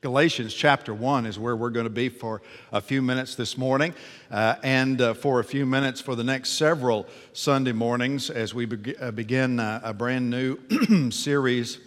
Galatians 0.00 0.52
chapter 0.52 0.92
1 0.92 1.24
is 1.24 1.38
where 1.38 1.56
we're 1.56 1.70
going 1.70 1.84
to 1.84 1.90
be 1.90 2.08
for 2.08 2.42
a 2.72 2.80
few 2.80 3.00
minutes 3.00 3.34
this 3.36 3.56
morning 3.56 3.94
uh, 4.30 4.56
and 4.62 5.00
uh, 5.00 5.14
for 5.14 5.40
a 5.40 5.44
few 5.44 5.64
minutes 5.64 6.00
for 6.00 6.14
the 6.14 6.24
next 6.24 6.50
several 6.50 7.06
Sunday 7.32 7.72
mornings 7.72 8.28
as 8.28 8.52
we 8.52 8.66
be- 8.66 8.96
uh, 8.96 9.10
begin 9.12 9.60
uh, 9.60 9.80
a 9.82 9.94
brand 9.94 10.28
new 10.28 10.58
series 11.10 11.78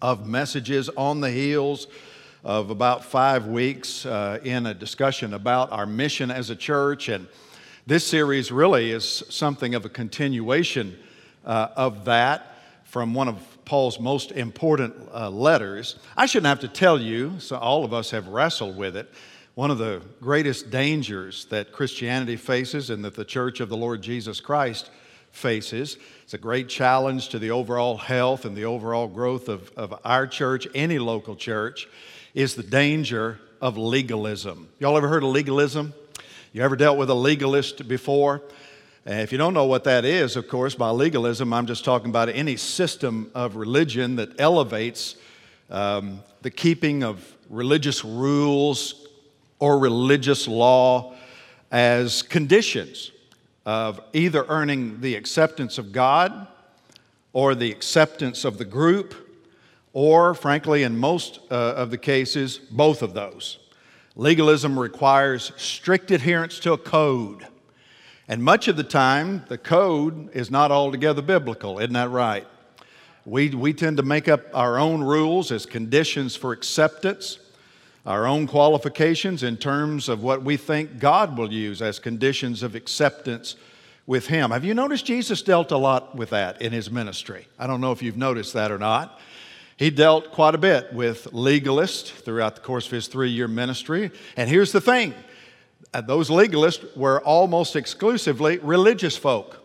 of 0.00 0.26
messages 0.26 0.88
on 0.90 1.20
the 1.20 1.30
heels 1.30 1.86
of 2.44 2.70
about 2.70 3.04
five 3.04 3.46
weeks 3.46 4.04
uh, 4.06 4.38
in 4.44 4.66
a 4.66 4.74
discussion 4.74 5.34
about 5.34 5.72
our 5.72 5.86
mission 5.86 6.30
as 6.30 6.50
a 6.50 6.56
church. 6.56 7.08
And 7.08 7.26
this 7.86 8.06
series 8.06 8.52
really 8.52 8.90
is 8.90 9.24
something 9.28 9.74
of 9.74 9.84
a 9.84 9.88
continuation 9.88 10.98
uh, 11.44 11.68
of 11.76 12.04
that 12.04 12.58
from 12.84 13.14
one 13.14 13.28
of 13.28 13.51
Paul's 13.64 14.00
most 14.00 14.32
important 14.32 14.94
uh, 15.12 15.30
letters. 15.30 15.96
I 16.16 16.26
shouldn't 16.26 16.46
have 16.48 16.60
to 16.60 16.68
tell 16.68 17.00
you, 17.00 17.38
so 17.38 17.56
all 17.56 17.84
of 17.84 17.92
us 17.92 18.10
have 18.10 18.28
wrestled 18.28 18.76
with 18.76 18.96
it. 18.96 19.12
One 19.54 19.70
of 19.70 19.78
the 19.78 20.02
greatest 20.20 20.70
dangers 20.70 21.44
that 21.46 21.72
Christianity 21.72 22.36
faces 22.36 22.90
and 22.90 23.04
that 23.04 23.14
the 23.14 23.24
church 23.24 23.60
of 23.60 23.68
the 23.68 23.76
Lord 23.76 24.02
Jesus 24.02 24.40
Christ 24.40 24.90
faces. 25.30 25.96
It's 26.22 26.34
a 26.34 26.38
great 26.38 26.68
challenge 26.68 27.30
to 27.30 27.38
the 27.38 27.50
overall 27.50 27.96
health 27.96 28.44
and 28.44 28.56
the 28.56 28.64
overall 28.64 29.08
growth 29.08 29.48
of, 29.48 29.70
of 29.76 29.98
our 30.04 30.26
church, 30.26 30.68
any 30.74 30.98
local 30.98 31.36
church, 31.36 31.88
is 32.34 32.54
the 32.54 32.62
danger 32.62 33.40
of 33.60 33.76
legalism. 33.76 34.68
Y'all 34.78 34.96
ever 34.96 35.08
heard 35.08 35.22
of 35.22 35.30
legalism? 35.30 35.94
You 36.52 36.62
ever 36.62 36.76
dealt 36.76 36.98
with 36.98 37.08
a 37.08 37.14
legalist 37.14 37.88
before? 37.88 38.42
And 39.04 39.20
if 39.20 39.32
you 39.32 39.38
don't 39.38 39.52
know 39.52 39.64
what 39.64 39.84
that 39.84 40.04
is, 40.04 40.36
of 40.36 40.46
course, 40.46 40.76
by 40.76 40.90
legalism, 40.90 41.52
I'm 41.52 41.66
just 41.66 41.84
talking 41.84 42.10
about 42.10 42.28
any 42.28 42.56
system 42.56 43.30
of 43.34 43.56
religion 43.56 44.16
that 44.16 44.40
elevates 44.40 45.16
um, 45.70 46.22
the 46.42 46.50
keeping 46.50 47.02
of 47.02 47.36
religious 47.50 48.04
rules 48.04 49.08
or 49.58 49.78
religious 49.78 50.46
law 50.46 51.14
as 51.72 52.22
conditions 52.22 53.10
of 53.66 54.00
either 54.12 54.44
earning 54.48 55.00
the 55.00 55.16
acceptance 55.16 55.78
of 55.78 55.90
God 55.90 56.46
or 57.32 57.54
the 57.54 57.70
acceptance 57.72 58.44
of 58.44 58.58
the 58.58 58.64
group, 58.64 59.14
or, 59.92 60.34
frankly, 60.34 60.82
in 60.82 60.96
most 60.96 61.40
uh, 61.50 61.54
of 61.54 61.90
the 61.90 61.98
cases, 61.98 62.58
both 62.58 63.02
of 63.02 63.14
those. 63.14 63.58
Legalism 64.16 64.78
requires 64.78 65.52
strict 65.56 66.10
adherence 66.10 66.58
to 66.60 66.72
a 66.72 66.78
code. 66.78 67.46
And 68.28 68.42
much 68.42 68.68
of 68.68 68.76
the 68.76 68.84
time, 68.84 69.44
the 69.48 69.58
code 69.58 70.34
is 70.34 70.50
not 70.50 70.70
altogether 70.70 71.22
biblical, 71.22 71.78
isn't 71.78 71.92
that 71.92 72.10
right? 72.10 72.46
We, 73.24 73.50
we 73.50 73.72
tend 73.72 73.98
to 73.98 74.02
make 74.02 74.28
up 74.28 74.42
our 74.54 74.78
own 74.78 75.02
rules 75.02 75.52
as 75.52 75.66
conditions 75.66 76.34
for 76.34 76.52
acceptance, 76.52 77.38
our 78.04 78.26
own 78.26 78.46
qualifications 78.46 79.42
in 79.42 79.56
terms 79.56 80.08
of 80.08 80.22
what 80.22 80.42
we 80.42 80.56
think 80.56 80.98
God 80.98 81.36
will 81.38 81.52
use 81.52 81.82
as 81.82 81.98
conditions 81.98 82.62
of 82.62 82.74
acceptance 82.74 83.56
with 84.06 84.26
Him. 84.26 84.50
Have 84.50 84.64
you 84.64 84.74
noticed 84.74 85.06
Jesus 85.06 85.42
dealt 85.42 85.70
a 85.70 85.76
lot 85.76 86.16
with 86.16 86.30
that 86.30 86.60
in 86.60 86.72
His 86.72 86.90
ministry? 86.90 87.46
I 87.58 87.66
don't 87.66 87.80
know 87.80 87.92
if 87.92 88.02
you've 88.02 88.16
noticed 88.16 88.54
that 88.54 88.72
or 88.72 88.78
not. 88.78 89.20
He 89.76 89.90
dealt 89.90 90.32
quite 90.32 90.54
a 90.54 90.58
bit 90.58 90.92
with 90.92 91.24
legalists 91.32 92.10
throughout 92.10 92.54
the 92.54 92.60
course 92.60 92.86
of 92.86 92.92
his 92.92 93.08
three 93.08 93.30
year 93.30 93.48
ministry. 93.48 94.10
And 94.36 94.48
here's 94.48 94.72
the 94.72 94.80
thing 94.80 95.14
uh, 95.94 96.00
those 96.00 96.30
legalists 96.30 96.96
were 96.96 97.20
almost 97.20 97.76
exclusively 97.76 98.58
religious 98.58 99.16
folk. 99.16 99.58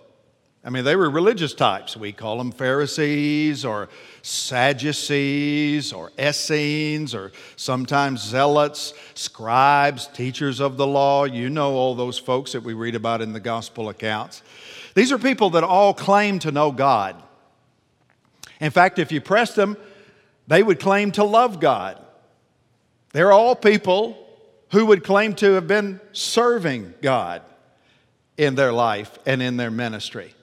I 0.64 0.70
mean, 0.70 0.84
they 0.84 0.98
were 0.98 1.10
religious 1.10 1.54
types. 1.54 1.96
We 1.96 2.12
call 2.12 2.38
them 2.38 2.52
Pharisees 2.52 3.64
or 3.64 3.88
Sadducees 4.22 5.94
or 5.94 6.12
Essenes 6.20 7.16
or 7.16 7.32
sometimes 7.56 8.22
zealots, 8.22 8.94
scribes, 9.14 10.08
teachers 10.08 10.60
of 10.60 10.76
the 10.76 10.86
law. 10.86 11.24
You 11.24 11.50
know 11.50 11.76
all 11.76 11.96
those 11.96 12.20
folks 12.20 12.52
that 12.52 12.64
we 12.64 12.74
read 12.74 12.96
about 12.96 13.22
in 13.22 13.32
the 13.32 13.40
gospel 13.40 13.88
accounts. 13.88 14.44
These 14.94 15.14
are 15.14 15.18
people 15.18 15.52
that 15.52 15.64
all 15.64 15.94
claim 15.94 16.40
to 16.40 16.52
know 16.52 16.74
God. 16.74 17.16
In 18.60 18.72
fact, 18.72 19.00
if 19.00 19.10
you 19.12 19.22
pressed 19.22 19.56
them, 19.56 19.78
they 20.48 20.64
would 20.64 20.82
claim 20.82 21.12
to 21.14 21.24
love 21.24 21.62
God. 21.62 22.04
They're 23.14 23.32
all 23.32 23.56
people 23.56 24.27
who 24.72 24.86
would 24.86 25.04
claim 25.04 25.34
to 25.36 25.54
have 25.54 25.68
been 25.68 26.00
serving 26.12 26.94
God 27.02 27.42
in 28.38 28.56
their 28.56 28.72
life 28.72 29.18
and 29.26 29.42
in 29.42 29.58
their 29.58 29.72
ministry. 29.72 30.34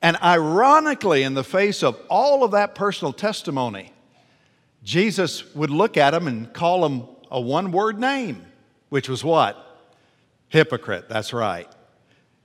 And 0.00 0.16
ironically, 0.22 1.22
in 1.22 1.34
the 1.34 1.44
face 1.44 1.82
of 1.82 2.00
all 2.08 2.44
of 2.44 2.52
that 2.52 2.74
personal 2.74 3.12
testimony, 3.12 3.92
Jesus 4.82 5.54
would 5.54 5.70
look 5.70 5.96
at 5.96 6.10
them 6.10 6.28
and 6.28 6.52
call 6.52 6.82
them 6.82 7.08
a 7.30 7.40
one 7.40 7.72
word 7.72 7.98
name, 7.98 8.44
which 8.88 9.08
was 9.08 9.24
what? 9.24 9.64
Hypocrite, 10.48 11.08
that's 11.08 11.32
right. 11.32 11.68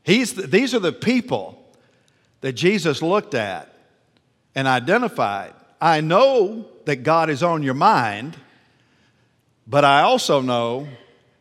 He's, 0.03 0.33
these 0.33 0.73
are 0.73 0.79
the 0.79 0.91
people 0.91 1.63
that 2.41 2.53
Jesus 2.53 3.01
looked 3.01 3.33
at 3.33 3.73
and 4.55 4.67
identified. 4.67 5.53
I 5.79 6.01
know 6.01 6.67
that 6.85 6.97
God 6.97 7.29
is 7.29 7.43
on 7.43 7.63
your 7.63 7.73
mind, 7.73 8.35
but 9.65 9.85
I 9.85 10.01
also 10.01 10.41
know 10.41 10.87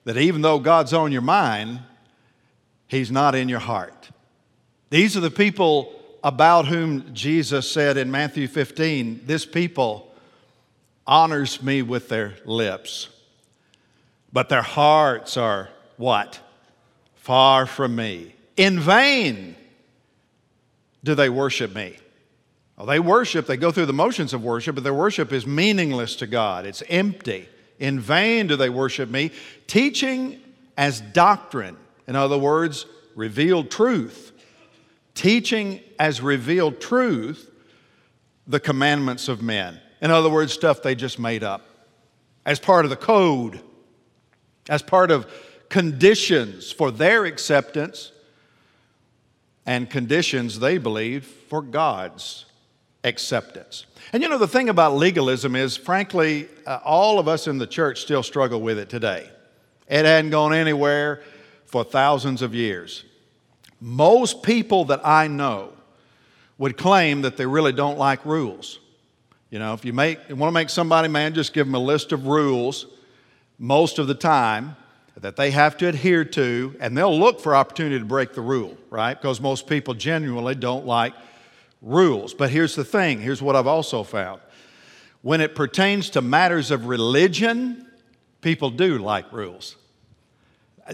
that 0.04 0.16
even 0.16 0.42
though 0.42 0.58
God's 0.58 0.92
on 0.92 1.12
your 1.12 1.22
mind, 1.22 1.80
He's 2.86 3.10
not 3.10 3.34
in 3.34 3.48
your 3.48 3.60
heart. 3.60 4.10
These 4.90 5.16
are 5.16 5.20
the 5.20 5.30
people 5.30 5.98
about 6.22 6.66
whom 6.66 7.14
Jesus 7.14 7.70
said 7.70 7.96
in 7.96 8.10
Matthew 8.10 8.46
15, 8.46 9.22
This 9.24 9.46
people 9.46 10.12
honors 11.06 11.62
me 11.62 11.82
with 11.82 12.08
their 12.08 12.34
lips, 12.44 13.08
but 14.32 14.48
their 14.48 14.62
hearts 14.62 15.36
are 15.36 15.68
what? 15.96 16.40
Far 17.16 17.66
from 17.66 17.96
me. 17.96 18.34
In 18.56 18.80
vain 18.80 19.56
do 21.04 21.14
they 21.14 21.28
worship 21.28 21.74
me. 21.74 21.96
Well, 22.76 22.86
they 22.86 23.00
worship, 23.00 23.46
they 23.46 23.56
go 23.56 23.70
through 23.70 23.86
the 23.86 23.92
motions 23.92 24.32
of 24.32 24.42
worship, 24.42 24.74
but 24.74 24.84
their 24.84 24.94
worship 24.94 25.32
is 25.32 25.46
meaningless 25.46 26.16
to 26.16 26.26
God. 26.26 26.66
It's 26.66 26.82
empty. 26.88 27.48
In 27.82 27.98
vain 27.98 28.46
do 28.46 28.54
they 28.54 28.70
worship 28.70 29.10
me, 29.10 29.32
teaching 29.66 30.40
as 30.78 31.00
doctrine. 31.00 31.76
In 32.06 32.14
other 32.14 32.38
words, 32.38 32.86
revealed 33.16 33.72
truth. 33.72 34.30
Teaching 35.14 35.80
as 35.98 36.20
revealed 36.20 36.80
truth 36.80 37.50
the 38.46 38.60
commandments 38.60 39.28
of 39.28 39.42
men. 39.42 39.80
In 40.00 40.12
other 40.12 40.30
words, 40.30 40.52
stuff 40.52 40.80
they 40.80 40.94
just 40.94 41.18
made 41.18 41.42
up 41.42 41.66
as 42.46 42.60
part 42.60 42.84
of 42.84 42.90
the 42.90 42.96
code, 42.96 43.60
as 44.68 44.80
part 44.80 45.10
of 45.10 45.26
conditions 45.68 46.70
for 46.70 46.92
their 46.92 47.24
acceptance 47.24 48.12
and 49.66 49.90
conditions 49.90 50.60
they 50.60 50.78
believe 50.78 51.24
for 51.24 51.60
God's 51.60 52.44
acceptance. 53.04 53.86
And 54.12 54.22
you 54.22 54.28
know, 54.28 54.38
the 54.38 54.48
thing 54.48 54.68
about 54.68 54.94
legalism 54.94 55.56
is, 55.56 55.76
frankly, 55.76 56.48
uh, 56.66 56.80
all 56.84 57.18
of 57.18 57.28
us 57.28 57.46
in 57.46 57.58
the 57.58 57.66
church 57.66 58.00
still 58.00 58.22
struggle 58.22 58.60
with 58.60 58.78
it 58.78 58.88
today. 58.88 59.30
It 59.88 60.04
hadn't 60.04 60.30
gone 60.30 60.54
anywhere 60.54 61.22
for 61.66 61.84
thousands 61.84 62.42
of 62.42 62.54
years. 62.54 63.04
Most 63.80 64.42
people 64.42 64.84
that 64.86 65.06
I 65.06 65.26
know 65.26 65.72
would 66.58 66.76
claim 66.76 67.22
that 67.22 67.36
they 67.36 67.46
really 67.46 67.72
don't 67.72 67.98
like 67.98 68.24
rules. 68.24 68.78
You 69.50 69.58
know, 69.58 69.74
if 69.74 69.84
you, 69.84 69.92
make, 69.92 70.18
you 70.28 70.36
want 70.36 70.50
to 70.50 70.54
make 70.54 70.70
somebody 70.70 71.08
mad, 71.08 71.34
just 71.34 71.52
give 71.52 71.66
them 71.66 71.74
a 71.74 71.78
list 71.78 72.12
of 72.12 72.26
rules 72.26 72.86
most 73.58 73.98
of 73.98 74.06
the 74.06 74.14
time 74.14 74.76
that 75.20 75.36
they 75.36 75.50
have 75.50 75.76
to 75.78 75.88
adhere 75.88 76.24
to, 76.24 76.74
and 76.80 76.96
they'll 76.96 77.18
look 77.18 77.40
for 77.40 77.54
opportunity 77.54 77.98
to 77.98 78.04
break 78.04 78.32
the 78.32 78.40
rule, 78.40 78.76
right? 78.90 79.14
Because 79.14 79.40
most 79.40 79.66
people 79.66 79.94
genuinely 79.94 80.54
don't 80.54 80.86
like 80.86 81.12
rules. 81.82 82.32
But 82.32 82.50
here's 82.50 82.74
the 82.74 82.84
thing 82.84 83.20
here's 83.20 83.42
what 83.42 83.56
I've 83.56 83.66
also 83.66 84.02
found. 84.04 84.40
When 85.20 85.40
it 85.40 85.54
pertains 85.54 86.10
to 86.10 86.22
matters 86.22 86.70
of 86.70 86.86
religion, 86.86 87.86
people 88.40 88.70
do 88.70 88.98
like 88.98 89.30
rules. 89.32 89.76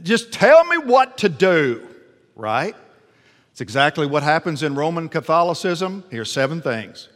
Just 0.03 0.33
tell 0.33 0.65
me 0.65 0.77
what 0.77 1.19
to 1.19 1.29
do, 1.29 1.87
right? 2.37 2.75
It's 3.53 3.61
exactly 3.61 4.07
what 4.07 4.23
happens 4.23 4.63
in 4.63 4.75
Roman 4.75 5.09
Catholicism. 5.09 6.05
Here's 6.11 6.31
seven 6.31 6.61
things. 6.61 7.09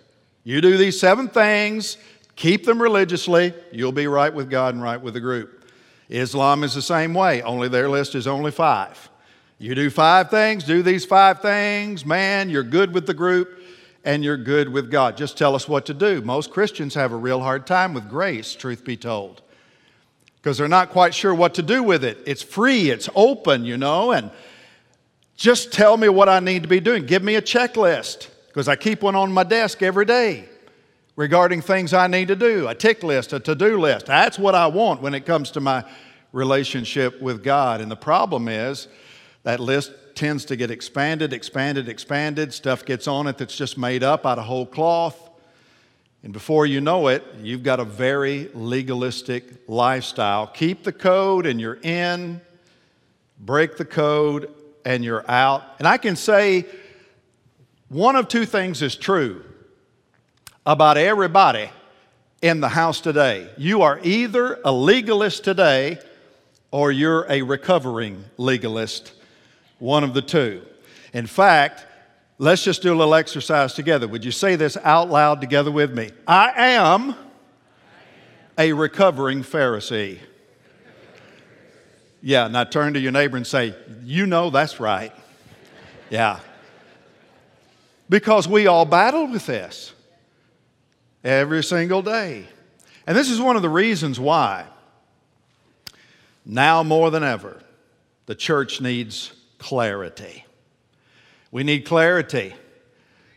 You 0.42 0.60
do 0.60 0.76
these 0.76 0.98
seven 0.98 1.28
things, 1.28 1.98
keep 2.34 2.64
them 2.64 2.80
religiously, 2.80 3.54
you'll 3.70 3.92
be 3.92 4.06
right 4.06 4.32
with 4.32 4.50
God 4.50 4.74
and 4.74 4.82
right 4.82 5.00
with 5.00 5.14
the 5.14 5.20
group. 5.20 5.70
Islam 6.08 6.64
is 6.64 6.74
the 6.74 6.82
same 6.82 7.14
way, 7.14 7.42
only 7.42 7.68
their 7.68 7.88
list 7.88 8.14
is 8.14 8.26
only 8.26 8.50
five. 8.50 9.10
You 9.58 9.76
do 9.76 9.88
five 9.88 10.30
things, 10.30 10.64
do 10.64 10.82
these 10.82 11.04
five 11.04 11.40
things, 11.40 12.04
man, 12.04 12.50
you're 12.50 12.64
good 12.64 12.92
with 12.92 13.06
the 13.06 13.14
group 13.14 13.61
and 14.04 14.24
you're 14.24 14.36
good 14.36 14.68
with 14.68 14.90
God. 14.90 15.16
Just 15.16 15.38
tell 15.38 15.54
us 15.54 15.68
what 15.68 15.86
to 15.86 15.94
do. 15.94 16.20
Most 16.20 16.50
Christians 16.50 16.94
have 16.94 17.12
a 17.12 17.16
real 17.16 17.40
hard 17.40 17.66
time 17.66 17.94
with 17.94 18.08
grace, 18.08 18.54
truth 18.54 18.84
be 18.84 18.96
told, 18.96 19.42
because 20.36 20.58
they're 20.58 20.68
not 20.68 20.90
quite 20.90 21.14
sure 21.14 21.34
what 21.34 21.54
to 21.54 21.62
do 21.62 21.82
with 21.82 22.04
it. 22.04 22.18
It's 22.26 22.42
free, 22.42 22.90
it's 22.90 23.08
open, 23.14 23.64
you 23.64 23.76
know, 23.76 24.12
and 24.12 24.30
just 25.36 25.72
tell 25.72 25.96
me 25.96 26.08
what 26.08 26.28
I 26.28 26.40
need 26.40 26.62
to 26.62 26.68
be 26.68 26.80
doing. 26.80 27.06
Give 27.06 27.22
me 27.22 27.36
a 27.36 27.42
checklist, 27.42 28.28
because 28.48 28.68
I 28.68 28.76
keep 28.76 29.02
one 29.02 29.14
on 29.14 29.32
my 29.32 29.44
desk 29.44 29.82
every 29.82 30.04
day. 30.04 30.48
regarding 31.16 31.60
things 31.60 31.92
I 31.92 32.06
need 32.06 32.28
to 32.28 32.36
do, 32.36 32.68
a 32.68 32.74
tick 32.74 33.02
list, 33.02 33.32
a 33.32 33.40
to 33.40 33.54
do 33.54 33.78
list. 33.78 34.06
That's 34.06 34.38
what 34.38 34.54
I 34.54 34.66
want 34.66 35.02
when 35.02 35.14
it 35.14 35.26
comes 35.26 35.50
to 35.52 35.60
my 35.60 35.84
relationship 36.32 37.20
with 37.20 37.44
God. 37.44 37.80
And 37.80 37.90
the 37.90 37.96
problem 37.96 38.48
is 38.48 38.88
that 39.42 39.60
list 39.60 39.92
tends 40.22 40.44
to 40.44 40.54
get 40.54 40.70
expanded, 40.70 41.32
expanded, 41.32 41.88
expanded. 41.88 42.54
Stuff 42.54 42.84
gets 42.84 43.08
on 43.08 43.26
it 43.26 43.38
that's 43.38 43.56
just 43.56 43.76
made 43.76 44.04
up 44.04 44.24
out 44.24 44.38
of 44.38 44.44
whole 44.44 44.64
cloth. 44.64 45.30
And 46.22 46.32
before 46.32 46.64
you 46.64 46.80
know 46.80 47.08
it, 47.08 47.24
you've 47.40 47.64
got 47.64 47.80
a 47.80 47.84
very 47.84 48.48
legalistic 48.54 49.44
lifestyle. 49.66 50.46
Keep 50.46 50.84
the 50.84 50.92
code 50.92 51.44
and 51.44 51.60
you're 51.60 51.80
in, 51.82 52.40
break 53.40 53.76
the 53.76 53.84
code 53.84 54.48
and 54.84 55.04
you're 55.04 55.28
out. 55.28 55.64
And 55.80 55.88
I 55.88 55.96
can 55.96 56.14
say 56.14 56.66
one 57.88 58.14
of 58.14 58.28
two 58.28 58.46
things 58.46 58.80
is 58.80 58.94
true 58.94 59.44
about 60.64 60.98
everybody 60.98 61.68
in 62.42 62.60
the 62.60 62.68
house 62.68 63.00
today. 63.00 63.50
You 63.56 63.82
are 63.82 63.98
either 64.04 64.60
a 64.64 64.70
legalist 64.70 65.42
today 65.42 65.98
or 66.70 66.92
you're 66.92 67.26
a 67.28 67.42
recovering 67.42 68.24
legalist, 68.36 69.14
one 69.82 70.04
of 70.04 70.14
the 70.14 70.22
two. 70.22 70.62
In 71.12 71.26
fact, 71.26 71.84
let's 72.38 72.62
just 72.62 72.82
do 72.82 72.94
a 72.94 72.96
little 72.96 73.16
exercise 73.16 73.74
together. 73.74 74.06
Would 74.06 74.24
you 74.24 74.30
say 74.30 74.54
this 74.54 74.76
out 74.76 75.10
loud 75.10 75.40
together 75.40 75.72
with 75.72 75.92
me? 75.92 76.10
I 76.24 76.52
am 76.76 77.16
a 78.56 78.72
recovering 78.74 79.42
Pharisee. 79.42 80.20
Yeah, 82.22 82.46
now 82.46 82.62
turn 82.62 82.94
to 82.94 83.00
your 83.00 83.10
neighbor 83.10 83.36
and 83.36 83.44
say, 83.44 83.74
You 84.04 84.24
know 84.26 84.50
that's 84.50 84.78
right. 84.78 85.12
Yeah. 86.10 86.38
Because 88.08 88.46
we 88.46 88.68
all 88.68 88.84
battle 88.84 89.26
with 89.26 89.46
this 89.46 89.92
every 91.24 91.64
single 91.64 92.02
day. 92.02 92.46
And 93.04 93.18
this 93.18 93.30
is 93.30 93.40
one 93.40 93.56
of 93.56 93.62
the 93.62 93.68
reasons 93.68 94.20
why, 94.20 94.64
now 96.46 96.84
more 96.84 97.10
than 97.10 97.24
ever, 97.24 97.60
the 98.26 98.36
church 98.36 98.80
needs 98.80 99.32
clarity. 99.62 100.44
We 101.52 101.62
need 101.62 101.86
clarity 101.86 102.52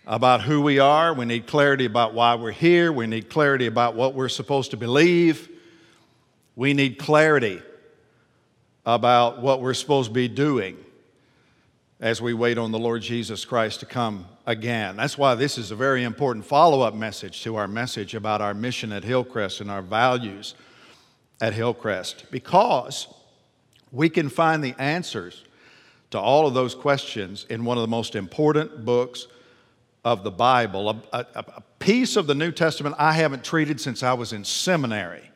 about 0.07 0.41
who 0.41 0.61
we 0.61 0.79
are. 0.79 1.13
We 1.13 1.25
need 1.25 1.45
clarity 1.45 1.85
about 1.85 2.15
why 2.15 2.33
we're 2.33 2.51
here. 2.51 2.91
We 2.91 3.05
need 3.05 3.29
clarity 3.29 3.67
about 3.67 3.95
what 3.95 4.15
we're 4.15 4.29
supposed 4.29 4.71
to 4.71 4.77
believe. 4.77 5.47
We 6.55 6.73
need 6.73 6.97
clarity 6.97 7.61
about 8.85 9.39
what 9.41 9.61
we're 9.61 9.75
supposed 9.75 10.09
to 10.09 10.13
be 10.13 10.27
doing 10.27 10.77
as 11.99 12.21
we 12.21 12.33
wait 12.33 12.57
on 12.57 12.71
the 12.71 12.79
Lord 12.79 13.03
Jesus 13.03 13.45
Christ 13.45 13.79
to 13.81 13.85
come 13.85 14.25
again. 14.47 14.97
That's 14.97 15.17
why 15.17 15.35
this 15.35 15.57
is 15.57 15.69
a 15.69 15.75
very 15.75 16.03
important 16.03 16.43
follow 16.45 16.81
up 16.81 16.95
message 16.95 17.43
to 17.43 17.55
our 17.55 17.67
message 17.67 18.15
about 18.15 18.41
our 18.41 18.53
mission 18.53 18.91
at 18.91 19.03
Hillcrest 19.03 19.61
and 19.61 19.69
our 19.69 19.81
values 19.81 20.55
at 21.39 21.53
Hillcrest, 21.53 22.25
because 22.31 23.07
we 23.91 24.09
can 24.09 24.29
find 24.29 24.63
the 24.63 24.75
answers 24.79 25.43
to 26.15 26.21
all 26.21 26.47
of 26.47 26.53
those 26.53 26.73
questions 26.73 27.45
in 27.49 27.65
one 27.65 27.77
of 27.77 27.81
the 27.81 27.89
most 27.89 28.15
important 28.15 28.85
books 28.85 29.27
of 30.05 30.23
the 30.23 30.31
Bible, 30.31 30.89
a, 30.89 31.01
a, 31.11 31.25
a 31.35 31.63
piece 31.79 32.15
of 32.15 32.25
the 32.25 32.33
New 32.33 32.53
Testament 32.53 32.95
I 32.97 33.11
haven't 33.11 33.43
treated 33.43 33.81
since 33.81 34.01
I 34.01 34.13
was 34.13 34.31
in 34.31 34.45
seminary. 34.45 35.29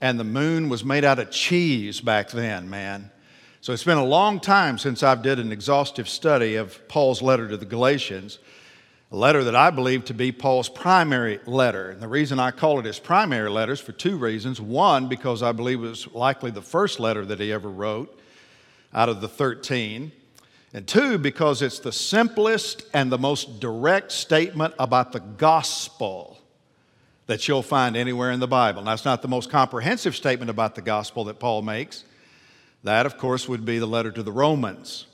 And 0.00 0.18
the 0.20 0.24
moon 0.24 0.68
was 0.68 0.84
made 0.84 1.04
out 1.04 1.18
of 1.18 1.32
cheese 1.32 2.00
back 2.00 2.30
then, 2.30 2.70
man. 2.70 3.10
So 3.62 3.72
it's 3.72 3.82
been 3.82 3.98
a 3.98 4.04
long 4.04 4.38
time 4.38 4.78
since 4.78 5.02
I've 5.02 5.22
did 5.22 5.40
an 5.40 5.50
exhaustive 5.50 6.08
study 6.08 6.54
of 6.54 6.86
Paul's 6.86 7.20
letter 7.20 7.48
to 7.48 7.56
the 7.56 7.66
Galatians, 7.66 8.38
a 9.10 9.16
letter 9.16 9.42
that 9.42 9.56
I 9.56 9.70
believe 9.70 10.04
to 10.04 10.14
be 10.14 10.30
Paul's 10.30 10.68
primary 10.68 11.40
letter. 11.46 11.90
And 11.90 12.00
the 12.00 12.06
reason 12.06 12.38
I 12.38 12.52
call 12.52 12.78
it 12.78 12.84
his 12.84 13.00
primary 13.00 13.50
letter 13.50 13.72
is 13.72 13.80
for 13.80 13.92
two 13.92 14.16
reasons. 14.16 14.60
One, 14.60 15.08
because 15.08 15.42
I 15.42 15.50
believe 15.50 15.82
it 15.82 15.88
was 15.88 16.06
likely 16.12 16.52
the 16.52 16.62
first 16.62 17.00
letter 17.00 17.26
that 17.26 17.40
he 17.40 17.52
ever 17.52 17.68
wrote 17.68 18.19
out 18.92 19.08
of 19.08 19.20
the 19.20 19.28
13. 19.28 20.12
And 20.72 20.86
two, 20.86 21.18
because 21.18 21.62
it's 21.62 21.80
the 21.80 21.92
simplest 21.92 22.84
and 22.94 23.10
the 23.10 23.18
most 23.18 23.58
direct 23.60 24.12
statement 24.12 24.74
about 24.78 25.12
the 25.12 25.20
gospel 25.20 26.38
that 27.26 27.46
you'll 27.46 27.62
find 27.62 27.96
anywhere 27.96 28.30
in 28.30 28.40
the 28.40 28.48
Bible. 28.48 28.82
Now, 28.82 28.92
it's 28.92 29.04
not 29.04 29.22
the 29.22 29.28
most 29.28 29.50
comprehensive 29.50 30.16
statement 30.16 30.50
about 30.50 30.74
the 30.74 30.82
gospel 30.82 31.24
that 31.24 31.38
Paul 31.38 31.62
makes, 31.62 32.04
that, 32.82 33.06
of 33.06 33.18
course, 33.18 33.48
would 33.48 33.64
be 33.64 33.78
the 33.78 33.86
letter 33.86 34.10
to 34.10 34.22
the 34.22 34.32
Romans. 34.32 35.06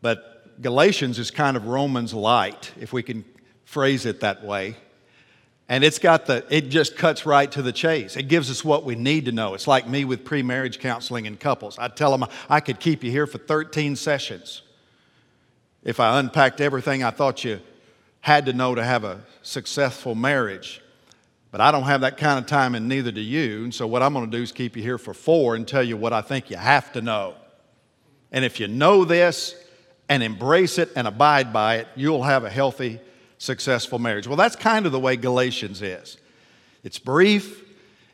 But 0.00 0.60
Galatians 0.62 1.18
is 1.18 1.30
kind 1.30 1.56
of 1.56 1.66
Romans 1.66 2.14
light, 2.14 2.72
if 2.80 2.92
we 2.92 3.02
can 3.02 3.24
phrase 3.64 4.06
it 4.06 4.20
that 4.20 4.44
way. 4.44 4.76
And 5.68 5.82
it's 5.82 5.98
got 5.98 6.26
the, 6.26 6.44
it 6.48 6.68
just 6.68 6.96
cuts 6.96 7.26
right 7.26 7.50
to 7.50 7.60
the 7.60 7.72
chase. 7.72 8.16
It 8.16 8.24
gives 8.24 8.50
us 8.50 8.64
what 8.64 8.84
we 8.84 8.94
need 8.94 9.24
to 9.24 9.32
know. 9.32 9.54
It's 9.54 9.66
like 9.66 9.88
me 9.88 10.04
with 10.04 10.24
pre 10.24 10.42
marriage 10.42 10.78
counseling 10.78 11.26
in 11.26 11.36
couples. 11.36 11.78
I 11.78 11.88
tell 11.88 12.16
them 12.16 12.28
I 12.48 12.60
could 12.60 12.78
keep 12.78 13.02
you 13.02 13.10
here 13.10 13.26
for 13.26 13.38
13 13.38 13.96
sessions 13.96 14.62
if 15.82 15.98
I 16.00 16.18
unpacked 16.20 16.60
everything 16.60 17.02
I 17.02 17.10
thought 17.10 17.44
you 17.44 17.60
had 18.20 18.46
to 18.46 18.52
know 18.52 18.74
to 18.74 18.82
have 18.82 19.04
a 19.04 19.20
successful 19.42 20.14
marriage. 20.14 20.82
But 21.52 21.60
I 21.60 21.70
don't 21.70 21.84
have 21.84 22.00
that 22.02 22.16
kind 22.16 22.38
of 22.38 22.46
time, 22.46 22.74
and 22.74 22.88
neither 22.88 23.12
do 23.12 23.20
you. 23.20 23.64
And 23.64 23.74
so, 23.74 23.86
what 23.86 24.02
I'm 24.02 24.12
going 24.12 24.28
to 24.28 24.36
do 24.36 24.42
is 24.42 24.52
keep 24.52 24.76
you 24.76 24.82
here 24.82 24.98
for 24.98 25.14
four 25.14 25.54
and 25.54 25.66
tell 25.66 25.82
you 25.82 25.96
what 25.96 26.12
I 26.12 26.20
think 26.20 26.50
you 26.50 26.56
have 26.56 26.92
to 26.92 27.00
know. 27.00 27.34
And 28.32 28.44
if 28.44 28.60
you 28.60 28.68
know 28.68 29.04
this 29.04 29.54
and 30.08 30.22
embrace 30.22 30.78
it 30.78 30.90
and 30.96 31.06
abide 31.06 31.52
by 31.52 31.76
it, 31.76 31.88
you'll 31.94 32.24
have 32.24 32.44
a 32.44 32.50
healthy, 32.50 33.00
successful 33.38 33.98
marriage. 33.98 34.26
Well, 34.26 34.36
that's 34.36 34.56
kind 34.56 34.86
of 34.86 34.92
the 34.92 35.00
way 35.00 35.16
Galatians 35.16 35.82
is. 35.82 36.18
It's 36.82 36.98
brief, 36.98 37.64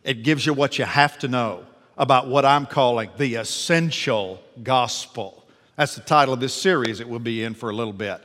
it 0.04 0.22
gives 0.22 0.46
you 0.46 0.52
what 0.52 0.78
you 0.78 0.84
have 0.84 1.18
to 1.20 1.28
know 1.28 1.64
about 1.96 2.28
what 2.28 2.44
I'm 2.44 2.66
calling 2.66 3.10
the 3.18 3.36
essential 3.36 4.42
gospel. 4.62 5.44
That's 5.76 5.94
the 5.94 6.00
title 6.00 6.34
of 6.34 6.40
this 6.40 6.54
series 6.54 7.00
it 7.00 7.08
will 7.08 7.18
be 7.18 7.44
in 7.44 7.54
for 7.54 7.70
a 7.70 7.74
little 7.74 7.92
bit. 7.92 8.20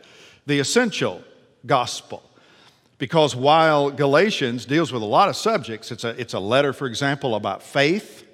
The 0.46 0.60
essential 0.60 1.22
gospel. 1.66 2.24
Because 2.98 3.36
while 3.36 3.92
Galatians 3.92 4.66
deals 4.66 4.92
with 4.92 5.02
a 5.02 5.06
lot 5.06 5.30
of 5.30 5.36
subjects, 5.36 5.92
it's 5.92 6.04
a, 6.04 6.20
it's 6.20 6.34
a 6.34 6.40
letter, 6.40 6.74
for 6.74 6.88
example, 6.88 7.36
about 7.36 7.62
faith 7.62 8.26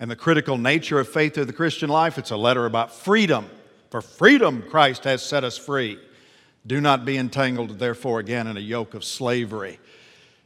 and 0.00 0.10
the 0.10 0.16
critical 0.16 0.58
nature 0.58 1.00
of 1.00 1.08
faith 1.08 1.34
to 1.34 1.44
the 1.44 1.52
Christian 1.52 1.88
life. 1.88 2.18
It's 2.18 2.30
a 2.30 2.36
letter 2.36 2.66
about 2.66 2.92
freedom. 2.92 3.50
For 3.90 4.00
freedom, 4.00 4.62
Christ 4.62 5.04
has 5.04 5.22
set 5.22 5.44
us 5.44 5.58
free. 5.58 5.98
Do 6.66 6.80
not 6.80 7.04
be 7.04 7.18
entangled, 7.18 7.78
therefore, 7.78 8.20
again 8.20 8.46
in 8.46 8.56
a 8.56 8.60
yoke 8.60 8.94
of 8.94 9.04
slavery. 9.04 9.78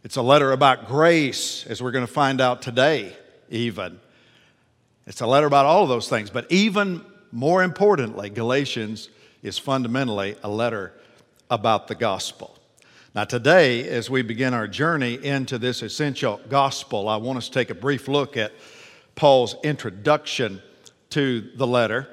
It's 0.02 0.16
a 0.16 0.22
letter 0.22 0.52
about 0.52 0.88
grace, 0.88 1.64
as 1.66 1.82
we're 1.82 1.92
going 1.92 2.06
to 2.06 2.12
find 2.12 2.40
out 2.40 2.60
today, 2.60 3.16
even. 3.50 4.00
It's 5.06 5.20
a 5.20 5.26
letter 5.26 5.46
about 5.46 5.64
all 5.64 5.84
of 5.84 5.88
those 5.88 6.08
things. 6.08 6.28
But 6.28 6.50
even 6.50 7.04
more 7.30 7.62
importantly, 7.62 8.30
Galatians 8.30 9.10
is 9.42 9.58
fundamentally 9.58 10.36
a 10.42 10.48
letter 10.48 10.92
about 11.50 11.88
the 11.88 11.94
gospel. 11.94 12.58
Now, 13.14 13.24
today, 13.24 13.88
as 13.88 14.10
we 14.10 14.22
begin 14.22 14.54
our 14.54 14.68
journey 14.68 15.14
into 15.24 15.56
this 15.56 15.82
essential 15.82 16.40
gospel, 16.48 17.08
I 17.08 17.16
want 17.16 17.38
us 17.38 17.46
to 17.46 17.52
take 17.52 17.70
a 17.70 17.74
brief 17.74 18.08
look 18.08 18.36
at 18.36 18.52
Paul's 19.14 19.56
introduction 19.64 20.62
to 21.10 21.48
the 21.56 21.66
letter, 21.66 22.08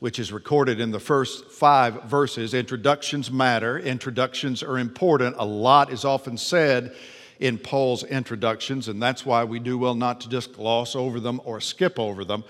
which 0.00 0.18
is 0.18 0.32
recorded 0.32 0.80
in 0.80 0.90
the 0.90 1.00
first 1.00 1.50
five 1.50 2.04
verses. 2.04 2.52
Introductions 2.52 3.30
matter, 3.30 3.78
introductions 3.78 4.62
are 4.62 4.78
important. 4.78 5.36
A 5.38 5.44
lot 5.44 5.92
is 5.92 6.04
often 6.04 6.36
said 6.36 6.94
in 7.38 7.56
Paul's 7.56 8.02
introductions, 8.04 8.88
and 8.88 9.00
that's 9.00 9.24
why 9.24 9.44
we 9.44 9.58
do 9.58 9.78
well 9.78 9.94
not 9.94 10.20
to 10.22 10.28
just 10.28 10.52
gloss 10.52 10.96
over 10.96 11.20
them 11.20 11.40
or 11.44 11.60
skip 11.60 11.98
over 11.98 12.24
them. 12.24 12.44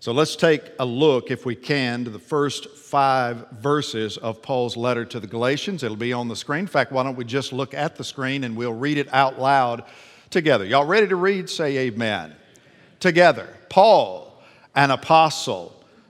So 0.00 0.10
let's 0.10 0.34
take 0.34 0.62
a 0.80 0.84
look, 0.84 1.30
if 1.30 1.46
we 1.46 1.54
can, 1.54 2.04
to 2.04 2.10
the 2.10 2.18
first 2.18 2.70
five 2.70 3.48
verses 3.52 4.16
of 4.16 4.42
Paul's 4.42 4.76
letter 4.76 5.04
to 5.04 5.20
the 5.20 5.28
Galatians. 5.28 5.84
It'll 5.84 5.96
be 5.96 6.12
on 6.12 6.26
the 6.26 6.34
screen. 6.34 6.60
In 6.60 6.66
fact, 6.66 6.90
why 6.90 7.04
don't 7.04 7.14
we 7.14 7.24
just 7.24 7.52
look 7.52 7.72
at 7.72 7.94
the 7.94 8.02
screen 8.02 8.42
and 8.42 8.56
we'll 8.56 8.72
read 8.72 8.98
it 8.98 9.06
out 9.14 9.38
loud 9.38 9.84
together. 10.30 10.64
Y'all 10.64 10.84
ready 10.84 11.06
to 11.06 11.14
read? 11.14 11.48
Say 11.48 11.78
amen. 11.78 12.34
Together. 12.98 13.46
Paul, 13.68 14.42
an 14.74 14.90
apostle, 14.90 15.71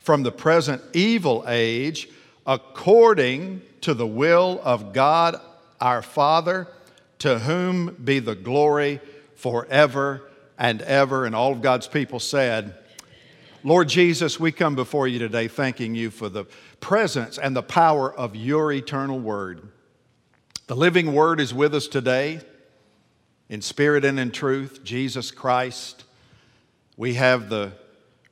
from 0.00 0.22
the 0.22 0.32
present 0.32 0.82
evil 0.92 1.44
age 1.46 2.08
according 2.46 3.62
to 3.82 3.94
the 3.94 4.06
will 4.06 4.60
of 4.64 4.92
God 4.92 5.40
our 5.80 6.02
Father, 6.02 6.66
to 7.18 7.38
whom 7.38 7.94
be 8.02 8.18
the 8.18 8.34
glory 8.34 9.00
forever 9.34 10.28
and 10.58 10.82
ever. 10.82 11.24
And 11.24 11.34
all 11.34 11.52
of 11.52 11.62
God's 11.62 11.86
people 11.86 12.18
said, 12.18 12.74
Lord 13.62 13.88
Jesus, 13.88 14.40
we 14.40 14.52
come 14.52 14.74
before 14.74 15.06
you 15.06 15.18
today 15.18 15.48
thanking 15.48 15.94
you 15.94 16.10
for 16.10 16.28
the 16.28 16.44
presence 16.80 17.38
and 17.38 17.54
the 17.54 17.62
power 17.62 18.12
of 18.12 18.34
your 18.34 18.72
eternal 18.72 19.18
word. 19.18 19.68
The 20.66 20.76
living 20.76 21.14
word 21.14 21.40
is 21.40 21.52
with 21.52 21.74
us 21.74 21.86
today 21.86 22.40
in 23.50 23.60
spirit 23.60 24.04
and 24.04 24.18
in 24.18 24.30
truth, 24.30 24.82
Jesus 24.82 25.30
Christ. 25.30 26.04
We 26.96 27.14
have 27.14 27.50
the 27.50 27.72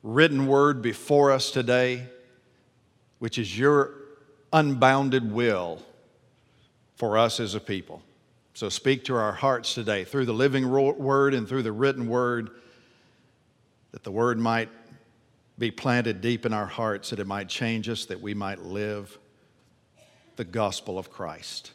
written 0.03 0.47
word 0.47 0.81
before 0.81 1.31
us 1.31 1.51
today, 1.51 2.05
which 3.19 3.37
is 3.37 3.57
your 3.57 3.93
unbounded 4.53 5.31
will 5.31 5.81
for 6.95 7.17
us 7.17 7.39
as 7.39 7.55
a 7.55 7.59
people. 7.59 8.01
So 8.53 8.69
speak 8.69 9.05
to 9.05 9.15
our 9.15 9.31
hearts 9.31 9.73
today 9.73 10.03
through 10.03 10.25
the 10.25 10.33
living 10.33 10.69
word 10.69 11.33
and 11.33 11.47
through 11.47 11.63
the 11.63 11.71
written 11.71 12.07
word, 12.07 12.49
that 13.91 14.03
the 14.03 14.11
word 14.11 14.37
might 14.37 14.69
be 15.57 15.71
planted 15.71 16.21
deep 16.21 16.45
in 16.45 16.53
our 16.53 16.65
hearts, 16.65 17.09
that 17.09 17.19
it 17.19 17.27
might 17.27 17.49
change 17.49 17.89
us, 17.89 18.05
that 18.05 18.21
we 18.21 18.33
might 18.33 18.59
live 18.59 19.17
the 20.37 20.45
gospel 20.45 20.97
of 20.97 21.11
Christ, 21.11 21.71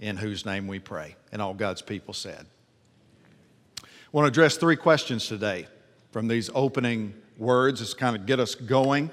in 0.00 0.16
whose 0.16 0.44
name 0.44 0.66
we 0.66 0.80
pray. 0.80 1.14
And 1.30 1.40
all 1.40 1.54
God's 1.54 1.82
people 1.82 2.14
said. 2.14 2.46
I 3.82 3.86
want 4.10 4.26
to 4.26 4.28
address 4.28 4.56
three 4.56 4.76
questions 4.76 5.26
today 5.28 5.68
from 6.10 6.28
these 6.28 6.50
opening 6.54 7.14
words. 7.42 7.80
is 7.80 7.92
kind 7.92 8.16
of 8.16 8.24
get 8.24 8.40
us 8.40 8.54
going. 8.54 9.10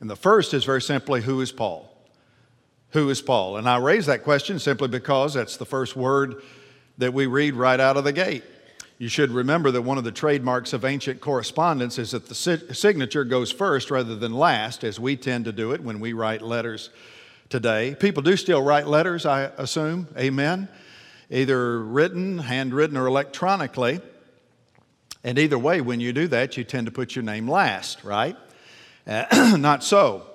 And 0.00 0.08
the 0.08 0.16
first 0.16 0.54
is 0.54 0.64
very 0.64 0.80
simply 0.80 1.20
who 1.20 1.40
is 1.42 1.52
Paul? 1.52 1.94
Who 2.92 3.10
is 3.10 3.20
Paul? 3.20 3.58
And 3.58 3.68
I 3.68 3.76
raise 3.76 4.06
that 4.06 4.24
question 4.24 4.58
simply 4.58 4.88
because 4.88 5.34
that's 5.34 5.58
the 5.58 5.66
first 5.66 5.94
word 5.94 6.42
that 6.98 7.12
we 7.12 7.26
read 7.26 7.54
right 7.54 7.78
out 7.78 7.96
of 7.96 8.04
the 8.04 8.12
gate. 8.12 8.44
You 8.98 9.08
should 9.08 9.30
remember 9.30 9.70
that 9.70 9.82
one 9.82 9.96
of 9.98 10.04
the 10.04 10.12
trademarks 10.12 10.72
of 10.72 10.84
ancient 10.84 11.20
correspondence 11.20 11.98
is 11.98 12.10
that 12.10 12.28
the 12.28 12.34
signature 12.34 13.24
goes 13.24 13.50
first 13.50 13.90
rather 13.90 14.14
than 14.14 14.34
last, 14.34 14.84
as 14.84 15.00
we 15.00 15.16
tend 15.16 15.46
to 15.46 15.52
do 15.52 15.72
it 15.72 15.82
when 15.82 16.00
we 16.00 16.12
write 16.12 16.42
letters 16.42 16.90
today. 17.48 17.96
People 17.98 18.22
do 18.22 18.36
still 18.36 18.62
write 18.62 18.86
letters, 18.86 19.24
I 19.24 19.44
assume. 19.56 20.08
Amen. 20.18 20.68
Either 21.30 21.80
written, 21.80 22.38
handwritten, 22.38 22.96
or 22.96 23.06
electronically. 23.06 24.00
And 25.22 25.38
either 25.38 25.58
way, 25.58 25.80
when 25.80 26.00
you 26.00 26.12
do 26.12 26.28
that, 26.28 26.56
you 26.56 26.64
tend 26.64 26.86
to 26.86 26.92
put 26.92 27.14
your 27.14 27.22
name 27.22 27.48
last, 27.48 28.02
right? 28.04 28.36
Uh, 29.06 29.56
not 29.58 29.84
so 29.84 30.26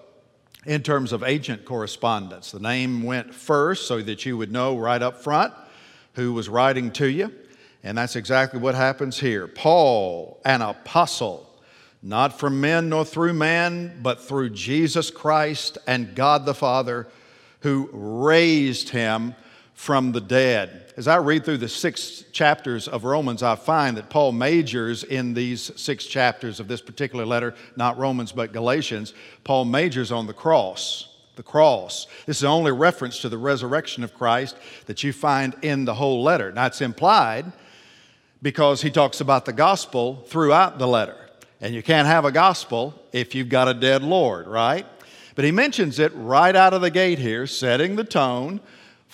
in 0.65 0.82
terms 0.82 1.12
of 1.12 1.24
agent 1.24 1.65
correspondence. 1.65 2.51
The 2.51 2.60
name 2.60 3.04
went 3.04 3.34
first 3.34 3.88
so 3.88 4.01
that 4.01 4.25
you 4.25 4.38
would 4.38 4.51
know 4.51 4.77
right 4.77 5.01
up 5.01 5.22
front 5.22 5.54
who 6.13 6.34
was 6.34 6.50
writing 6.50 6.92
to 6.92 7.08
you. 7.08 7.32
And 7.84 7.98
that's 7.98 8.15
exactly 8.15 8.60
what 8.60 8.74
happens 8.74 9.20
here. 9.20 9.48
Paul, 9.48 10.42
an 10.44 10.62
apostle, 10.62 11.48
not 12.01 12.39
from 12.39 12.60
men 12.60 12.89
nor 12.89 13.06
through 13.06 13.34
man, 13.34 14.00
but 14.01 14.22
through 14.22 14.51
Jesus 14.51 15.12
Christ 15.12 15.77
and 15.86 16.15
God 16.15 16.46
the 16.46 16.56
Father, 16.56 17.08
who 17.60 17.89
raised 17.92 18.89
him 18.89 19.36
from 19.74 20.13
the 20.13 20.22
dead. 20.22 20.85
As 20.98 21.10
I 21.10 21.18
read 21.18 21.44
through 21.44 21.58
the 21.58 21.68
six 21.68 22.24
chapters 22.32 22.88
of 22.88 23.04
Romans, 23.04 23.44
I 23.44 23.56
find 23.56 23.98
that 23.98 24.10
Paul 24.10 24.32
majors 24.32 25.04
in 25.04 25.34
these 25.34 25.72
six 25.75 26.06
chapters 26.06 26.62
of 26.62 26.70
this 26.70 26.82
particular 26.82 27.25
letter, 27.25 27.54
not 27.75 27.98
Romans, 27.98 28.32
but 28.32 28.54
Galatians. 28.54 29.14
Paul 29.44 29.66
majors 29.66 30.12
on 30.12 30.28
the 30.28 30.34
cross 30.34 31.10
the 31.36 31.44
cross. 31.44 32.08
This 32.25 32.38
is 32.38 32.42
the 32.42 32.48
only 32.48 32.72
reference 32.72 33.20
to 33.20 33.30
the 33.30 33.38
resurrection 33.38 34.04
of 34.04 34.14
Christ 34.14 34.56
that 34.86 35.04
you 35.04 35.12
find 35.12 35.56
in 35.62 35.84
the 35.86 35.94
whole 35.94 36.24
letter. 36.24 36.52
Now, 36.52 36.68
it's 36.68 36.80
implied 36.82 37.52
because 38.42 38.82
he 38.82 38.90
talks 38.90 39.22
about 39.22 39.46
the 39.46 39.54
gospel 39.54 40.24
throughout 40.28 40.80
the 40.80 40.88
letter. 40.88 41.18
And 41.62 41.74
you 41.74 41.84
can't 41.84 42.08
have 42.08 42.25
a 42.25 42.32
gospel 42.32 42.94
if 43.12 43.36
you've 43.36 43.50
got 43.50 43.68
a 43.68 43.74
dead 43.74 44.04
Lord, 44.04 44.48
right? 44.48 44.86
But 45.36 45.46
he 45.46 45.52
mentions 45.52 46.00
it 46.00 46.14
right 46.16 46.56
out 46.56 46.74
of 46.74 46.82
the 46.82 46.90
gate 46.90 47.20
here, 47.20 47.48
setting 47.48 47.96
the 47.96 48.04
tone 48.04 48.62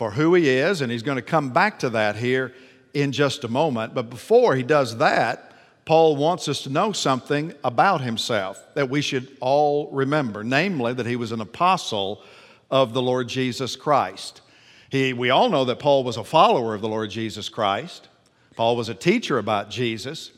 for 0.02 0.10
who 0.10 0.34
he 0.34 0.50
is, 0.50 0.82
and 0.82 0.92
he's 0.92 1.04
going 1.04 1.18
to 1.18 1.22
come 1.22 1.52
back 1.52 1.78
to 1.78 1.88
that 1.88 2.16
here 2.16 2.56
in 2.96 3.12
just 3.12 3.44
a 3.44 3.48
moment. 3.48 3.94
But 3.94 4.10
before 4.10 4.56
he 4.56 4.64
does 4.64 4.98
that, 4.98 5.52
Paul 5.86 6.16
wants 6.16 6.48
us 6.48 6.64
to 6.64 6.72
know 6.72 6.92
something 6.92 7.54
about 7.64 8.02
himself 8.02 8.66
that 8.74 8.90
we 8.90 9.04
should 9.04 9.38
all 9.40 9.92
remember, 9.92 10.44
namely 10.44 10.96
that 10.96 11.06
he 11.06 11.16
was 11.16 11.32
an 11.32 11.40
apostle 11.40 12.24
of 12.72 12.94
the 12.94 13.02
Lord 13.04 13.30
Jesus 13.30 13.76
Christ. 13.76 14.42
He, 14.90 15.14
we 15.14 15.30
all 15.30 15.50
know 15.50 15.66
that 15.66 15.78
Paul 15.78 16.04
was 16.04 16.18
a 16.18 16.24
follower 16.24 16.74
of 16.74 16.82
the 16.82 16.90
Lord 16.90 17.12
Jesus 17.12 17.48
Christ. 17.48 18.08
Paul 18.56 18.76
was 18.76 18.90
a 18.90 18.96
teacher 18.96 19.38
about 19.38 19.70
Jesus. 19.70 20.32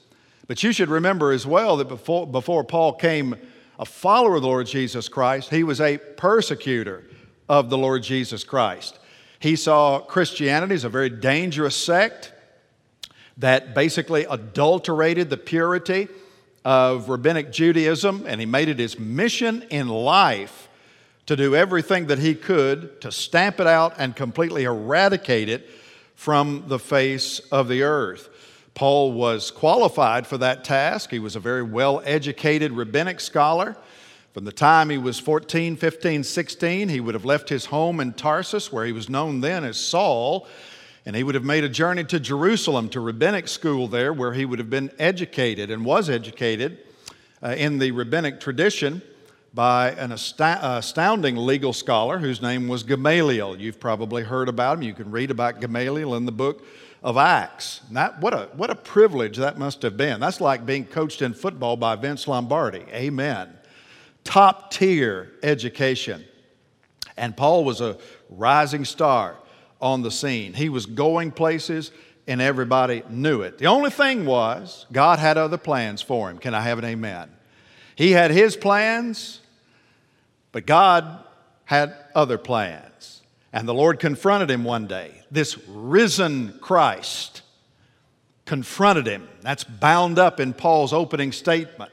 But 0.45 0.61
you 0.61 0.73
should 0.73 0.89
remember 0.89 1.31
as 1.31 1.47
well 1.47 1.77
that 1.77 1.87
before, 1.87 2.27
before 2.27 2.65
Paul 2.65 2.95
came 2.95 3.37
a 3.79 3.85
follower 3.85 4.35
of 4.35 4.41
the 4.41 4.49
Lord 4.49 4.67
Jesus 4.67 5.07
Christ, 5.07 5.51
he 5.51 5.63
was 5.63 5.79
a 5.79 5.99
persecutor 6.17 7.05
of 7.47 7.69
the 7.69 7.77
Lord 7.77 8.03
Jesus 8.03 8.43
Christ. 8.43 8.99
He 9.43 9.57
saw 9.57 9.99
Christianity 9.99 10.73
as 10.73 10.85
a 10.85 10.89
very 10.89 11.09
dangerous 11.09 11.75
sect 11.75 12.31
that 13.39 13.75
basically 13.75 14.23
adulterated 14.23 15.29
the 15.29 15.35
purity 15.35 16.07
of 16.63 17.09
rabbinic 17.09 17.51
Judaism, 17.51 18.23
and 18.25 18.39
he 18.39 18.45
made 18.45 18.69
it 18.69 18.79
his 18.79 18.97
mission 18.97 19.65
in 19.69 19.89
life 19.89 20.69
to 21.25 21.35
do 21.35 21.57
everything 21.57 22.07
that 22.07 22.19
he 22.19 22.35
could 22.35 23.01
to 23.01 23.11
stamp 23.11 23.59
it 23.59 23.67
out 23.67 23.95
and 23.97 24.15
completely 24.15 24.63
eradicate 24.63 25.49
it 25.49 25.69
from 26.15 26.63
the 26.67 26.79
face 26.79 27.39
of 27.51 27.67
the 27.67 27.83
earth. 27.83 28.29
Paul 28.75 29.11
was 29.11 29.51
qualified 29.51 30.25
for 30.25 30.37
that 30.37 30.63
task. 30.63 31.11
He 31.11 31.19
was 31.19 31.35
a 31.35 31.41
very 31.41 31.63
well 31.63 32.01
educated 32.05 32.71
rabbinic 32.71 33.19
scholar. 33.19 33.75
From 34.33 34.45
the 34.45 34.51
time 34.51 34.89
he 34.89 34.97
was 34.97 35.19
14, 35.19 35.75
15, 35.75 36.23
16, 36.23 36.89
he 36.89 36.99
would 36.99 37.13
have 37.13 37.23
left 37.23 37.49
his 37.49 37.65
home 37.65 37.99
in 37.99 38.13
Tarsus, 38.13 38.71
where 38.71 38.83
he 38.83 38.91
was 38.91 39.07
known 39.07 39.41
then 39.41 39.63
as 39.63 39.79
Saul, 39.79 40.47
and 41.05 41.15
he 41.15 41.21
would 41.21 41.35
have 41.35 41.43
made 41.43 41.63
a 41.63 41.69
journey 41.69 42.03
to 42.05 42.19
Jerusalem 42.19 42.89
to 42.89 42.99
rabbinic 42.99 43.47
school 43.47 43.87
there, 43.87 44.11
where 44.11 44.33
he 44.33 44.43
would 44.43 44.57
have 44.57 44.71
been 44.71 44.89
educated 44.97 45.69
and 45.69 45.85
was 45.85 46.09
educated 46.09 46.79
uh, 47.43 47.49
in 47.49 47.77
the 47.77 47.91
rabbinic 47.91 48.39
tradition 48.39 49.03
by 49.53 49.91
an 49.91 50.11
astounding 50.11 51.37
legal 51.37 51.71
scholar 51.71 52.17
whose 52.17 52.41
name 52.41 52.67
was 52.67 52.81
Gamaliel. 52.81 53.59
You've 53.59 53.79
probably 53.79 54.23
heard 54.23 54.49
about 54.49 54.79
him. 54.79 54.81
You 54.81 54.95
can 54.95 55.11
read 55.11 55.29
about 55.29 55.61
Gamaliel 55.61 56.15
in 56.15 56.25
the 56.25 56.31
book 56.31 56.65
of 57.03 57.17
Acts. 57.17 57.81
That, 57.91 58.19
what, 58.19 58.33
a, 58.33 58.49
what 58.53 58.71
a 58.71 58.75
privilege 58.75 59.37
that 59.37 59.59
must 59.59 59.83
have 59.83 59.95
been. 59.95 60.19
That's 60.19 60.41
like 60.41 60.65
being 60.65 60.85
coached 60.85 61.21
in 61.21 61.35
football 61.35 61.77
by 61.77 61.95
Vince 61.97 62.27
Lombardi. 62.27 62.83
Amen. 62.91 63.59
Top 64.23 64.71
tier 64.71 65.31
education. 65.43 66.23
And 67.17 67.35
Paul 67.35 67.63
was 67.63 67.81
a 67.81 67.97
rising 68.29 68.85
star 68.85 69.35
on 69.81 70.01
the 70.01 70.11
scene. 70.11 70.53
He 70.53 70.69
was 70.69 70.85
going 70.85 71.31
places 71.31 71.91
and 72.27 72.41
everybody 72.41 73.03
knew 73.09 73.41
it. 73.41 73.57
The 73.57 73.65
only 73.65 73.89
thing 73.89 74.25
was, 74.25 74.85
God 74.91 75.19
had 75.19 75.37
other 75.37 75.57
plans 75.57 76.01
for 76.01 76.29
him. 76.29 76.37
Can 76.37 76.53
I 76.53 76.61
have 76.61 76.79
an 76.79 76.85
amen? 76.85 77.29
He 77.95 78.11
had 78.11 78.31
his 78.31 78.55
plans, 78.55 79.41
but 80.51 80.65
God 80.65 81.23
had 81.65 81.95
other 82.15 82.37
plans. 82.37 83.21
And 83.51 83.67
the 83.67 83.73
Lord 83.73 83.99
confronted 83.99 84.49
him 84.49 84.63
one 84.63 84.87
day. 84.87 85.21
This 85.29 85.57
risen 85.67 86.57
Christ 86.59 87.41
confronted 88.45 89.05
him. 89.05 89.27
That's 89.41 89.63
bound 89.63 90.17
up 90.17 90.39
in 90.39 90.53
Paul's 90.53 90.93
opening 90.93 91.31
statement. 91.31 91.91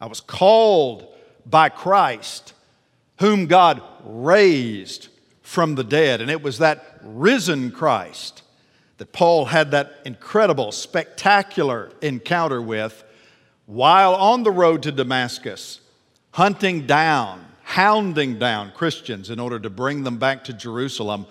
I 0.00 0.06
was 0.06 0.20
called 0.20 1.13
by 1.46 1.68
Christ, 1.68 2.52
whom 3.18 3.46
God 3.46 3.82
raised 4.04 5.08
from 5.42 5.74
the 5.74 5.84
dead. 5.84 6.20
And 6.20 6.30
it 6.30 6.42
was 6.42 6.58
that 6.58 7.00
risen 7.02 7.70
Christ 7.70 8.42
that 8.98 9.12
Paul 9.12 9.46
had 9.46 9.72
that 9.72 9.94
incredible, 10.04 10.72
spectacular 10.72 11.92
encounter 12.00 12.62
with 12.62 13.04
while 13.66 14.14
on 14.14 14.42
the 14.42 14.50
road 14.50 14.82
to 14.84 14.92
Damascus, 14.92 15.80
hunting 16.32 16.86
down 16.86 17.44
hounding 17.64 18.38
down 18.38 18.70
Christians 18.72 19.30
in 19.30 19.40
order 19.40 19.58
to 19.58 19.70
bring 19.70 20.04
them 20.04 20.18
back 20.18 20.44
to 20.44 20.52
Jerusalem 20.52 21.26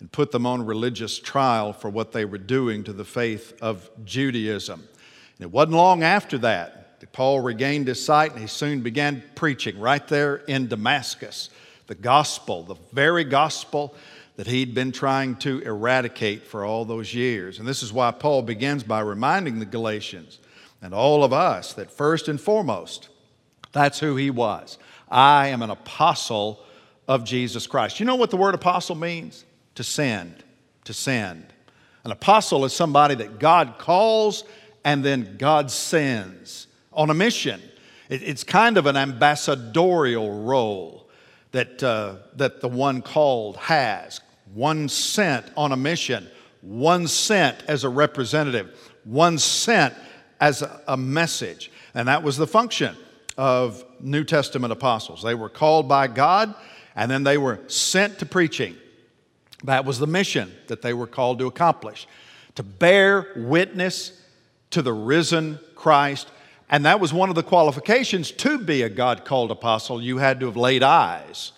and 0.00 0.10
put 0.10 0.32
them 0.32 0.44
on 0.44 0.66
religious 0.66 1.18
trial 1.18 1.72
for 1.72 1.88
what 1.88 2.12
they 2.12 2.24
were 2.24 2.38
doing 2.38 2.84
to 2.84 2.92
the 2.92 3.04
faith 3.04 3.54
of 3.62 3.88
Judaism. 4.04 4.80
And 4.80 5.40
it 5.40 5.50
wasn't 5.50 5.76
long 5.76 6.02
after 6.02 6.36
that 6.38 6.77
that 7.00 7.12
Paul 7.12 7.40
regained 7.40 7.88
his 7.88 8.04
sight 8.04 8.32
and 8.32 8.40
he 8.40 8.46
soon 8.46 8.80
began 8.80 9.22
preaching 9.34 9.78
right 9.78 10.06
there 10.08 10.36
in 10.36 10.68
Damascus 10.68 11.50
the 11.88 11.94
gospel, 11.94 12.62
the 12.62 12.76
very 12.92 13.24
gospel 13.24 13.94
that 14.36 14.46
he'd 14.46 14.74
been 14.74 14.92
trying 14.92 15.34
to 15.34 15.58
eradicate 15.60 16.46
for 16.46 16.64
all 16.64 16.84
those 16.84 17.12
years. 17.12 17.58
And 17.58 17.66
this 17.66 17.82
is 17.82 17.92
why 17.92 18.12
Paul 18.12 18.42
begins 18.42 18.84
by 18.84 19.00
reminding 19.00 19.58
the 19.58 19.64
Galatians 19.64 20.38
and 20.80 20.94
all 20.94 21.24
of 21.24 21.32
us 21.32 21.72
that 21.72 21.90
first 21.90 22.28
and 22.28 22.40
foremost, 22.40 23.08
that's 23.72 23.98
who 23.98 24.14
he 24.14 24.30
was. 24.30 24.78
I 25.10 25.48
am 25.48 25.62
an 25.62 25.70
apostle 25.70 26.60
of 27.08 27.24
Jesus 27.24 27.66
Christ. 27.66 27.98
You 27.98 28.06
know 28.06 28.14
what 28.14 28.30
the 28.30 28.36
word 28.36 28.54
apostle 28.54 28.94
means? 28.94 29.44
To 29.74 29.82
send, 29.82 30.44
to 30.84 30.92
send. 30.92 31.52
An 32.04 32.12
apostle 32.12 32.64
is 32.64 32.72
somebody 32.72 33.16
that 33.16 33.40
God 33.40 33.74
calls 33.78 34.44
and 34.84 35.04
then 35.04 35.36
God 35.36 35.70
sends 35.70 36.67
on 36.98 37.08
a 37.08 37.14
mission. 37.14 37.62
It's 38.10 38.42
kind 38.42 38.76
of 38.76 38.86
an 38.86 38.96
ambassadorial 38.96 40.42
role 40.42 41.08
that, 41.52 41.82
uh, 41.82 42.16
that 42.36 42.60
the 42.60 42.68
one 42.68 43.02
called 43.02 43.56
has. 43.56 44.20
One 44.52 44.88
sent 44.88 45.46
on 45.56 45.72
a 45.72 45.76
mission, 45.76 46.26
one 46.60 47.06
sent 47.06 47.62
as 47.68 47.84
a 47.84 47.88
representative, 47.88 48.92
one 49.04 49.38
sent 49.38 49.94
as 50.40 50.62
a, 50.62 50.80
a 50.88 50.96
message. 50.96 51.70
And 51.94 52.08
that 52.08 52.22
was 52.22 52.36
the 52.36 52.46
function 52.46 52.96
of 53.36 53.84
New 54.00 54.24
Testament 54.24 54.72
apostles. 54.72 55.22
They 55.22 55.34
were 55.34 55.48
called 55.48 55.88
by 55.88 56.08
God 56.08 56.54
and 56.96 57.10
then 57.10 57.22
they 57.22 57.38
were 57.38 57.60
sent 57.68 58.18
to 58.18 58.26
preaching. 58.26 58.76
That 59.64 59.84
was 59.84 60.00
the 60.00 60.06
mission 60.06 60.52
that 60.66 60.82
they 60.82 60.94
were 60.94 61.06
called 61.06 61.38
to 61.38 61.46
accomplish 61.46 62.08
to 62.56 62.64
bear 62.64 63.28
witness 63.36 64.20
to 64.70 64.82
the 64.82 64.92
risen 64.92 65.60
Christ. 65.76 66.28
And 66.70 66.84
that 66.84 67.00
was 67.00 67.12
one 67.12 67.28
of 67.28 67.34
the 67.34 67.42
qualifications 67.42 68.30
to 68.32 68.58
be 68.58 68.82
a 68.82 68.88
God 68.88 69.24
called 69.24 69.50
apostle. 69.50 70.02
You 70.02 70.18
had 70.18 70.40
to 70.40 70.46
have 70.46 70.56
laid 70.56 70.82
eyes 70.82 71.52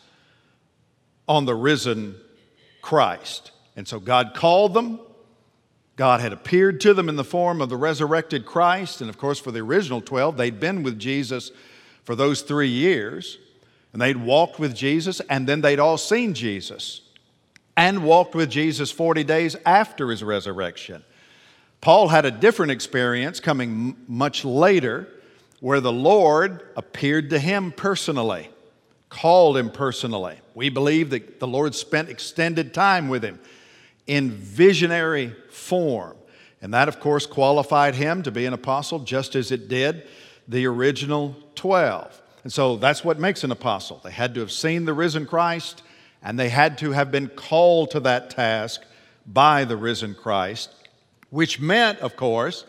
on 1.29 1.47
the 1.47 1.55
risen 1.55 2.17
Christ. 2.81 3.51
And 3.77 3.89
so 3.89 3.99
God 3.99 4.33
called 4.35 4.75
them. 4.75 5.01
God 5.97 6.21
had 6.21 6.33
appeared 6.33 6.81
to 6.83 6.95
them 6.95 7.09
in 7.09 7.17
the 7.17 7.25
form 7.25 7.61
of 7.61 7.69
the 7.69 7.77
resurrected 7.77 8.47
Christ. 8.47 9.01
And 9.01 9.11
of 9.11 9.19
course, 9.19 9.39
for 9.39 9.51
the 9.51 9.61
original 9.61 10.01
12, 10.01 10.37
they'd 10.37 10.61
been 10.61 10.83
with 10.83 10.99
Jesus 10.99 11.51
for 12.05 12.15
those 12.15 12.43
three 12.43 12.69
years. 12.69 13.39
And 13.93 14.01
they'd 14.01 14.17
walked 14.17 14.61
with 14.61 14.75
Jesus, 14.75 15.21
and 15.29 15.49
then 15.49 15.63
they'd 15.63 15.81
all 15.81 15.99
seen 15.99 16.33
Jesus 16.33 17.01
and 17.77 18.05
walked 18.05 18.35
with 18.35 18.51
Jesus 18.51 18.91
40 18.93 19.25
days 19.25 19.57
after 19.67 20.11
his 20.11 20.23
resurrection. 20.23 21.03
Paul 21.81 22.09
had 22.09 22.25
a 22.25 22.31
different 22.31 22.73
experience 22.73 23.41
coming 23.41 23.97
much 24.07 24.45
later 24.45 25.09
where 25.61 25.81
the 25.81 25.93
Lord 25.93 26.63
appeared 26.77 27.31
to 27.31 27.39
him 27.39 27.73
personally, 27.73 28.51
called 29.09 29.57
him 29.57 29.71
personally. 29.71 30.39
We 30.55 30.69
believe 30.69 31.11
that 31.11 31.41
the 31.41 31.47
Lord 31.47 31.75
spent 31.75 32.09
extended 32.09 32.75
time 32.75 33.09
with 33.09 33.23
him 33.23 33.39
in 34.07 34.31
visionary 34.31 35.35
form. 35.51 36.17
And 36.63 36.75
that, 36.75 36.89
of 36.89 37.01
course, 37.01 37.27
qualified 37.27 37.95
him 37.95 38.23
to 38.25 38.31
be 38.31 38.45
an 38.45 38.53
apostle 38.53 38.99
just 38.99 39.35
as 39.35 39.51
it 39.51 39.69
did 39.69 40.07
the 40.49 40.67
original 40.67 41.37
12. 41.55 42.21
And 42.43 42.53
so 42.53 42.77
that's 42.77 43.05
what 43.05 43.19
makes 43.19 43.45
an 43.45 43.53
apostle. 43.53 44.01
They 44.03 44.11
had 44.11 44.35
to 44.35 44.41
have 44.41 44.51
seen 44.51 44.85
the 44.85 44.93
risen 44.93 45.27
Christ 45.27 45.83
and 46.23 46.39
they 46.39 46.49
had 46.49 46.79
to 46.79 46.93
have 46.93 47.11
been 47.11 47.29
called 47.29 47.93
to 47.93 48.01
that 48.01 48.31
task 48.31 48.83
by 49.27 49.65
the 49.65 49.77
risen 49.77 50.15
Christ, 50.15 50.75
which 51.31 51.61
meant, 51.61 51.99
of 52.01 52.17
course, 52.17 52.65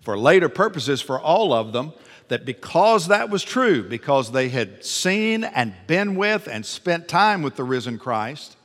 for 0.00 0.18
later 0.18 0.48
purposes 0.48 1.00
for 1.00 1.18
all 1.20 1.52
of 1.52 1.72
them, 1.72 1.92
that 2.28 2.44
because 2.44 3.08
that 3.08 3.28
was 3.28 3.42
true, 3.42 3.82
because 3.82 4.30
they 4.30 4.48
had 4.48 4.84
seen 4.84 5.42
and 5.44 5.74
been 5.86 6.14
with 6.14 6.46
and 6.46 6.64
spent 6.64 7.08
time 7.08 7.42
with 7.42 7.56
the 7.56 7.64
risen 7.64 7.98
Christ, 7.98 8.56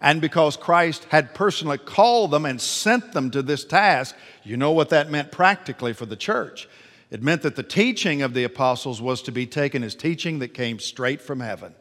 and 0.00 0.20
because 0.20 0.56
Christ 0.56 1.06
had 1.10 1.34
personally 1.34 1.78
called 1.78 2.30
them 2.32 2.44
and 2.44 2.60
sent 2.60 3.12
them 3.12 3.30
to 3.32 3.42
this 3.42 3.64
task, 3.64 4.16
you 4.42 4.56
know 4.56 4.72
what 4.72 4.88
that 4.90 5.10
meant 5.10 5.30
practically 5.30 5.92
for 5.92 6.06
the 6.06 6.16
church. 6.16 6.68
It 7.10 7.22
meant 7.22 7.42
that 7.42 7.56
the 7.56 7.62
teaching 7.62 8.22
of 8.22 8.34
the 8.34 8.44
apostles 8.44 9.02
was 9.02 9.22
to 9.22 9.32
be 9.32 9.46
taken 9.46 9.84
as 9.84 9.94
teaching 9.94 10.38
that 10.38 10.54
came 10.54 10.78
straight 10.78 11.20
from 11.20 11.40
heaven. 11.40 11.74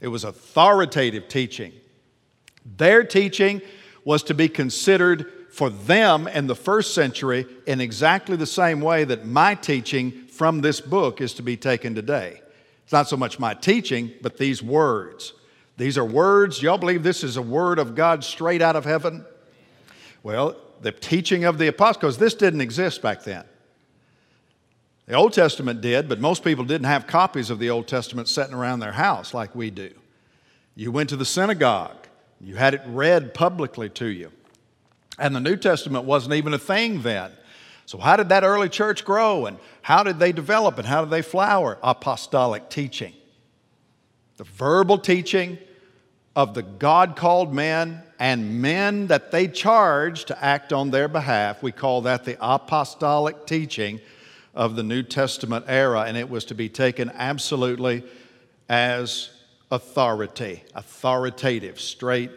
It 0.00 0.08
was 0.08 0.24
authoritative 0.24 1.28
teaching. 1.28 1.72
Their 2.64 3.04
teaching 3.04 3.60
was 4.04 4.22
to 4.24 4.34
be 4.34 4.48
considered 4.48 5.30
for 5.54 5.70
them 5.70 6.26
in 6.26 6.48
the 6.48 6.56
first 6.56 6.94
century 6.94 7.46
in 7.64 7.80
exactly 7.80 8.36
the 8.36 8.44
same 8.44 8.80
way 8.80 9.04
that 9.04 9.24
my 9.24 9.54
teaching 9.54 10.10
from 10.26 10.60
this 10.60 10.80
book 10.80 11.20
is 11.20 11.32
to 11.34 11.42
be 11.42 11.56
taken 11.56 11.94
today. 11.94 12.42
It's 12.82 12.92
not 12.92 13.08
so 13.08 13.16
much 13.16 13.38
my 13.38 13.54
teaching, 13.54 14.10
but 14.20 14.36
these 14.36 14.64
words. 14.64 15.32
These 15.76 15.96
are 15.96 16.04
words. 16.04 16.60
Y'all 16.60 16.76
believe 16.76 17.04
this 17.04 17.22
is 17.22 17.36
a 17.36 17.42
word 17.42 17.78
of 17.78 17.94
God 17.94 18.24
straight 18.24 18.62
out 18.62 18.74
of 18.74 18.84
heaven? 18.84 19.24
Well, 20.24 20.56
the 20.80 20.90
teaching 20.90 21.44
of 21.44 21.58
the 21.58 21.68
apostles, 21.68 22.18
this 22.18 22.34
didn't 22.34 22.60
exist 22.60 23.00
back 23.00 23.22
then. 23.22 23.44
The 25.06 25.14
Old 25.14 25.34
Testament 25.34 25.80
did, 25.80 26.08
but 26.08 26.18
most 26.18 26.42
people 26.42 26.64
didn't 26.64 26.86
have 26.86 27.06
copies 27.06 27.48
of 27.48 27.60
the 27.60 27.70
Old 27.70 27.86
Testament 27.86 28.26
sitting 28.26 28.54
around 28.54 28.80
their 28.80 28.92
house 28.92 29.32
like 29.32 29.54
we 29.54 29.70
do. 29.70 29.92
You 30.74 30.90
went 30.90 31.10
to 31.10 31.16
the 31.16 31.24
synagogue, 31.24 32.08
you 32.40 32.56
had 32.56 32.74
it 32.74 32.82
read 32.86 33.34
publicly 33.34 33.88
to 33.90 34.06
you. 34.06 34.32
And 35.18 35.34
the 35.34 35.40
New 35.40 35.56
Testament 35.56 36.04
wasn't 36.04 36.34
even 36.34 36.54
a 36.54 36.58
thing 36.58 37.02
then. 37.02 37.30
So, 37.86 37.98
how 37.98 38.16
did 38.16 38.30
that 38.30 38.44
early 38.44 38.68
church 38.68 39.04
grow 39.04 39.46
and 39.46 39.58
how 39.82 40.02
did 40.02 40.18
they 40.18 40.32
develop 40.32 40.78
and 40.78 40.86
how 40.86 41.02
did 41.02 41.10
they 41.10 41.22
flower? 41.22 41.78
Apostolic 41.82 42.70
teaching. 42.70 43.12
The 44.36 44.44
verbal 44.44 44.98
teaching 44.98 45.58
of 46.34 46.54
the 46.54 46.62
God 46.62 47.14
called 47.14 47.52
men 47.52 48.02
and 48.18 48.60
men 48.60 49.08
that 49.08 49.30
they 49.30 49.46
charged 49.46 50.28
to 50.28 50.44
act 50.44 50.72
on 50.72 50.90
their 50.90 51.08
behalf. 51.08 51.62
We 51.62 51.72
call 51.72 52.02
that 52.02 52.24
the 52.24 52.36
apostolic 52.40 53.46
teaching 53.46 54.00
of 54.54 54.76
the 54.76 54.82
New 54.82 55.02
Testament 55.02 55.66
era, 55.68 56.02
and 56.02 56.16
it 56.16 56.30
was 56.30 56.44
to 56.46 56.54
be 56.54 56.68
taken 56.68 57.10
absolutely 57.14 58.04
as 58.68 59.30
authority, 59.70 60.62
authoritative, 60.74 61.80
straight 61.80 62.30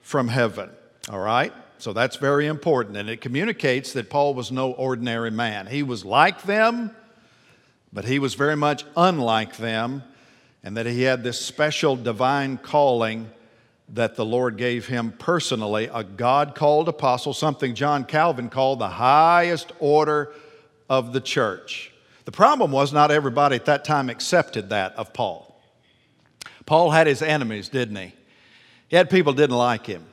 from 0.00 0.28
heaven. 0.28 0.70
All 1.10 1.20
right? 1.20 1.52
So 1.78 1.92
that's 1.92 2.16
very 2.16 2.46
important. 2.46 2.96
And 2.96 3.08
it 3.08 3.20
communicates 3.20 3.92
that 3.92 4.10
Paul 4.10 4.34
was 4.34 4.50
no 4.50 4.72
ordinary 4.72 5.30
man. 5.30 5.66
He 5.66 5.82
was 5.82 6.04
like 6.04 6.42
them, 6.42 6.90
but 7.92 8.04
he 8.04 8.18
was 8.18 8.34
very 8.34 8.56
much 8.56 8.84
unlike 8.96 9.56
them, 9.56 10.02
and 10.62 10.76
that 10.76 10.86
he 10.86 11.02
had 11.02 11.22
this 11.22 11.40
special 11.40 11.96
divine 11.96 12.58
calling 12.58 13.30
that 13.90 14.16
the 14.16 14.24
Lord 14.24 14.56
gave 14.56 14.86
him 14.86 15.12
personally, 15.12 15.88
a 15.92 16.04
God 16.04 16.54
called 16.54 16.88
apostle, 16.88 17.32
something 17.32 17.74
John 17.74 18.04
Calvin 18.04 18.50
called 18.50 18.80
the 18.80 18.88
highest 18.88 19.72
order 19.78 20.34
of 20.90 21.12
the 21.12 21.20
church. 21.20 21.92
The 22.24 22.32
problem 22.32 22.70
was 22.72 22.92
not 22.92 23.10
everybody 23.10 23.56
at 23.56 23.64
that 23.64 23.84
time 23.84 24.10
accepted 24.10 24.68
that 24.70 24.94
of 24.96 25.14
Paul. 25.14 25.58
Paul 26.66 26.90
had 26.90 27.06
his 27.06 27.22
enemies, 27.22 27.70
didn't 27.70 27.96
he? 27.96 28.12
He 28.88 28.96
had 28.96 29.08
people 29.08 29.32
didn't 29.32 29.56
like 29.56 29.86
him. 29.86 30.04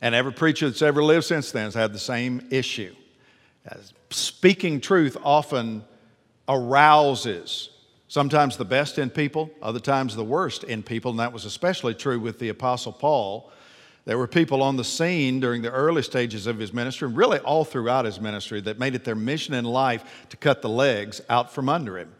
And 0.00 0.14
every 0.14 0.32
preacher 0.32 0.68
that's 0.68 0.82
ever 0.82 1.02
lived 1.02 1.24
since 1.24 1.52
then 1.52 1.64
has 1.64 1.74
had 1.74 1.92
the 1.92 1.98
same 1.98 2.46
issue. 2.50 2.94
Speaking 4.10 4.80
truth 4.80 5.16
often 5.22 5.84
arouses 6.48 7.70
sometimes 8.08 8.56
the 8.56 8.64
best 8.64 8.98
in 8.98 9.10
people, 9.10 9.50
other 9.60 9.80
times 9.80 10.14
the 10.14 10.24
worst 10.24 10.64
in 10.64 10.82
people, 10.82 11.10
and 11.10 11.20
that 11.20 11.32
was 11.32 11.44
especially 11.44 11.94
true 11.94 12.20
with 12.20 12.38
the 12.38 12.48
Apostle 12.50 12.92
Paul. 12.92 13.50
There 14.04 14.18
were 14.18 14.28
people 14.28 14.62
on 14.62 14.76
the 14.76 14.84
scene 14.84 15.40
during 15.40 15.62
the 15.62 15.72
early 15.72 16.02
stages 16.02 16.46
of 16.46 16.58
his 16.58 16.72
ministry, 16.72 17.08
and 17.08 17.16
really 17.16 17.38
all 17.40 17.64
throughout 17.64 18.04
his 18.04 18.20
ministry, 18.20 18.60
that 18.60 18.78
made 18.78 18.94
it 18.94 19.04
their 19.04 19.16
mission 19.16 19.54
in 19.54 19.64
life 19.64 20.26
to 20.30 20.36
cut 20.36 20.62
the 20.62 20.68
legs 20.68 21.20
out 21.28 21.52
from 21.52 21.68
under 21.68 21.98
him 21.98 22.12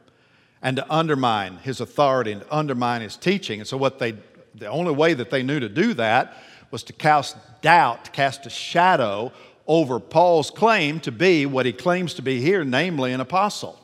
and 0.63 0.77
to 0.77 0.93
undermine 0.93 1.59
his 1.59 1.81
authority 1.81 2.33
and 2.33 2.41
to 2.41 2.55
undermine 2.55 3.03
his 3.03 3.17
teaching. 3.17 3.61
And 3.61 3.69
so, 3.69 3.77
what 3.77 4.01
they, 4.01 4.15
the 4.57 4.67
only 4.67 4.93
way 4.93 5.15
that 5.15 5.31
they 5.31 5.45
knew 5.45 5.61
to 5.61 5.69
do 5.69 5.95
that 5.95 6.43
was 6.73 6.83
to 6.83 6.93
cast 6.93 7.37
doubt, 7.67 8.13
cast 8.13 8.47
a 8.47 8.51
shadow 8.51 9.33
over 9.67 9.99
Paul's 9.99 10.53
claim 10.53 11.01
to 11.01 11.11
be 11.11 11.47
what 11.47 11.67
he 11.67 11.73
claims 11.73 12.15
to 12.15 12.23
be 12.23 12.41
here, 12.41 12.63
namely 12.63 13.13
an 13.13 13.21
apostle. 13.21 13.77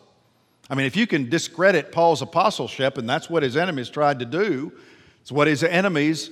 I 0.71 0.77
mean, 0.77 0.87
if 0.87 0.95
you 0.95 1.09
can 1.09 1.29
discredit 1.29 1.91
Paul's 1.91 2.23
apostleship, 2.23 2.97
and 2.97 3.11
that's 3.11 3.29
what 3.29 3.43
his 3.43 3.57
enemies 3.57 3.91
tried 3.91 4.21
to 4.21 4.25
do, 4.25 4.71
it's 5.21 5.33
what 5.33 5.49
his 5.49 5.65
enemies 5.65 6.31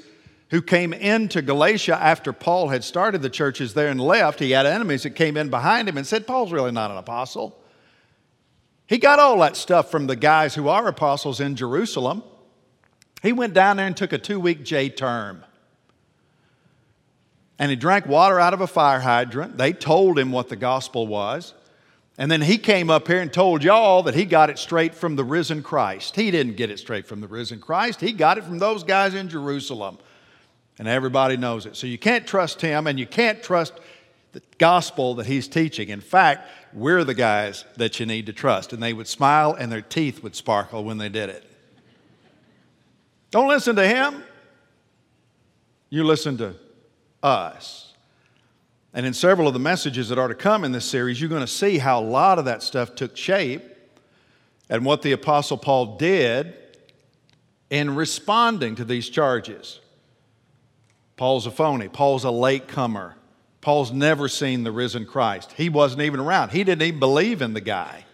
who 0.50 0.62
came 0.62 0.92
into 0.92 1.42
Galatia 1.42 1.98
after 2.00 2.32
Paul 2.32 2.68
had 2.68 2.84
started 2.84 3.20
the 3.20 3.28
churches 3.28 3.74
there 3.74 3.88
and 3.88 4.00
left. 4.00 4.38
He 4.38 4.52
had 4.52 4.64
enemies 4.64 5.02
that 5.02 5.16
came 5.16 5.36
in 5.36 5.50
behind 5.50 5.88
him 5.88 5.98
and 5.98 6.06
said, 6.06 6.28
Paul's 6.28 6.52
really 6.52 6.70
not 6.70 6.92
an 6.92 6.98
apostle. 6.98 7.60
He 8.86 8.98
got 8.98 9.18
all 9.18 9.40
that 9.40 9.56
stuff 9.56 9.90
from 9.90 10.06
the 10.06 10.14
guys 10.14 10.54
who 10.54 10.68
are 10.68 10.86
apostles 10.86 11.40
in 11.40 11.56
Jerusalem. 11.56 12.22
He 13.24 13.32
went 13.32 13.54
down 13.54 13.76
there 13.76 13.88
and 13.88 13.96
took 13.96 14.12
a 14.12 14.18
two 14.18 14.38
week 14.38 14.62
J 14.62 14.88
term. 14.88 15.42
And 17.60 17.68
he 17.68 17.76
drank 17.76 18.06
water 18.06 18.40
out 18.40 18.54
of 18.54 18.62
a 18.62 18.66
fire 18.66 19.00
hydrant. 19.00 19.58
They 19.58 19.74
told 19.74 20.18
him 20.18 20.32
what 20.32 20.48
the 20.48 20.56
gospel 20.56 21.06
was. 21.06 21.52
And 22.16 22.30
then 22.30 22.40
he 22.40 22.56
came 22.56 22.88
up 22.88 23.06
here 23.06 23.20
and 23.20 23.30
told 23.30 23.62
y'all 23.62 24.02
that 24.04 24.14
he 24.14 24.24
got 24.24 24.48
it 24.48 24.58
straight 24.58 24.94
from 24.94 25.14
the 25.14 25.24
risen 25.24 25.62
Christ. 25.62 26.16
He 26.16 26.30
didn't 26.30 26.56
get 26.56 26.70
it 26.70 26.78
straight 26.78 27.06
from 27.06 27.20
the 27.20 27.28
risen 27.28 27.60
Christ, 27.60 28.00
he 28.00 28.12
got 28.12 28.38
it 28.38 28.44
from 28.44 28.58
those 28.58 28.82
guys 28.82 29.14
in 29.14 29.28
Jerusalem 29.28 29.98
and 30.78 30.88
everybody 30.88 31.36
knows 31.36 31.66
it. 31.66 31.76
So 31.76 31.86
you 31.86 31.98
can't 31.98 32.26
trust 32.26 32.62
him 32.62 32.86
and 32.86 32.98
you 32.98 33.06
can't 33.06 33.42
trust 33.42 33.74
the 34.32 34.40
gospel 34.56 35.14
that 35.16 35.26
he's 35.26 35.46
teaching. 35.46 35.90
In 35.90 36.00
fact, 36.00 36.48
we're 36.72 37.04
the 37.04 37.14
guys 37.14 37.66
that 37.76 38.00
you 38.00 38.06
need 38.06 38.24
to 38.26 38.32
trust. 38.32 38.72
And 38.72 38.82
they 38.82 38.94
would 38.94 39.06
smile 39.06 39.52
and 39.52 39.70
their 39.70 39.82
teeth 39.82 40.22
would 40.22 40.34
sparkle 40.34 40.82
when 40.82 40.96
they 40.96 41.10
did 41.10 41.28
it. 41.28 41.44
Don't 43.30 43.48
listen 43.48 43.76
to 43.76 43.86
him. 43.86 44.24
You 45.90 46.04
listen 46.04 46.38
to 46.38 46.54
us. 47.22 47.92
And 48.92 49.06
in 49.06 49.14
several 49.14 49.46
of 49.46 49.54
the 49.54 49.60
messages 49.60 50.08
that 50.08 50.18
are 50.18 50.28
to 50.28 50.34
come 50.34 50.64
in 50.64 50.72
this 50.72 50.84
series, 50.84 51.20
you're 51.20 51.30
going 51.30 51.42
to 51.42 51.46
see 51.46 51.78
how 51.78 52.00
a 52.00 52.02
lot 52.02 52.38
of 52.38 52.46
that 52.46 52.62
stuff 52.62 52.94
took 52.94 53.16
shape 53.16 53.62
and 54.68 54.84
what 54.84 55.02
the 55.02 55.12
Apostle 55.12 55.56
Paul 55.56 55.96
did 55.96 56.54
in 57.70 57.94
responding 57.94 58.74
to 58.76 58.84
these 58.84 59.08
charges. 59.08 59.80
Paul's 61.16 61.46
a 61.46 61.50
phony. 61.50 61.88
Paul's 61.88 62.24
a 62.24 62.30
latecomer. 62.30 63.14
Paul's 63.60 63.92
never 63.92 64.26
seen 64.26 64.64
the 64.64 64.72
risen 64.72 65.06
Christ. 65.06 65.52
He 65.52 65.68
wasn't 65.68 66.02
even 66.02 66.18
around. 66.18 66.50
He 66.50 66.64
didn't 66.64 66.82
even 66.82 66.98
believe 66.98 67.42
in 67.42 67.52
the 67.52 67.60
guy. 67.60 68.06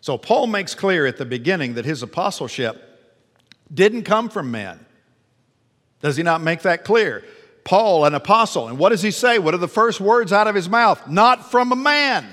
So 0.00 0.18
Paul 0.18 0.48
makes 0.48 0.74
clear 0.74 1.06
at 1.06 1.16
the 1.16 1.24
beginning 1.24 1.74
that 1.74 1.84
his 1.84 2.02
apostleship 2.02 2.88
didn't 3.72 4.02
come 4.02 4.28
from 4.28 4.50
men. 4.50 4.84
Does 6.00 6.16
he 6.16 6.24
not 6.24 6.40
make 6.40 6.62
that 6.62 6.84
clear? 6.84 7.22
Paul, 7.64 8.04
an 8.04 8.14
apostle. 8.14 8.68
And 8.68 8.78
what 8.78 8.90
does 8.90 9.02
he 9.02 9.10
say? 9.10 9.38
What 9.38 9.54
are 9.54 9.58
the 9.58 9.68
first 9.68 10.00
words 10.00 10.32
out 10.32 10.46
of 10.46 10.54
his 10.54 10.68
mouth? 10.68 11.08
Not 11.08 11.50
from 11.50 11.72
a 11.72 11.76
man. 11.76 12.26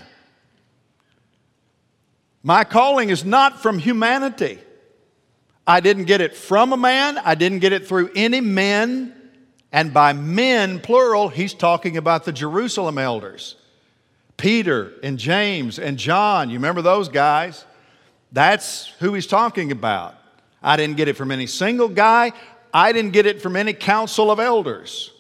My 2.43 2.63
calling 2.63 3.09
is 3.09 3.25
not 3.25 3.61
from 3.61 3.79
humanity. 3.79 4.59
I 5.67 5.81
didn't 5.81 6.05
get 6.05 6.19
it 6.19 6.35
from 6.35 6.73
a 6.73 6.77
man, 6.77 7.19
I 7.19 7.35
didn't 7.35 7.59
get 7.59 7.73
it 7.73 7.87
through 7.87 8.09
any 8.15 8.41
men. 8.41 9.15
And 9.71 9.93
by 9.93 10.13
men, 10.13 10.79
plural, 10.79 11.29
he's 11.29 11.53
talking 11.53 11.95
about 11.95 12.25
the 12.25 12.31
Jerusalem 12.31 12.97
elders 12.97 13.55
Peter 14.35 14.93
and 15.03 15.19
James 15.19 15.77
and 15.77 15.97
John. 15.97 16.49
You 16.49 16.55
remember 16.55 16.81
those 16.81 17.07
guys? 17.07 17.65
That's 18.31 18.87
who 18.99 19.13
he's 19.13 19.27
talking 19.27 19.71
about. 19.71 20.15
I 20.63 20.75
didn't 20.75 20.97
get 20.97 21.07
it 21.07 21.17
from 21.17 21.31
any 21.31 21.45
single 21.45 21.89
guy, 21.89 22.31
I 22.73 22.91
didn't 22.91 23.11
get 23.11 23.25
it 23.25 23.41
from 23.41 23.55
any 23.55 23.73
council 23.73 24.31
of 24.31 24.39
elders. 24.39 25.11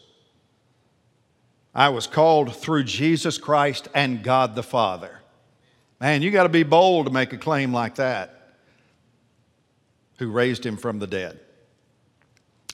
I 1.73 1.89
was 1.89 2.07
called 2.07 2.55
through 2.55 2.83
Jesus 2.85 3.37
Christ 3.37 3.87
and 3.93 4.23
God 4.23 4.55
the 4.55 4.63
Father. 4.63 5.19
Man, 6.01 6.21
you 6.21 6.31
got 6.31 6.43
to 6.43 6.49
be 6.49 6.63
bold 6.63 7.07
to 7.07 7.11
make 7.11 7.33
a 7.33 7.37
claim 7.37 7.73
like 7.73 7.95
that. 7.95 8.55
Who 10.17 10.31
raised 10.31 10.65
him 10.65 10.77
from 10.77 10.99
the 10.99 11.07
dead. 11.07 11.39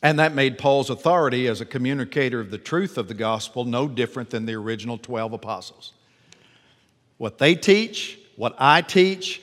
And 0.02 0.20
that 0.20 0.34
made 0.34 0.58
Paul's 0.58 0.90
authority 0.90 1.48
as 1.48 1.62
a 1.62 1.66
communicator 1.66 2.40
of 2.40 2.52
the 2.52 2.58
truth 2.58 2.98
of 2.98 3.08
the 3.08 3.14
gospel 3.14 3.66
no 3.66 3.88
different 3.88 4.30
than 4.30 4.46
the 4.46 4.54
original 4.54 4.98
12 4.98 5.34
apostles. 5.34 5.94
What 7.18 7.38
they 7.38 7.56
teach, 7.56 8.20
what 8.36 8.56
I 8.60 8.82
teach, 8.82 9.42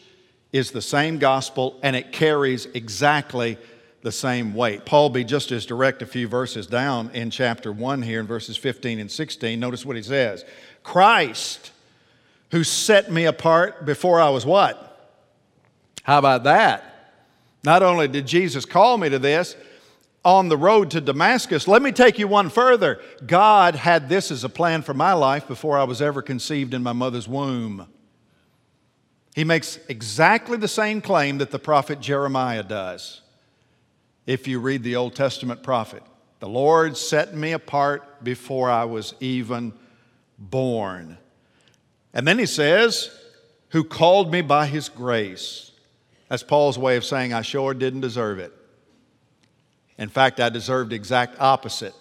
is 0.52 0.70
the 0.70 0.82
same 0.82 1.18
gospel 1.18 1.78
and 1.82 1.96
it 1.96 2.12
carries 2.12 2.66
exactly 2.66 3.58
the 4.02 4.12
same 4.12 4.54
weight. 4.54 4.84
Paul 4.84 5.10
be 5.10 5.24
just 5.24 5.52
as 5.52 5.64
direct 5.64 6.02
a 6.02 6.06
few 6.06 6.28
verses 6.28 6.66
down 6.66 7.10
in 7.14 7.30
chapter 7.30 7.72
1 7.72 8.02
here 8.02 8.20
in 8.20 8.26
verses 8.26 8.56
15 8.56 8.98
and 8.98 9.10
16. 9.10 9.58
Notice 9.58 9.86
what 9.86 9.96
he 9.96 10.02
says 10.02 10.44
Christ, 10.82 11.70
who 12.50 12.64
set 12.64 13.10
me 13.10 13.24
apart 13.24 13.86
before 13.86 14.20
I 14.20 14.28
was 14.30 14.44
what? 14.44 14.88
How 16.02 16.18
about 16.18 16.44
that? 16.44 16.88
Not 17.64 17.82
only 17.82 18.08
did 18.08 18.26
Jesus 18.26 18.64
call 18.64 18.98
me 18.98 19.08
to 19.08 19.20
this, 19.20 19.56
on 20.24 20.48
the 20.48 20.56
road 20.56 20.90
to 20.92 21.00
Damascus, 21.00 21.66
let 21.66 21.82
me 21.82 21.90
take 21.90 22.18
you 22.18 22.28
one 22.28 22.48
further. 22.48 23.00
God 23.26 23.74
had 23.74 24.08
this 24.08 24.30
as 24.30 24.44
a 24.44 24.48
plan 24.48 24.82
for 24.82 24.94
my 24.94 25.12
life 25.12 25.48
before 25.48 25.78
I 25.78 25.84
was 25.84 26.00
ever 26.00 26.22
conceived 26.22 26.74
in 26.74 26.82
my 26.82 26.92
mother's 26.92 27.26
womb. 27.26 27.88
He 29.34 29.42
makes 29.42 29.80
exactly 29.88 30.58
the 30.58 30.68
same 30.68 31.00
claim 31.00 31.38
that 31.38 31.50
the 31.50 31.58
prophet 31.58 32.00
Jeremiah 32.00 32.62
does 32.62 33.21
if 34.26 34.46
you 34.46 34.61
read 34.61 34.82
the 34.82 34.96
Old 34.96 35.14
Testament 35.14 35.62
prophet. 35.62 36.02
The 36.40 36.48
Lord 36.48 36.96
set 36.96 37.35
me 37.35 37.52
apart 37.52 38.24
before 38.24 38.70
I 38.70 38.85
was 38.85 39.14
even 39.20 39.72
born. 40.38 41.18
And 42.12 42.26
then 42.26 42.38
he 42.38 42.46
says, 42.46 43.11
Who 43.70 43.85
called 43.85 44.30
me 44.30 44.42
by 44.42 44.66
his 44.66 44.88
grace. 44.88 45.70
That's 46.28 46.42
Paul's 46.42 46.78
way 46.78 46.96
of 46.96 47.04
saying, 47.04 47.32
I 47.32 47.42
sure 47.42 47.74
didn't 47.74 48.00
deserve 48.00 48.38
it. 48.38 48.52
In 49.98 50.08
fact, 50.08 50.40
I 50.40 50.48
deserved 50.48 50.92
exact 50.92 51.40
opposite. 51.40 51.94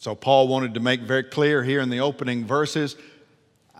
So 0.00 0.14
Paul 0.14 0.48
wanted 0.48 0.74
to 0.74 0.80
make 0.80 1.00
very 1.02 1.24
clear 1.24 1.62
here 1.62 1.80
in 1.80 1.90
the 1.90 2.00
opening 2.00 2.44
verses 2.46 2.96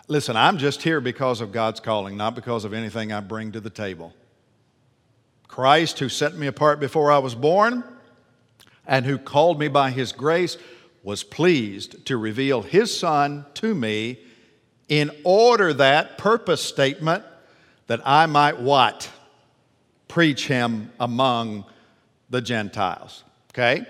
listen, 0.08 0.36
I'm 0.36 0.58
just 0.58 0.82
here 0.82 1.00
because 1.00 1.40
of 1.40 1.52
God's 1.52 1.80
calling, 1.80 2.16
not 2.16 2.34
because 2.34 2.64
of 2.64 2.72
anything 2.72 3.12
I 3.12 3.20
bring 3.20 3.52
to 3.52 3.60
the 3.60 3.70
table. 3.70 4.12
Christ, 5.58 5.98
who 5.98 6.08
set 6.08 6.36
me 6.36 6.46
apart 6.46 6.78
before 6.78 7.10
I 7.10 7.18
was 7.18 7.34
born 7.34 7.82
and 8.86 9.04
who 9.04 9.18
called 9.18 9.58
me 9.58 9.66
by 9.66 9.90
his 9.90 10.12
grace, 10.12 10.56
was 11.02 11.24
pleased 11.24 12.06
to 12.06 12.16
reveal 12.16 12.62
his 12.62 12.96
Son 12.96 13.44
to 13.54 13.74
me 13.74 14.20
in 14.88 15.10
order 15.24 15.72
that 15.74 16.16
purpose 16.16 16.62
statement 16.62 17.24
that 17.88 18.00
I 18.04 18.26
might 18.26 18.60
what? 18.60 19.10
Preach 20.06 20.46
him 20.46 20.92
among 21.00 21.64
the 22.30 22.40
Gentiles. 22.40 23.24
Okay? 23.50 23.84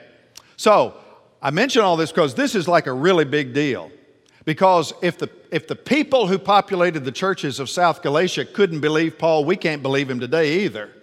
So, 0.56 0.94
I 1.42 1.50
mention 1.50 1.82
all 1.82 1.98
this 1.98 2.10
because 2.10 2.34
this 2.34 2.54
is 2.54 2.66
like 2.66 2.86
a 2.86 2.94
really 2.94 3.26
big 3.26 3.52
deal. 3.52 3.90
Because 4.46 4.94
if 5.02 5.18
the, 5.18 5.28
if 5.52 5.68
the 5.68 5.76
people 5.76 6.28
who 6.28 6.38
populated 6.38 7.04
the 7.04 7.12
churches 7.12 7.60
of 7.60 7.68
South 7.68 8.02
Galatia 8.02 8.46
couldn't 8.46 8.80
believe 8.80 9.18
Paul, 9.18 9.44
we 9.44 9.54
can't 9.54 9.82
believe 9.82 10.08
him 10.08 10.18
today 10.18 10.60
either. 10.60 10.94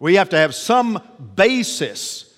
We 0.00 0.14
have 0.14 0.30
to 0.30 0.38
have 0.38 0.54
some 0.54 1.00
basis 1.36 2.34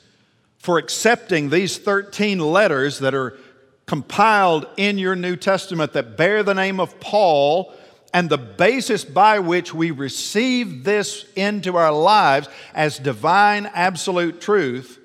for 0.59 0.79
accepting 0.79 1.48
these 1.48 1.79
13 1.79 2.40
letters 2.40 2.98
that 2.98 3.14
are 3.14 3.38
compiled 3.87 4.66
in 4.77 4.98
your 4.98 5.14
New 5.14 5.37
Testament 5.37 5.92
that 5.92 6.16
bear 6.16 6.42
the 6.42 6.55
name 6.55 6.81
of 6.81 6.98
Paul 6.98 7.72
and 8.12 8.29
the 8.29 8.38
basis 8.38 9.05
by 9.05 9.38
which 9.38 9.72
we 9.72 9.92
receive 9.92 10.85
this 10.85 11.25
into 11.37 11.77
our 11.77 11.92
lives 11.92 12.48
as 12.75 12.98
divine 12.98 13.66
absolute 13.66 14.40
truth 14.40 14.98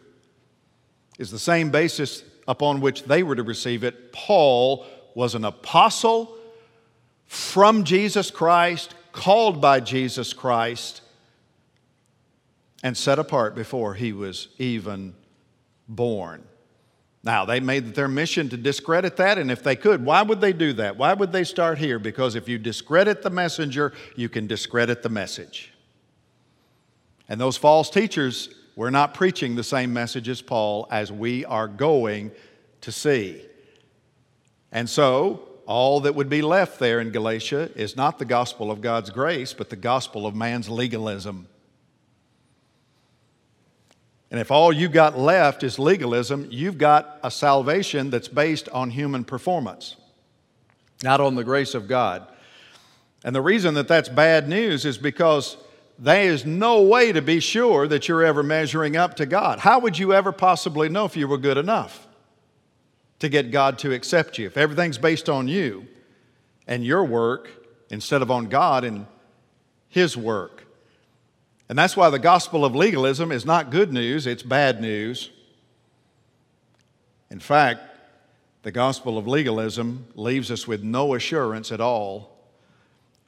is 1.20 1.32
the 1.32 1.40
same 1.40 1.70
basis 1.70 2.24
upon 2.48 2.82
which 2.82 3.04
they 3.04 3.22
were 3.22 3.36
to 3.36 3.44
receive 3.44 3.84
it. 3.84 4.12
Paul 4.12 4.86
was 5.14 5.36
an 5.36 5.46
apostle 5.46 6.36
from 7.28 7.84
Jesus 7.84 8.32
Christ, 8.32 8.96
called 9.12 9.62
by 9.62 9.80
Jesus 9.80 10.34
Christ 10.34 11.02
and 12.84 12.96
set 12.96 13.20
apart 13.20 13.56
before 13.56 13.94
he 13.94 14.14
was 14.14 14.50
even 14.58 15.16
born. 15.88 16.44
Now, 17.24 17.46
they 17.46 17.60
made 17.60 17.96
their 17.96 18.08
mission 18.08 18.48
to 18.50 18.58
discredit 18.58 19.18
that, 19.18 19.38
and 19.38 19.52
if 19.52 19.64
they 19.64 19.76
could, 19.76 20.06
why 20.06 20.22
would 20.22 20.40
they 20.40 20.54
do 20.54 20.74
that? 20.74 20.98
Why 20.98 21.14
would 21.14 21.32
they 21.32 21.44
start 21.44 21.78
here? 21.78 22.00
Because 22.00 22.36
if 22.36 22.48
you 22.48 22.58
discredit 22.58 23.22
the 23.22 23.30
messenger, 23.30 23.94
you 24.16 24.30
can 24.30 24.48
discredit 24.48 25.04
the 25.04 25.10
message. 25.10 25.74
And 27.28 27.42
those 27.42 27.58
false 27.58 27.90
teachers 27.90 28.50
were 28.76 28.92
not 28.92 29.14
preaching 29.14 29.56
the 29.56 29.64
same 29.64 29.92
message 29.92 30.30
as 30.30 30.42
Paul, 30.42 30.88
as 30.92 31.12
we 31.12 31.44
are 31.44 31.68
going 31.68 32.32
to 32.82 32.92
see. 32.92 33.42
And 34.72 34.90
so, 34.90 35.42
all 35.66 36.00
that 36.02 36.16
would 36.16 36.30
be 36.30 36.42
left 36.42 36.80
there 36.80 37.02
in 37.02 37.12
Galatia 37.12 37.72
is 37.76 37.98
not 37.98 38.20
the 38.20 38.26
gospel 38.26 38.72
of 38.72 38.80
God's 38.80 39.10
grace, 39.10 39.52
but 39.52 39.70
the 39.70 39.76
gospel 39.76 40.26
of 40.26 40.36
man's 40.36 40.70
legalism. 40.70 41.48
And 44.30 44.40
if 44.40 44.52
all 44.52 44.74
you've 44.74 44.92
got 44.92 45.18
left 45.18 45.64
is 45.64 45.80
legalism, 45.80 46.48
you've 46.52 46.78
got 46.78 47.20
a 47.24 47.32
salvation 47.32 48.10
that's 48.10 48.28
based 48.28 48.68
on 48.70 48.90
human 48.90 49.24
performance, 49.24 49.96
not 51.02 51.22
on 51.22 51.36
the 51.36 51.44
grace 51.44 51.74
of 51.74 51.88
God. 51.88 52.28
And 53.24 53.36
the 53.36 53.42
reason 53.42 53.74
that 53.76 53.88
that's 53.88 54.10
bad 54.10 54.50
news 54.50 54.86
is 54.86 54.98
because 54.98 55.58
there 55.98 56.30
is 56.30 56.46
no 56.46 56.82
way 56.84 57.12
to 57.12 57.22
be 57.22 57.40
sure 57.40 57.88
that 57.88 58.08
you're 58.08 58.24
ever 58.24 58.44
measuring 58.44 58.96
up 58.96 59.16
to 59.16 59.26
God. 59.26 59.60
How 59.60 59.80
would 59.80 59.98
you 59.98 60.14
ever 60.14 60.32
possibly 60.32 60.90
know 60.90 61.06
if 61.06 61.18
you 61.18 61.28
were 61.28 61.38
good 61.38 61.58
enough 61.58 62.08
to 63.20 63.30
get 63.30 63.50
God 63.50 63.80
to 63.80 63.94
accept 63.94 64.38
you? 64.38 64.46
If 64.46 64.58
everything's 64.58 64.98
based 64.98 65.30
on 65.30 65.48
you 65.48 65.88
and 66.68 66.86
your 66.86 67.04
work 67.04 67.50
instead 67.90 68.22
of 68.22 68.30
on 68.30 68.48
God 68.48 68.84
and 68.84 69.08
His 69.88 70.16
work. 70.16 70.67
And 71.70 71.78
that's 71.78 71.98
why 71.98 72.10
the 72.10 72.20
gospel 72.20 72.64
of 72.64 72.76
legalism 72.76 73.32
is 73.32 73.46
not 73.46 73.72
good 73.72 73.92
news, 73.92 74.26
it's 74.26 74.44
bad 74.44 74.82
news. 74.82 75.30
In 77.30 77.40
fact, 77.40 77.82
the 78.64 78.72
gospel 78.72 79.18
of 79.18 79.28
legalism 79.28 80.08
leaves 80.16 80.50
us 80.50 80.68
with 80.68 80.84
no 80.84 81.14
assurance 81.14 81.72
at 81.72 81.82
all, 81.82 82.38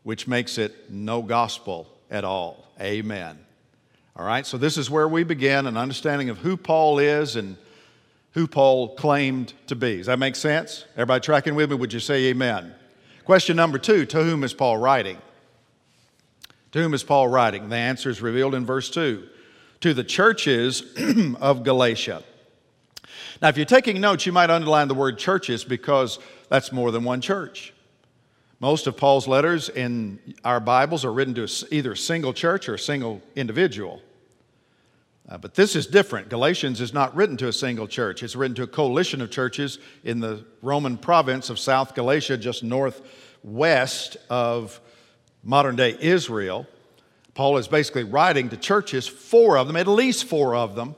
which 0.04 0.28
makes 0.28 0.58
it 0.58 0.90
no 0.90 1.22
gospel 1.22 1.88
at 2.10 2.24
all. 2.24 2.66
Amen. 2.80 3.38
All 4.16 4.26
right, 4.26 4.46
so 4.46 4.58
this 4.58 4.78
is 4.78 4.90
where 4.90 5.08
we 5.08 5.24
begin 5.24 5.66
an 5.66 5.78
understanding 5.78 6.30
of 6.30 6.40
who 6.40 6.58
Paul 6.58 7.00
is 7.00 7.36
and 7.36 7.58
who 8.34 8.48
Paul 8.48 8.96
claimed 8.96 9.54
to 9.68 9.76
be. 9.76 9.98
Does 9.98 10.08
that 10.08 10.20
make 10.20 10.36
sense? 10.36 10.86
Everybody 10.94 11.22
tracking 11.22 11.56
with 11.56 11.70
me? 11.70 11.76
Would 11.76 11.94
you 11.94 12.00
say 12.00 12.26
amen? 12.26 12.74
Question 13.26 13.56
number 13.56 13.78
two 13.78 14.06
To 14.08 14.24
whom 14.24 14.44
is 14.44 14.54
Paul 14.54 14.78
writing? 14.78 15.18
To 16.72 16.82
whom 16.82 16.94
is 16.94 17.04
Paul 17.04 17.28
writing? 17.28 17.70
The 17.70 17.76
answer 17.76 18.10
is 18.10 18.22
revealed 18.22 18.54
in 18.54 18.66
verse 18.66 18.90
2 18.90 19.28
to 19.82 19.94
the 19.94 20.04
churches 20.04 20.84
of 21.42 21.64
Galatia. 21.64 22.24
Now, 23.42 23.48
if 23.48 23.58
you're 23.58 23.66
taking 23.66 24.02
notes, 24.02 24.26
you 24.26 24.32
might 24.32 24.50
underline 24.50 24.88
the 24.88 24.94
word 24.94 25.18
churches 25.18 25.64
because 25.64 26.20
that's 26.50 26.72
more 26.72 26.92
than 26.92 27.04
one 27.04 27.22
church. 27.22 27.74
Most 28.60 28.88
of 28.88 28.98
Paul's 28.98 29.28
letters 29.28 29.70
in 29.70 30.20
our 30.44 30.60
Bibles 30.60 31.06
are 31.06 31.14
written 31.14 31.34
to 31.36 31.48
either 31.72 31.94
a 31.94 31.98
single 31.98 32.34
church 32.34 32.68
or 32.68 32.74
a 32.74 32.80
single 32.80 33.22
individual. 33.36 34.02
Uh, 35.30 35.38
but 35.38 35.56
this 35.56 35.76
is 35.76 35.88
different. 35.88 36.28
Galatians 36.28 36.82
is 36.82 36.94
not 36.94 37.16
written 37.16 37.38
to 37.38 37.48
a 37.48 37.54
single 37.54 37.88
church, 37.88 38.22
it's 38.22 38.36
written 38.36 38.56
to 38.56 38.64
a 38.64 38.68
coalition 38.68 39.22
of 39.22 39.32
churches 39.32 39.80
in 40.04 40.20
the 40.20 40.44
Roman 40.62 40.98
province 40.98 41.50
of 41.50 41.58
South 41.58 41.96
Galatia, 41.96 42.38
just 42.38 42.64
northwest 42.64 44.18
of 44.30 44.82
modern 45.44 45.76
day 45.76 45.98
Israel. 46.00 46.68
Paul 47.34 47.58
is 47.58 47.68
basically 47.68 48.04
writing 48.04 48.50
to 48.50 48.58
churches, 48.58 49.08
four 49.08 49.58
of 49.58 49.68
them, 49.68 49.76
at 49.76 49.88
least 49.88 50.26
four 50.26 50.56
of 50.56 50.76
them, 50.76 50.96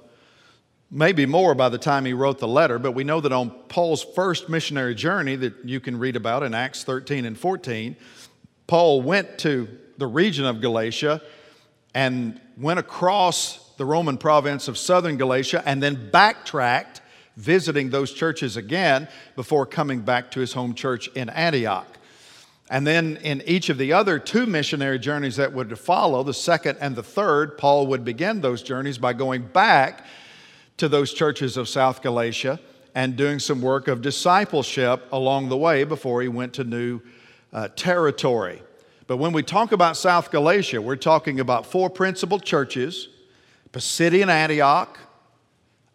maybe 0.90 1.26
more 1.26 1.56
by 1.56 1.70
the 1.70 1.78
time 1.78 2.06
he 2.06 2.14
wrote 2.14 2.40
the 2.40 2.48
letter, 2.48 2.80
but 2.80 2.94
we 2.94 3.04
know 3.04 3.22
that 3.22 3.32
on 3.32 3.50
Paul's 3.70 4.04
first 4.04 4.50
missionary 4.50 4.96
journey 4.96 5.36
that 5.36 5.54
you 5.64 5.80
can 5.80 5.98
read 5.98 6.16
about 6.16 6.44
in 6.44 6.54
Acts 6.54 6.84
13 6.84 7.26
and 7.26 7.38
14, 7.38 7.96
Paul 8.68 9.02
went 9.02 9.38
to 9.40 9.68
the 9.98 10.08
region 10.08 10.46
of 10.46 10.62
Galatia 10.62 11.22
and 11.94 12.40
went 12.58 12.80
across 12.80 13.74
the 13.78 13.86
Roman 13.86 14.18
province 14.18 14.68
of 14.68 14.78
southern 14.78 15.18
Galatia 15.18 15.64
and 15.66 15.82
then 15.82 16.10
backtracked, 16.12 17.02
visiting 17.38 17.90
those 17.90 18.14
churches 18.14 18.58
again 18.58 19.08
before 19.36 19.66
coming 19.66 20.02
back 20.02 20.32
to 20.32 20.40
his 20.40 20.54
home 20.54 20.74
church 20.74 21.08
in 21.10 21.30
Antioch. 21.30 21.98
And 22.72 22.88
then 22.88 23.18
in 23.18 23.44
each 23.46 23.68
of 23.68 23.78
the 23.78 23.92
other 23.92 24.18
two 24.18 24.46
missionary 24.46 24.98
journeys 24.98 25.36
that 25.36 25.52
would 25.52 25.78
follow, 25.78 26.24
the 26.24 26.34
second 26.34 26.78
and 26.80 26.96
the 26.96 27.04
third, 27.04 27.58
Paul 27.58 27.88
would 27.88 28.06
begin 28.06 28.40
those 28.40 28.64
journeys 28.64 28.98
by 28.98 29.12
going 29.12 29.42
back 29.42 30.06
to 30.78 30.88
those 30.88 31.14
churches 31.14 31.58
of 31.58 31.68
South 31.68 32.02
Galatia 32.02 32.62
and 32.96 33.18
doing 33.18 33.40
some 33.40 33.62
work 33.62 33.90
of 33.90 34.02
discipleship 34.02 35.06
along 35.12 35.50
the 35.50 35.58
way 35.58 35.84
before 35.84 36.22
he 36.22 36.30
went 36.30 36.54
to 36.54 36.64
new 36.64 37.02
uh, 37.52 37.68
territory. 37.76 38.64
But 39.06 39.18
when 39.18 39.34
we 39.34 39.44
talk 39.44 39.74
about 39.74 39.98
South 39.98 40.32
Galatia, 40.32 40.82
we're 40.82 40.96
talking 40.96 41.42
about 41.42 41.66
four 41.66 41.90
principal 41.90 42.40
churches 42.40 43.10
Pisidian 43.74 44.30
Antioch, 44.30 44.98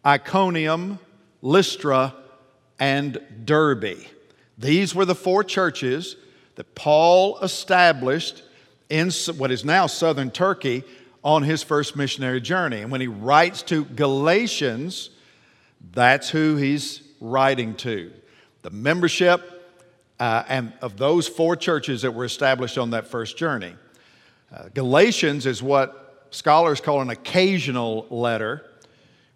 Iconium, 0.05 0.99
Lystra, 1.41 2.13
and 2.79 3.19
Derbe. 3.45 3.97
These 4.59 4.93
were 4.93 5.05
the 5.05 5.15
four 5.15 5.43
churches 5.43 6.17
that 6.57 6.73
Paul 6.73 7.37
established 7.39 8.43
in 8.89 9.11
what 9.37 9.51
is 9.51 9.63
now 9.63 9.85
southern 9.85 10.31
Turkey 10.31 10.83
on 11.23 11.43
his 11.43 11.61
first 11.61 11.95
missionary 11.95 12.41
journey. 12.41 12.81
And 12.81 12.91
when 12.91 12.99
he 12.99 13.07
writes 13.07 13.61
to 13.63 13.85
Galatians, 13.85 15.11
that's 15.93 16.29
who 16.29 16.55
he's 16.55 17.03
writing 17.21 17.75
to. 17.75 18.11
The 18.63 18.71
membership 18.71 19.53
uh, 20.19 20.43
and 20.47 20.73
of 20.81 20.97
those 20.97 21.27
four 21.27 21.55
churches 21.55 22.01
that 22.01 22.11
were 22.11 22.25
established 22.25 22.79
on 22.79 22.89
that 22.89 23.05
first 23.05 23.37
journey. 23.37 23.75
Uh, 24.51 24.69
Galatians 24.73 25.45
is 25.45 25.61
what 25.61 26.25
scholars 26.31 26.81
call 26.81 27.01
an 27.01 27.11
occasional 27.11 28.07
letter, 28.09 28.65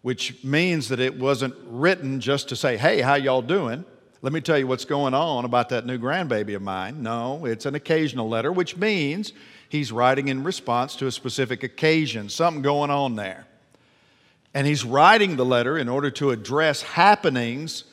which 0.01 0.43
means 0.43 0.89
that 0.89 0.99
it 0.99 1.19
wasn't 1.19 1.53
written 1.67 2.19
just 2.19 2.49
to 2.49 2.55
say, 2.55 2.77
"Hey, 2.77 3.01
how 3.01 3.13
y'all 3.13 3.43
doing?" 3.43 3.85
Let 4.23 4.33
me 4.33 4.41
tell 4.41 4.57
you 4.57 4.67
what's 4.67 4.85
going 4.85 5.15
on 5.15 5.45
about 5.45 5.69
that 5.69 5.87
new 5.87 5.97
grandbaby 5.97 6.55
of 6.55 6.61
mine. 6.61 7.01
No, 7.01 7.45
it's 7.45 7.65
an 7.65 7.73
occasional 7.73 8.29
letter, 8.29 8.51
which 8.51 8.77
means 8.77 9.33
he's 9.67 9.91
writing 9.91 10.27
in 10.27 10.43
response 10.43 10.95
to 10.97 11.07
a 11.07 11.11
specific 11.11 11.63
occasion, 11.63 12.29
something 12.29 12.61
going 12.61 12.91
on 12.91 13.15
there. 13.15 13.47
And 14.53 14.67
he's 14.67 14.85
writing 14.85 15.37
the 15.37 15.45
letter 15.45 15.75
in 15.75 15.89
order 15.89 16.11
to 16.11 16.29
address 16.29 16.83
happenings 16.83 17.85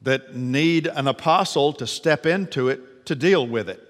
that 0.00 0.34
need 0.34 0.86
an 0.86 1.06
apostle 1.06 1.74
to 1.74 1.86
step 1.86 2.24
into 2.24 2.68
it 2.68 3.04
to 3.06 3.14
deal 3.14 3.46
with 3.46 3.68
it. 3.68 3.80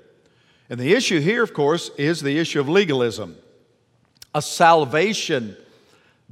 And 0.68 0.80
the 0.80 0.94
issue 0.94 1.20
here, 1.20 1.44
of 1.44 1.54
course, 1.54 1.90
is 1.96 2.20
the 2.22 2.38
issue 2.38 2.60
of 2.60 2.68
legalism 2.68 3.36
a 4.34 4.40
salvation 4.40 5.56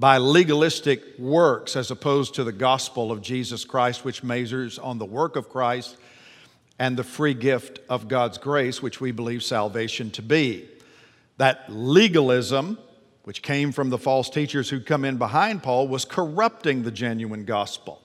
by 0.01 0.17
legalistic 0.17 1.19
works 1.19 1.77
as 1.77 1.91
opposed 1.91 2.35
to 2.35 2.43
the 2.43 2.53
gospel 2.53 3.13
of 3.13 3.21
Jesus 3.21 3.67
Christ, 3.67 4.03
which 4.03 4.25
measures 4.25 4.79
on 4.79 4.97
the 4.97 5.05
work 5.05 5.37
of 5.37 5.51
Christ 5.51 5.99
and 6.79 6.97
the 6.97 7.05
free 7.05 7.35
gift 7.35 7.81
of 7.91 8.09
God's 8.09 8.39
grace, 8.39 8.83
which 8.83 8.99
we 8.99 9.13
believe 9.13 9.43
salvation 9.43 10.11
to 10.13 10.23
be. 10.23 10.67
That 11.37 11.67
legalism, 11.69 12.79
which 13.25 13.43
came 13.43 13.73
from 13.73 13.91
the 13.91 13.99
false 13.99 14.31
teachers 14.31 14.71
who'd 14.71 14.87
come 14.87 15.05
in 15.05 15.19
behind 15.19 15.63
Paul, 15.63 15.87
was 15.87 16.07
corrupting 16.07 16.83
the 16.83 16.91
genuine 16.91 17.45
gospel. 17.45 18.01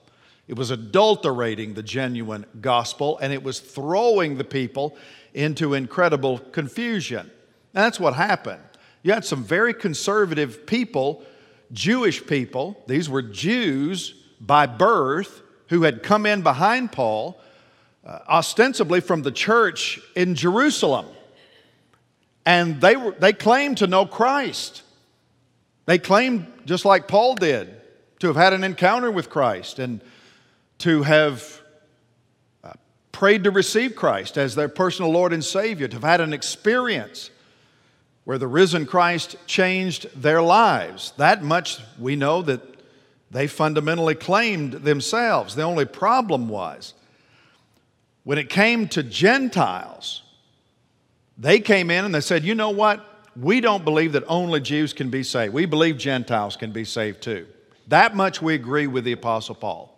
It 0.49 0.58
was 0.58 0.71
adulterating 0.71 1.75
the 1.75 1.84
genuine 1.84 2.45
gospel, 2.60 3.17
and 3.19 3.31
it 3.31 3.41
was 3.41 3.62
throwing 3.62 4.38
the 4.38 4.43
people 4.43 4.97
into 5.34 5.73
incredible 5.73 6.39
confusion. 6.39 7.31
And 7.73 7.86
that's 7.86 8.01
what 8.01 8.15
happened. 8.15 8.63
You 9.01 9.13
had 9.13 9.23
some 9.23 9.45
very 9.45 9.73
conservative 9.73 10.65
people, 10.65 11.23
Jewish 11.75 12.25
people, 12.25 12.81
these 12.88 13.09
were 13.09 13.21
Jews 13.21 14.15
by 14.39 14.65
birth, 14.65 15.41
who 15.69 15.83
had 15.83 16.01
come 16.01 16.25
in 16.25 16.41
behind 16.41 16.91
Paul 16.91 17.39
uh, 18.05 18.19
ostensibly 18.27 19.01
from 19.01 19.23
the 19.23 19.31
church 19.31 19.99
in 20.15 20.35
Jerusalem. 20.35 21.05
And 22.45 22.79
they, 22.79 22.95
were, 22.95 23.11
they 23.11 23.33
claimed 23.33 23.79
to 23.79 23.88
know 23.88 24.05
Christ. 24.05 24.83
They 25.85 25.97
claimed, 25.97 26.47
just 26.65 26.85
like 26.85 27.07
Paul 27.07 27.35
did, 27.35 27.81
to 28.19 28.27
have 28.27 28.35
had 28.35 28.53
an 28.53 28.63
encounter 28.63 29.11
with 29.11 29.29
Christ 29.29 29.79
and 29.79 30.01
to 30.79 31.03
have 31.03 31.61
uh, 32.63 32.73
prayed 33.11 33.43
to 33.45 33.51
receive 33.51 33.95
Christ 33.95 34.38
as 34.38 34.55
their 34.55 34.69
personal 34.69 35.11
Lord 35.11 35.33
and 35.33 35.43
Savior, 35.43 35.88
to 35.88 35.95
have 35.95 36.03
had 36.03 36.21
an 36.21 36.33
experience 36.33 37.31
where 38.25 38.38
the 38.38 38.47
risen 38.47 38.85
Christ 38.85 39.38
changed 39.47 40.07
their 40.19 40.41
lives. 40.41 41.13
That 41.17 41.43
much 41.43 41.79
we 41.97 42.15
know 42.15 42.41
that 42.41 42.61
they 43.31 43.47
fundamentally 43.47 44.15
claimed 44.15 44.73
themselves. 44.73 45.55
The 45.55 45.63
only 45.63 45.85
problem 45.85 46.49
was 46.49 46.93
when 48.23 48.38
it 48.38 48.49
came 48.49 48.88
to 48.89 49.03
Gentiles, 49.03 50.23
they 51.38 51.59
came 51.59 51.91
in 51.91 52.05
and 52.05 52.13
they 52.13 52.21
said, 52.21 52.43
you 52.43 52.55
know 52.55 52.71
what? 52.71 53.05
We 53.35 53.61
don't 53.61 53.83
believe 53.83 54.13
that 54.13 54.23
only 54.27 54.61
Jews 54.61 54.93
can 54.93 55.09
be 55.09 55.21
saved. 55.21 55.53
We 55.53 55.65
believe 55.65 55.97
Gentiles 55.97 56.55
can 56.55 56.71
be 56.71 56.85
saved 56.85 57.21
too. 57.21 57.45
That 57.88 58.15
much 58.15 58.41
we 58.41 58.55
agree 58.55 58.88
with 58.88 59.03
the 59.03 59.11
Apostle 59.11 59.55
Paul. 59.55 59.91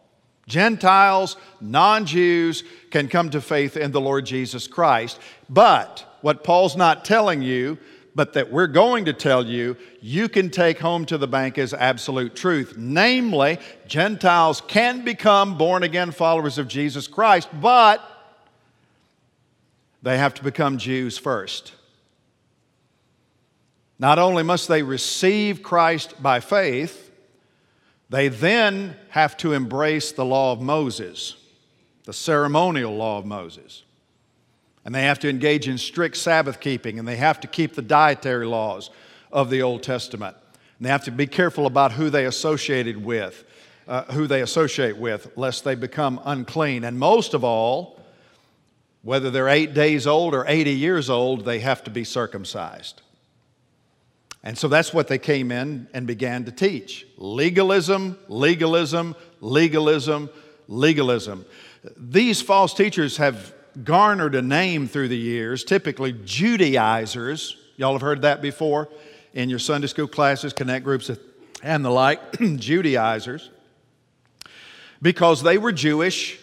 Gentiles, 0.47 1.37
non 1.61 2.05
Jews 2.05 2.63
can 2.89 3.07
come 3.07 3.29
to 3.29 3.41
faith 3.41 3.77
in 3.77 3.91
the 3.91 4.01
Lord 4.01 4.25
Jesus 4.25 4.65
Christ. 4.67 5.19
But 5.49 6.05
what 6.21 6.43
Paul's 6.43 6.75
not 6.75 7.05
telling 7.05 7.41
you, 7.41 7.77
but 8.17 8.33
that 8.33 8.51
we're 8.51 8.65
going 8.65 9.05
to 9.05 9.13
tell 9.13 9.45
you, 9.45 9.77
you 10.01 10.27
can 10.27 10.49
take 10.49 10.79
home 10.79 11.05
to 11.05 11.19
the 11.19 11.27
bank 11.27 11.59
as 11.59 11.71
absolute 11.71 12.35
truth. 12.35 12.73
Namely, 12.75 13.59
Gentiles 13.87 14.59
can 14.67 15.05
become 15.05 15.55
born 15.55 15.83
again 15.83 16.09
followers 16.09 16.57
of 16.57 16.67
Jesus 16.67 17.07
Christ, 17.07 17.47
but 17.61 18.01
they 20.01 20.17
have 20.17 20.33
to 20.33 20.43
become 20.43 20.79
Jews 20.79 21.19
first. 21.19 21.73
Not 23.99 24.17
only 24.17 24.41
must 24.41 24.67
they 24.67 24.81
receive 24.81 25.61
Christ 25.61 26.21
by 26.21 26.39
faith, 26.39 27.11
they 28.09 28.29
then 28.29 28.95
have 29.09 29.37
to 29.37 29.53
embrace 29.53 30.11
the 30.11 30.25
law 30.25 30.53
of 30.53 30.59
Moses, 30.59 31.35
the 32.05 32.13
ceremonial 32.13 32.95
law 32.95 33.19
of 33.19 33.27
Moses. 33.27 33.83
And 34.87 34.95
they 34.95 35.01
have 35.01 35.19
to 35.19 35.29
engage 35.29 35.67
in 35.67 35.77
strict 35.77 36.15
Sabbath 36.15 36.61
keeping, 36.61 36.97
and 36.97 37.05
they 37.05 37.17
have 37.17 37.41
to 37.41 37.47
keep 37.47 37.75
the 37.75 37.81
dietary 37.81 38.45
laws 38.45 38.89
of 39.33 39.49
the 39.49 39.61
Old 39.61 39.83
Testament. 39.83 40.37
And 40.77 40.85
they 40.85 40.89
have 40.89 41.03
to 41.03 41.11
be 41.11 41.27
careful 41.27 41.65
about 41.65 41.91
who 41.91 42.09
they 42.09 42.25
associated 42.25 43.03
with, 43.03 43.43
uh, 43.85 44.05
who 44.13 44.27
they 44.27 44.41
associate 44.41 44.95
with, 44.97 45.29
lest 45.35 45.65
they 45.65 45.75
become 45.75 46.21
unclean. 46.23 46.85
And 46.85 46.97
most 46.97 47.33
of 47.33 47.43
all, 47.43 47.99
whether 49.01 49.29
they're 49.29 49.49
eight 49.49 49.73
days 49.73 50.07
old 50.07 50.33
or 50.33 50.45
80 50.47 50.71
years 50.71 51.09
old, 51.09 51.43
they 51.43 51.59
have 51.59 51.83
to 51.83 51.91
be 51.91 52.05
circumcised. 52.05 53.01
And 54.41 54.57
so 54.57 54.69
that's 54.69 54.93
what 54.93 55.09
they 55.09 55.19
came 55.19 55.51
in 55.51 55.89
and 55.93 56.07
began 56.07 56.45
to 56.45 56.51
teach 56.53 57.05
legalism, 57.17 58.17
legalism, 58.29 59.17
legalism, 59.41 60.29
legalism. 60.69 61.45
These 61.97 62.41
false 62.41 62.73
teachers 62.73 63.17
have 63.17 63.53
garnered 63.83 64.35
a 64.35 64.41
name 64.41 64.87
through 64.87 65.07
the 65.07 65.17
years, 65.17 65.63
typically 65.63 66.13
Judaizers. 66.25 67.57
Y'all 67.75 67.93
have 67.93 68.01
heard 68.01 68.23
that 68.23 68.41
before 68.41 68.89
in 69.33 69.49
your 69.49 69.59
Sunday 69.59 69.87
school 69.87 70.07
classes, 70.07 70.53
connect 70.53 70.83
groups, 70.83 71.11
and 71.61 71.85
the 71.85 71.89
like. 71.89 72.19
Judaizers. 72.57 73.51
Because 75.01 75.43
they 75.43 75.57
were 75.57 75.71
Jewish 75.71 76.39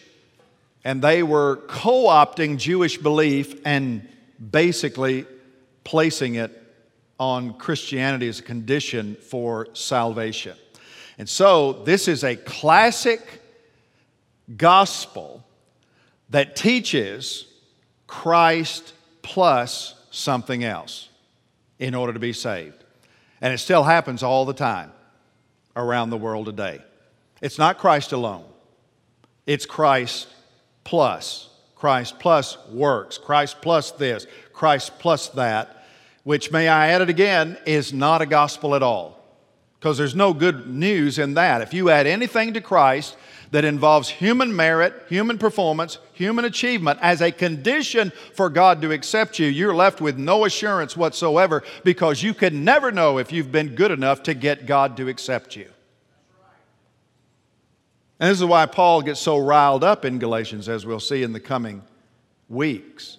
and 0.84 1.02
they 1.02 1.22
were 1.22 1.56
co 1.66 2.04
opting 2.04 2.56
Jewish 2.56 2.98
belief 2.98 3.60
and 3.64 4.08
basically 4.50 5.26
placing 5.82 6.36
it 6.36 6.62
on 7.18 7.54
Christianity 7.54 8.28
as 8.28 8.40
a 8.40 8.42
condition 8.42 9.16
for 9.16 9.68
salvation. 9.72 10.56
And 11.18 11.28
so, 11.28 11.72
this 11.72 12.06
is 12.06 12.22
a 12.24 12.36
classic 12.36 13.40
gospel 14.56 15.44
that 16.30 16.56
teaches 16.56 17.46
Christ 18.06 18.92
plus 19.22 19.94
something 20.10 20.64
else 20.64 21.08
in 21.78 21.94
order 21.94 22.12
to 22.12 22.18
be 22.18 22.32
saved. 22.32 22.84
And 23.40 23.52
it 23.52 23.58
still 23.58 23.82
happens 23.82 24.22
all 24.22 24.44
the 24.44 24.54
time 24.54 24.92
around 25.76 26.10
the 26.10 26.16
world 26.16 26.46
today. 26.46 26.82
It's 27.40 27.58
not 27.58 27.78
Christ 27.78 28.12
alone, 28.12 28.44
it's 29.46 29.66
Christ 29.66 30.28
plus. 30.84 31.50
Christ 31.84 32.18
plus 32.18 32.56
works, 32.68 33.18
Christ 33.18 33.60
plus 33.60 33.90
this, 33.90 34.26
Christ 34.54 34.98
plus 34.98 35.28
that, 35.28 35.84
which, 36.22 36.50
may 36.50 36.66
I 36.66 36.88
add 36.88 37.02
it 37.02 37.10
again, 37.10 37.58
is 37.66 37.92
not 37.92 38.22
a 38.22 38.26
gospel 38.26 38.74
at 38.74 38.82
all. 38.82 39.22
Because 39.78 39.98
there's 39.98 40.14
no 40.14 40.32
good 40.32 40.66
news 40.66 41.18
in 41.18 41.34
that. 41.34 41.60
If 41.60 41.74
you 41.74 41.90
add 41.90 42.06
anything 42.06 42.54
to 42.54 42.62
Christ 42.62 43.18
that 43.54 43.64
involves 43.64 44.08
human 44.08 44.56
merit, 44.56 45.04
human 45.08 45.38
performance, 45.38 45.98
human 46.12 46.44
achievement 46.44 46.98
as 47.00 47.22
a 47.22 47.30
condition 47.30 48.10
for 48.32 48.50
God 48.50 48.82
to 48.82 48.90
accept 48.90 49.38
you, 49.38 49.46
you're 49.46 49.72
left 49.72 50.00
with 50.00 50.18
no 50.18 50.44
assurance 50.44 50.96
whatsoever 50.96 51.62
because 51.84 52.20
you 52.20 52.34
can 52.34 52.64
never 52.64 52.90
know 52.90 53.18
if 53.18 53.30
you've 53.30 53.52
been 53.52 53.76
good 53.76 53.92
enough 53.92 54.24
to 54.24 54.34
get 54.34 54.66
God 54.66 54.96
to 54.96 55.06
accept 55.08 55.54
you. 55.54 55.70
And 58.18 58.28
this 58.28 58.40
is 58.40 58.44
why 58.44 58.66
Paul 58.66 59.02
gets 59.02 59.20
so 59.20 59.38
riled 59.38 59.84
up 59.84 60.04
in 60.04 60.18
Galatians, 60.18 60.68
as 60.68 60.84
we'll 60.84 60.98
see 60.98 61.22
in 61.22 61.32
the 61.32 61.38
coming 61.38 61.84
weeks. 62.48 63.18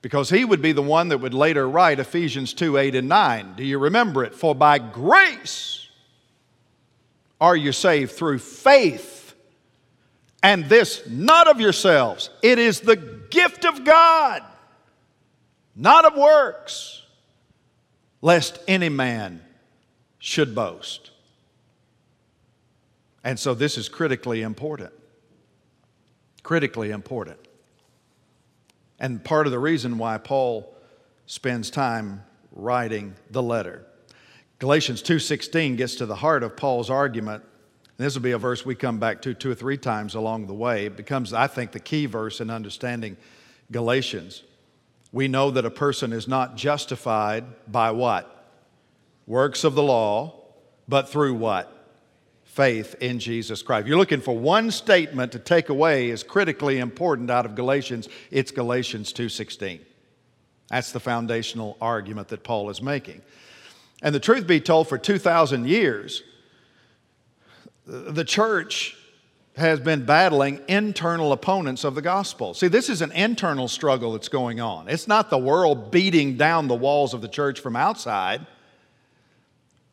Because 0.00 0.30
he 0.30 0.44
would 0.44 0.62
be 0.62 0.70
the 0.70 0.80
one 0.80 1.08
that 1.08 1.18
would 1.18 1.34
later 1.34 1.68
write 1.68 1.98
Ephesians 1.98 2.54
2 2.54 2.76
8 2.76 2.94
and 2.94 3.08
9. 3.08 3.54
Do 3.56 3.64
you 3.64 3.80
remember 3.80 4.22
it? 4.22 4.32
For 4.32 4.54
by 4.54 4.78
grace 4.78 5.88
are 7.40 7.56
you 7.56 7.72
saved 7.72 8.12
through 8.12 8.38
faith. 8.38 9.15
And 10.46 10.66
this 10.66 11.04
not 11.08 11.48
of 11.48 11.60
yourselves, 11.60 12.30
it 12.40 12.60
is 12.60 12.78
the 12.78 12.94
gift 12.94 13.64
of 13.64 13.84
God, 13.84 14.44
not 15.74 16.04
of 16.04 16.16
works, 16.16 17.02
lest 18.22 18.60
any 18.68 18.88
man 18.88 19.42
should 20.20 20.54
boast. 20.54 21.10
And 23.24 23.40
so 23.40 23.54
this 23.54 23.76
is 23.76 23.88
critically 23.88 24.42
important. 24.42 24.92
Critically 26.44 26.92
important. 26.92 27.40
And 29.00 29.24
part 29.24 29.48
of 29.48 29.50
the 29.50 29.58
reason 29.58 29.98
why 29.98 30.16
Paul 30.18 30.72
spends 31.26 31.70
time 31.70 32.22
writing 32.52 33.16
the 33.32 33.42
letter. 33.42 33.84
Galatians 34.60 35.02
2:16 35.02 35.74
gets 35.74 35.96
to 35.96 36.06
the 36.06 36.14
heart 36.14 36.44
of 36.44 36.56
Paul's 36.56 36.88
argument. 36.88 37.42
This 37.96 38.14
will 38.14 38.22
be 38.22 38.32
a 38.32 38.38
verse 38.38 38.64
we 38.64 38.74
come 38.74 38.98
back 38.98 39.22
to 39.22 39.34
two 39.34 39.50
or 39.50 39.54
three 39.54 39.78
times 39.78 40.14
along 40.14 40.46
the 40.46 40.54
way. 40.54 40.86
It 40.86 40.96
becomes, 40.96 41.32
I 41.32 41.46
think, 41.46 41.72
the 41.72 41.80
key 41.80 42.06
verse 42.06 42.40
in 42.40 42.50
understanding 42.50 43.16
Galatians. 43.72 44.42
We 45.12 45.28
know 45.28 45.50
that 45.50 45.64
a 45.64 45.70
person 45.70 46.12
is 46.12 46.28
not 46.28 46.56
justified 46.56 47.44
by 47.66 47.92
what? 47.92 48.32
Works 49.26 49.64
of 49.64 49.74
the 49.74 49.82
law, 49.82 50.34
but 50.86 51.08
through 51.08 51.34
what? 51.34 51.72
faith 52.56 52.94
in 53.02 53.18
Jesus 53.18 53.60
Christ. 53.60 53.86
You're 53.86 53.98
looking 53.98 54.22
for 54.22 54.34
one 54.34 54.70
statement 54.70 55.30
to 55.32 55.38
take 55.38 55.68
away 55.68 56.08
is 56.08 56.22
critically 56.22 56.78
important 56.78 57.30
out 57.30 57.44
of 57.44 57.54
Galatians, 57.54 58.08
it's 58.30 58.50
Galatians 58.50 59.12
2:16. 59.12 59.80
That's 60.70 60.90
the 60.90 60.98
foundational 60.98 61.76
argument 61.82 62.28
that 62.28 62.44
Paul 62.44 62.70
is 62.70 62.80
making. 62.80 63.20
And 64.00 64.14
the 64.14 64.20
truth 64.20 64.46
be 64.46 64.58
told, 64.58 64.88
for 64.88 64.96
2,000 64.96 65.68
years, 65.68 66.22
the 67.86 68.24
church 68.24 68.96
has 69.56 69.80
been 69.80 70.04
battling 70.04 70.60
internal 70.68 71.32
opponents 71.32 71.84
of 71.84 71.94
the 71.94 72.02
gospel. 72.02 72.52
See, 72.52 72.68
this 72.68 72.90
is 72.90 73.00
an 73.00 73.12
internal 73.12 73.68
struggle 73.68 74.12
that's 74.12 74.28
going 74.28 74.60
on. 74.60 74.88
It's 74.88 75.08
not 75.08 75.30
the 75.30 75.38
world 75.38 75.90
beating 75.90 76.36
down 76.36 76.68
the 76.68 76.74
walls 76.74 77.14
of 77.14 77.22
the 77.22 77.28
church 77.28 77.60
from 77.60 77.74
outside. 77.74 78.46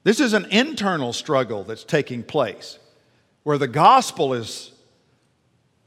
This 0.03 0.19
is 0.19 0.33
an 0.33 0.45
internal 0.51 1.13
struggle 1.13 1.63
that's 1.63 1.85
taking 1.85 2.23
place 2.23 2.77
where 3.43 3.57
the 3.57 3.69
gospel 3.69 4.33
is 4.33 4.71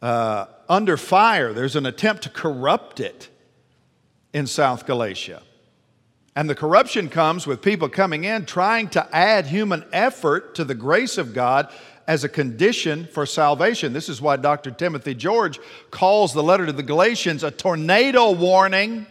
uh, 0.00 0.46
under 0.68 0.96
fire. 0.96 1.52
There's 1.52 1.76
an 1.76 1.84
attempt 1.84 2.22
to 2.22 2.30
corrupt 2.30 3.00
it 3.00 3.28
in 4.32 4.46
South 4.46 4.86
Galatia. 4.86 5.42
And 6.34 6.48
the 6.48 6.54
corruption 6.54 7.08
comes 7.08 7.46
with 7.46 7.62
people 7.62 7.88
coming 7.88 8.24
in 8.24 8.44
trying 8.44 8.88
to 8.90 9.06
add 9.14 9.46
human 9.46 9.84
effort 9.92 10.54
to 10.56 10.64
the 10.64 10.74
grace 10.74 11.16
of 11.18 11.34
God 11.34 11.72
as 12.06 12.24
a 12.24 12.28
condition 12.28 13.06
for 13.06 13.26
salvation. 13.26 13.92
This 13.92 14.08
is 14.08 14.20
why 14.20 14.36
Dr. 14.36 14.70
Timothy 14.70 15.14
George 15.14 15.58
calls 15.90 16.32
the 16.32 16.42
letter 16.42 16.66
to 16.66 16.72
the 16.72 16.82
Galatians 16.82 17.42
a 17.42 17.50
tornado 17.50 18.30
warning 18.30 19.06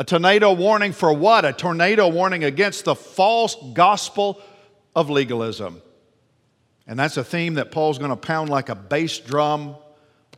a 0.00 0.04
tornado 0.04 0.54
warning 0.54 0.92
for 0.92 1.12
what? 1.12 1.44
A 1.44 1.52
tornado 1.52 2.08
warning 2.08 2.42
against 2.42 2.86
the 2.86 2.94
false 2.94 3.54
gospel 3.74 4.40
of 4.96 5.10
legalism. 5.10 5.82
And 6.86 6.98
that's 6.98 7.18
a 7.18 7.22
theme 7.22 7.54
that 7.54 7.70
Paul's 7.70 7.98
going 7.98 8.08
to 8.08 8.16
pound 8.16 8.48
like 8.48 8.70
a 8.70 8.74
bass 8.74 9.18
drum 9.18 9.76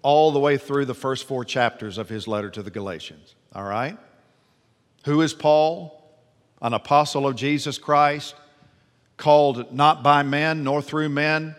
all 0.03 0.33
the 0.33 0.41
way 0.41 0.59
through 0.59 0.87
the 0.87 0.97
first 0.97 1.29
four 1.29 1.45
chapters 1.45 1.97
of 1.97 2.09
his 2.09 2.27
letter 2.27 2.51
to 2.51 2.61
the 2.61 2.73
Galatians. 2.73 3.37
All 3.55 3.63
right? 3.63 3.97
Who 5.05 5.21
is 5.21 5.33
Paul? 5.33 6.13
An 6.61 6.73
apostle 6.73 7.25
of 7.25 7.37
Jesus 7.37 7.79
Christ, 7.79 8.35
called 9.23 9.73
not 9.73 10.03
by 10.03 10.25
men 10.25 10.65
nor 10.65 10.83
through 10.83 11.09
men, 11.09 11.55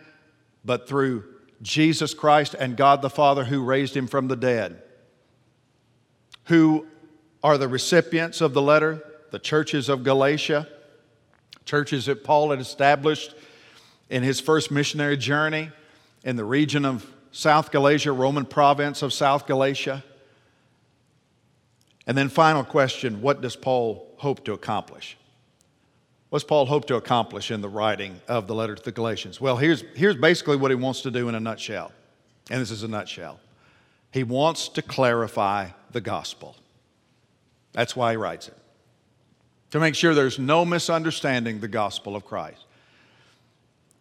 but 0.66 0.86
through 0.86 1.24
Jesus 1.62 2.14
Christ 2.14 2.56
and 2.60 2.76
God 2.76 3.02
the 3.02 3.10
Father 3.10 3.46
who 3.46 3.64
raised 3.64 3.96
him 3.96 4.06
from 4.06 4.28
the 4.28 4.36
dead. 4.36 4.84
Who 6.48 6.86
are 7.42 7.58
the 7.58 7.70
recipients 7.70 8.42
of 8.42 8.54
the 8.54 8.62
letter, 8.62 9.02
the 9.32 9.40
churches 9.40 9.88
of 9.88 10.04
Galatia, 10.04 10.68
churches 11.64 12.08
that 12.08 12.26
Paul 12.26 12.50
had 12.50 12.60
established 12.60 13.34
in 14.10 14.24
his 14.24 14.42
first 14.42 14.70
missionary 14.70 15.16
journey 15.16 15.72
in 16.26 16.36
the 16.36 16.44
region 16.44 16.84
of 16.84 17.10
South 17.32 17.72
Galatia, 17.72 18.12
Roman 18.12 18.44
province 18.44 19.02
of 19.02 19.14
South 19.14 19.48
Galatia. 19.48 20.04
And 22.06 22.18
then, 22.18 22.28
final 22.28 22.66
question 22.66 23.22
what 23.22 23.40
does 23.40 23.56
Paul 23.56 24.06
hope 24.18 24.44
to 24.44 24.52
accomplish? 24.52 25.16
What's 26.34 26.44
Paul 26.44 26.66
hope 26.66 26.86
to 26.86 26.96
accomplish 26.96 27.52
in 27.52 27.62
the 27.62 27.70
writing 27.70 28.20
of 28.28 28.48
the 28.48 28.56
letter 28.56 28.74
to 28.74 28.82
the 28.82 28.92
Galatians? 28.92 29.40
Well, 29.40 29.56
here's, 29.56 29.84
here's 29.94 30.16
basically 30.16 30.58
what 30.58 30.72
he 30.72 30.76
wants 30.76 31.02
to 31.02 31.12
do 31.12 31.30
in 31.30 31.36
a 31.36 31.40
nutshell. 31.40 31.92
And 32.50 32.60
this 32.60 32.72
is 32.72 32.82
a 32.82 32.88
nutshell. 32.88 33.40
He 34.10 34.24
wants 34.24 34.68
to 34.70 34.82
clarify 34.82 35.68
the 35.92 36.02
gospel. 36.02 36.56
That's 37.74 37.96
why 37.96 38.14
he 38.14 38.18
writes 38.18 38.48
it. 38.48 38.58
To 39.70 39.80
make 39.80 39.94
sure 39.94 40.16
there's 40.16 40.40
no 40.40 40.66
misunderstanding 40.66 41.60
the 41.60 41.68
gospel 41.68 42.16
of 42.16 42.26
Christ. 42.26 42.66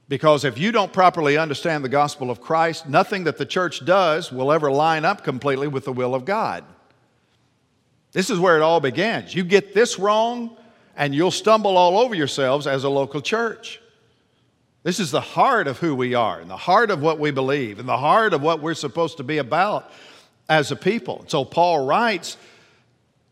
Because 0.08 0.46
if 0.46 0.56
you 0.56 0.72
don't 0.72 0.90
properly 0.90 1.36
understand 1.36 1.84
the 1.84 1.90
gospel 1.90 2.30
of 2.30 2.40
Christ, 2.40 2.88
nothing 2.88 3.24
that 3.24 3.36
the 3.36 3.44
church 3.44 3.84
does 3.84 4.32
will 4.32 4.50
ever 4.52 4.72
line 4.72 5.04
up 5.04 5.22
completely 5.22 5.68
with 5.68 5.84
the 5.84 5.92
will 5.92 6.14
of 6.14 6.24
God. 6.24 6.64
This 8.12 8.30
is 8.30 8.38
where 8.38 8.56
it 8.56 8.62
all 8.62 8.80
begins. 8.80 9.34
You 9.34 9.44
get 9.44 9.74
this 9.74 9.98
wrong, 9.98 10.56
and 10.96 11.14
you'll 11.14 11.30
stumble 11.30 11.76
all 11.76 11.98
over 11.98 12.14
yourselves 12.14 12.66
as 12.66 12.84
a 12.84 12.88
local 12.88 13.20
church. 13.20 13.80
This 14.82 14.98
is 14.98 15.10
the 15.10 15.20
heart 15.20 15.68
of 15.68 15.78
who 15.78 15.94
we 15.94 16.14
are, 16.14 16.40
and 16.40 16.50
the 16.50 16.56
heart 16.56 16.90
of 16.90 17.00
what 17.00 17.18
we 17.18 17.30
believe, 17.30 17.78
and 17.78 17.88
the 17.88 17.98
heart 17.98 18.34
of 18.34 18.42
what 18.42 18.60
we're 18.60 18.74
supposed 18.74 19.18
to 19.18 19.22
be 19.22 19.38
about 19.38 19.90
as 20.48 20.72
a 20.72 20.76
people. 20.76 21.24
So 21.28 21.44
Paul 21.44 21.86
writes 21.86 22.36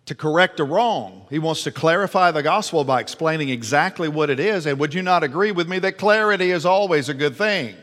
to 0.07 0.15
correct 0.15 0.61
a 0.61 0.65
wrong. 0.65 1.27
He 1.29 1.39
wants 1.39 1.65
to 1.65 1.73
clarify 1.73 2.31
the 2.31 2.43
gospel 2.43 2.85
by 2.85 3.01
explaining 3.01 3.49
exactly 3.49 4.09
what 4.09 4.31
it 4.31 4.41
is. 4.41 4.67
And 4.67 4.79
would 4.79 4.95
you 4.95 5.03
not 5.03 5.23
agree 5.23 5.53
with 5.53 5.69
me 5.69 5.79
that 5.81 5.99
clarity 5.99 6.51
is 6.51 6.65
always 6.65 7.09
a 7.09 7.15
good 7.15 7.37
thing? 7.37 7.77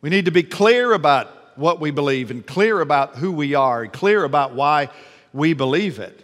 We 0.00 0.10
need 0.10 0.24
to 0.26 0.30
be 0.30 0.42
clear 0.42 0.92
about 0.92 1.56
what 1.56 1.80
we 1.80 1.90
believe 1.90 2.30
and 2.30 2.46
clear 2.46 2.80
about 2.80 3.16
who 3.16 3.32
we 3.32 3.54
are 3.54 3.82
and 3.82 3.92
clear 3.92 4.24
about 4.24 4.54
why 4.54 4.88
we 5.32 5.52
believe 5.52 5.98
it. 5.98 6.22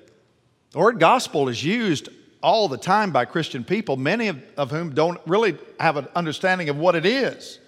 The 0.70 0.78
word 0.78 1.00
gospel 1.00 1.48
is 1.48 1.62
used 1.62 2.08
all 2.42 2.68
the 2.68 2.78
time 2.78 3.12
by 3.12 3.24
Christian 3.24 3.64
people, 3.64 3.96
many 3.96 4.28
of, 4.28 4.42
of 4.56 4.70
whom 4.70 4.94
don't 4.94 5.20
really 5.26 5.56
have 5.78 5.96
an 5.96 6.08
understanding 6.14 6.68
of 6.68 6.76
what 6.76 6.94
it 6.94 7.06
is. 7.06 7.58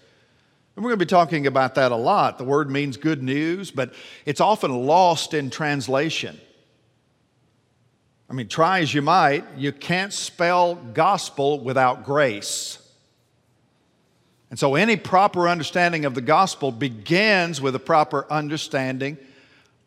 And 0.77 0.85
we're 0.85 0.91
going 0.91 0.99
to 0.99 1.05
be 1.05 1.09
talking 1.09 1.47
about 1.47 1.77
that 1.77 1.93
a 1.93 1.97
lot. 1.97 2.39
The 2.39 2.45
word 2.45 2.71
means 2.71 2.97
good 2.97 3.23
news, 3.23 3.71
but 3.71 3.95
it's 4.27 4.41
often 4.41 4.73
lost 4.73 5.33
in 5.33 5.51
translation. 5.51 6.41
I 8.29 8.33
mean, 8.33 8.49
try 8.49 8.81
as 8.81 8.93
you 8.93 9.03
might, 9.03 9.45
you 9.57 9.71
can't 9.71 10.13
spell 10.13 10.75
gospel 10.75 11.61
without 11.61 12.05
grace. 12.05 12.79
And 14.51 14.59
so, 14.59 14.75
any 14.75 14.97
proper 14.97 15.49
understanding 15.49 16.05
of 16.05 16.15
the 16.15 16.21
gospel 16.21 16.73
begins 16.73 17.61
with 17.61 17.75
a 17.75 17.81
proper 17.81 18.27
understanding 18.31 19.19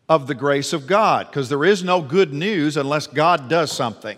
of 0.08 0.26
the 0.26 0.34
grace 0.34 0.72
of 0.72 0.86
God, 0.86 1.26
because 1.26 1.48
there 1.48 1.64
is 1.64 1.84
no 1.84 2.00
good 2.00 2.32
news 2.32 2.76
unless 2.76 3.06
God 3.06 3.48
does 3.48 3.70
something. 3.70 4.16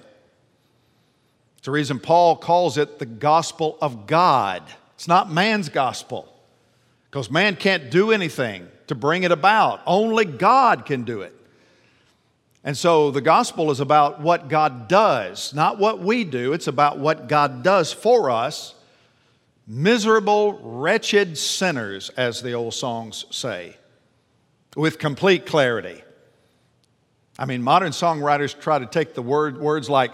It's 1.60 1.66
the 1.66 1.72
reason 1.72 1.98
Paul 1.98 2.36
calls 2.36 2.78
it 2.78 2.98
the 2.98 3.04
gospel 3.04 3.76
of 3.82 4.06
God. 4.06 4.62
It's 4.94 5.06
not 5.06 5.30
man's 5.30 5.68
gospel. 5.68 6.26
Because 7.10 7.30
man 7.30 7.54
can't 7.54 7.90
do 7.90 8.12
anything 8.12 8.66
to 8.86 8.94
bring 8.94 9.24
it 9.24 9.30
about, 9.30 9.82
only 9.84 10.24
God 10.24 10.86
can 10.86 11.04
do 11.04 11.20
it. 11.20 11.34
And 12.64 12.74
so 12.74 13.10
the 13.10 13.20
gospel 13.20 13.70
is 13.70 13.80
about 13.80 14.22
what 14.22 14.48
God 14.48 14.88
does, 14.88 15.52
not 15.52 15.78
what 15.78 15.98
we 15.98 16.24
do. 16.24 16.54
It's 16.54 16.66
about 16.66 16.98
what 16.98 17.28
God 17.28 17.62
does 17.62 17.92
for 17.92 18.30
us. 18.30 18.74
Miserable, 19.66 20.58
wretched 20.62 21.36
sinners, 21.36 22.08
as 22.16 22.40
the 22.40 22.54
old 22.54 22.72
songs 22.72 23.26
say, 23.28 23.76
with 24.76 24.98
complete 24.98 25.44
clarity. 25.44 26.02
I 27.38 27.44
mean, 27.44 27.62
modern 27.62 27.92
songwriters 27.92 28.58
try 28.58 28.78
to 28.78 28.86
take 28.86 29.12
the 29.12 29.22
word, 29.22 29.58
words 29.60 29.90
like 29.90 30.10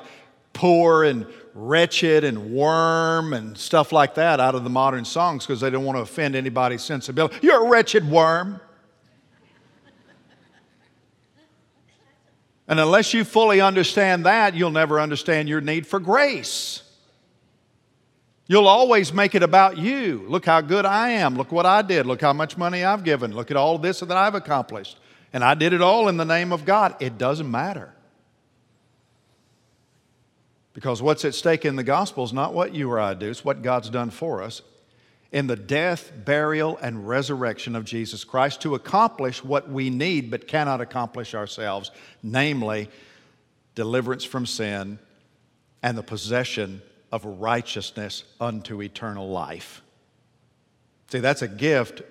poor 0.57 1.05
and 1.05 1.27
wretched 1.55 2.25
and 2.25 2.51
worm 2.51 3.33
and 3.33 3.57
stuff 3.57 3.93
like 3.93 4.15
that 4.15 4.41
out 4.41 4.55
of 4.55 4.65
the 4.65 4.71
modern 4.71 5.05
songs 5.05 5.47
because 5.47 5.61
they 5.61 5.71
don't 5.71 5.85
want 5.85 5.97
to 5.97 6.03
offend 6.03 6.35
anybody's 6.35 6.83
sensibility. 6.83 7.37
You're 7.43 7.65
a 7.65 7.69
wretched 7.69 8.09
worm. 8.11 8.61
And 12.69 12.81
unless 12.81 13.15
you 13.15 13.23
fully 13.25 13.61
understand 13.61 14.27
that, 14.27 14.55
you'll 14.55 14.71
never 14.71 15.01
understand 15.01 15.49
your 15.49 15.61
need 15.61 15.87
for 15.87 16.01
grace. 16.01 16.83
You'll 18.49 18.69
always 18.69 19.13
make 19.13 19.35
it 19.35 19.43
about 19.43 19.79
you. 19.79 20.25
Look 20.29 20.47
how 20.47 20.61
good 20.61 20.85
I 20.85 21.11
am. 21.11 21.37
Look 21.37 21.53
what 21.53 21.67
I 21.67 21.83
did. 21.83 22.07
Look 22.07 22.21
how 22.21 22.33
much 22.33 22.57
money 22.57 22.85
I've 22.85 23.05
given. 23.05 23.35
Look 23.35 23.51
at 23.51 23.57
all 23.57 23.79
this 23.79 24.01
that 24.01 24.11
I've 24.11 24.35
accomplished. 24.35 24.99
And 25.33 25.45
I 25.45 25.55
did 25.55 25.73
it 25.73 25.81
all 25.81 26.09
in 26.09 26.17
the 26.17 26.25
name 26.25 26.53
of 26.53 26.65
God. 26.65 26.97
It 27.01 27.19
doesn't 27.19 27.51
matter. 27.51 27.93
Because 30.77 31.01
what's 31.01 31.25
at 31.25 31.35
stake 31.35 31.65
in 31.65 31.77
the 31.77 31.83
gospel 31.83 32.23
is 32.23 32.35
not 32.35 32.53
what 32.53 32.75
you 32.75 32.93
or 32.93 33.01
I 33.01 33.15
do, 33.15 33.31
it's 33.31 33.43
what 33.43 33.63
God's 33.63 33.89
done 33.89 34.11
for 34.11 34.43
us 34.43 34.61
in 35.33 35.47
the 35.47 35.57
death, 35.57 36.13
burial, 36.27 36.77
and 36.83 37.09
resurrection 37.09 37.75
of 37.75 37.87
Jesus 37.87 38.25
Christ 38.25 38.61
to 38.61 38.75
accomplish 38.75 39.43
what 39.43 39.71
we 39.71 39.89
need 39.89 40.31
but 40.31 40.47
cannot 40.47 40.83
accomplish 40.83 41.35
ourselves, 41.35 41.91
namely 42.23 42.91
deliverance 43.75 44.23
from 44.23 44.45
sin 44.45 44.99
and 45.83 45.97
the 45.97 46.03
possession 46.03 46.83
of 47.11 47.25
righteousness 47.25 48.25
unto 48.39 48.83
eternal 48.83 49.31
life. 49.31 49.81
See, 51.11 51.21
that's 51.21 51.41
a 51.41 51.49
gift 51.49 52.03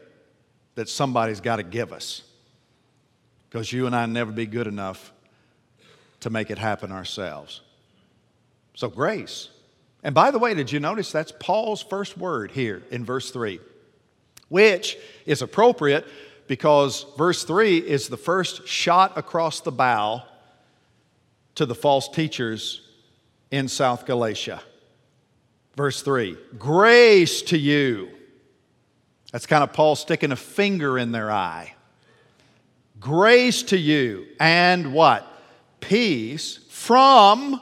that 0.74 0.90
somebody's 0.90 1.40
got 1.40 1.58
to 1.58 1.64
give 1.64 1.94
us 1.94 2.24
because 3.48 3.72
you 3.72 3.86
and 3.86 3.96
I 3.96 4.08
never 4.08 4.32
be 4.32 4.48
good 4.48 4.66
enough 4.66 5.14
to 6.22 6.32
make 6.32 6.50
it 6.50 6.58
happen 6.58 6.92
ourselves. 6.92 7.62
So, 8.76 8.90
grace. 8.90 9.50
And 10.04 10.14
by 10.14 10.32
the 10.32 10.38
way, 10.38 10.54
did 10.54 10.72
you 10.72 10.80
notice 10.80 11.12
that's 11.12 11.34
Paul's 11.40 11.82
first 11.82 12.18
word 12.18 12.52
here 12.52 12.84
in 12.92 13.04
verse 13.04 13.32
3, 13.32 13.60
which 14.50 14.98
is 15.26 15.42
appropriate 15.42 16.06
because 16.48 17.06
verse 17.18 17.44
3 17.44 17.78
is 17.78 18.08
the 18.08 18.18
first 18.18 18.68
shot 18.68 19.18
across 19.18 19.62
the 19.62 19.72
bow 19.72 20.24
to 21.56 21.66
the 21.66 21.74
false 21.74 22.08
teachers 22.08 22.82
in 23.50 23.68
South 23.68 24.06
Galatia. 24.06 24.62
Verse 25.76 26.02
3 26.02 26.38
Grace 26.60 27.42
to 27.44 27.58
you. 27.58 28.10
That's 29.32 29.48
kind 29.48 29.64
of 29.64 29.74
Paul 29.74 29.96
sticking 29.96 30.32
a 30.32 30.36
finger 30.36 31.00
in 31.00 31.12
their 31.12 31.32
eye. 31.32 31.74
Grace 33.00 33.64
to 33.64 33.78
you 33.78 34.28
and 34.40 34.94
what? 34.94 35.28
Peace 35.80 36.60
from 36.70 37.60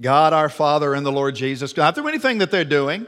God 0.00 0.32
our 0.32 0.48
Father 0.48 0.94
and 0.94 1.06
the 1.06 1.12
Lord 1.12 1.34
Jesus, 1.34 1.76
not 1.76 1.94
through 1.94 2.08
anything 2.08 2.38
that 2.38 2.50
they're 2.50 2.64
doing, 2.64 3.06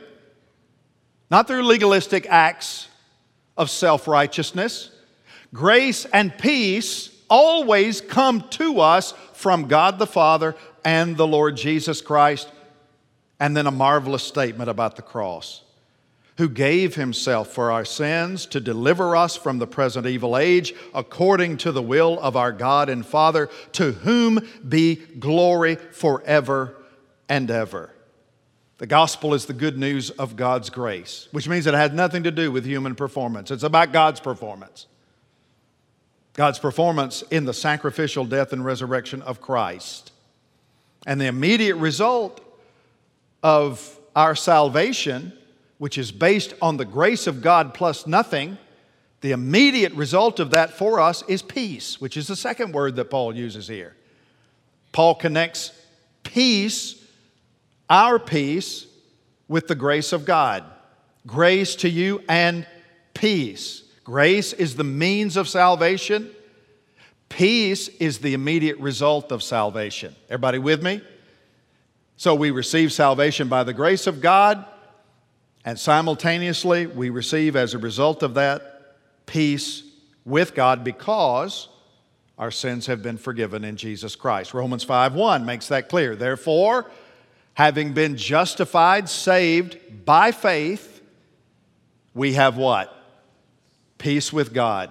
not 1.31 1.47
through 1.47 1.63
legalistic 1.63 2.27
acts 2.27 2.89
of 3.57 3.71
self 3.71 4.09
righteousness. 4.09 4.91
Grace 5.53 6.07
and 6.07 6.37
peace 6.39 7.11
always 7.29 8.01
come 8.01 8.49
to 8.51 8.81
us 8.81 9.13
from 9.35 9.69
God 9.69 9.99
the 9.99 10.07
Father 10.07 10.55
and 10.85 11.17
the 11.17 11.27
Lord 11.27 11.57
Jesus 11.57 12.01
Christ. 12.01 12.51
And 13.41 13.57
then 13.57 13.67
a 13.67 13.71
marvelous 13.71 14.25
statement 14.25 14.69
about 14.69 14.97
the 14.97 15.03
cross 15.03 15.63
who 16.39 16.49
gave 16.49 16.95
himself 16.95 17.49
for 17.49 17.73
our 17.73 17.85
sins 17.85 18.47
to 18.47 18.61
deliver 18.61 19.17
us 19.17 19.37
from 19.37 19.59
the 19.59 19.67
present 19.67 20.07
evil 20.07 20.37
age, 20.37 20.73
according 20.95 21.57
to 21.57 21.73
the 21.73 21.83
will 21.83 22.19
of 22.21 22.37
our 22.37 22.53
God 22.53 22.89
and 22.89 23.05
Father, 23.05 23.49
to 23.73 23.93
whom 23.93 24.41
be 24.67 24.95
glory 24.95 25.75
forever 25.75 26.78
and 27.29 27.51
ever. 27.51 27.91
The 28.79 28.87
gospel 28.87 29.35
is 29.35 29.47
the 29.47 29.53
good 29.53 29.77
news 29.77 30.11
of 30.11 30.37
God's 30.37 30.71
grace, 30.71 31.29
which 31.33 31.49
means 31.49 31.67
it 31.67 31.75
has 31.75 31.93
nothing 31.93 32.23
to 32.23 32.31
do 32.31 32.53
with 32.53 32.65
human 32.65 32.95
performance. 32.95 33.51
It's 33.51 33.65
about 33.65 33.93
God's 33.93 34.21
performance. 34.21 34.87
God's 36.35 36.61
performance 36.61 37.23
in 37.23 37.45
the 37.45 37.53
sacrificial 37.53 38.25
death 38.25 38.53
and 38.53 38.65
resurrection 38.65 39.21
of 39.23 39.41
Christ. 39.41 40.13
And 41.07 41.21
the 41.21 41.27
immediate 41.27 41.75
result 41.75 42.41
of 43.43 43.99
our 44.15 44.37
salvation, 44.37 45.33
which 45.79 45.99
is 45.99 46.13
based 46.13 46.55
on 46.63 46.77
the 46.77 46.85
grace 46.85 47.27
of 47.27 47.43
God 47.43 47.75
plus 47.75 48.07
nothing, 48.07 48.59
the 49.21 49.33
immediate 49.33 49.93
result 49.95 50.39
of 50.39 50.53
that 50.53 50.71
for 50.71 51.01
us 51.01 51.25
is 51.27 51.43
peace, 51.43 52.01
which 52.01 52.17
is 52.17 52.29
the 52.29 52.37
second 52.37 52.73
word 52.73 52.95
that 52.97 53.07
Paul 53.07 53.35
uses 53.35 53.67
here. 53.67 53.97
Paul 54.93 55.17
connects 55.17 55.73
peace 56.23 57.05
our 57.89 58.19
peace 58.19 58.87
with 59.49 59.67
the 59.67 59.75
grace 59.75 60.13
of 60.13 60.25
God. 60.25 60.65
Grace 61.27 61.77
to 61.77 61.89
you 61.89 62.23
and 62.29 62.67
peace. 63.15 63.83
Grace 64.05 64.53
is 64.53 64.77
the 64.77 64.85
means 64.85 65.37
of 65.37 65.49
salvation. 65.49 66.31
Peace 67.29 67.89
is 67.89 68.19
the 68.19 68.35
immediate 68.35 68.79
result 68.79 69.33
of 69.33 69.43
salvation. 69.43 70.15
Everybody 70.29 70.59
with 70.59 70.83
me? 70.83 71.03
So 72.17 72.35
we 72.35 72.51
receive 72.51 72.93
salvation 72.93 73.49
by 73.49 73.65
the 73.65 73.73
grace 73.73 74.07
of 74.07 74.21
God, 74.21 74.65
and 75.65 75.79
simultaneously 75.79 76.87
we 76.87 77.11
receive 77.11 77.55
as 77.55 77.75
a 77.75 77.79
result 77.79 78.23
of 78.23 78.35
that 78.35 78.97
peace 79.27 79.83
with 80.25 80.55
God 80.55 80.83
because 80.83 81.69
our 82.39 82.51
sins 82.51 82.87
have 82.87 83.03
been 83.03 83.19
forgiven 83.19 83.65
in 83.65 83.77
Jesus 83.77 84.17
Christ. 84.17 84.55
Romans 84.55 84.85
5 84.85 85.15
1 85.15 85.45
makes 85.45 85.69
that 85.69 85.89
clear. 85.89 86.17
Therefore, 86.17 86.91
having 87.59 87.93
been 87.93 88.17
justified, 88.17 89.09
saved 89.09 89.77
by 90.05 90.31
faith, 90.31 91.03
we 92.15 92.35
have 92.35 92.57
what? 92.57 92.95
Peace 93.99 94.33
with 94.33 94.55
God 94.55 94.91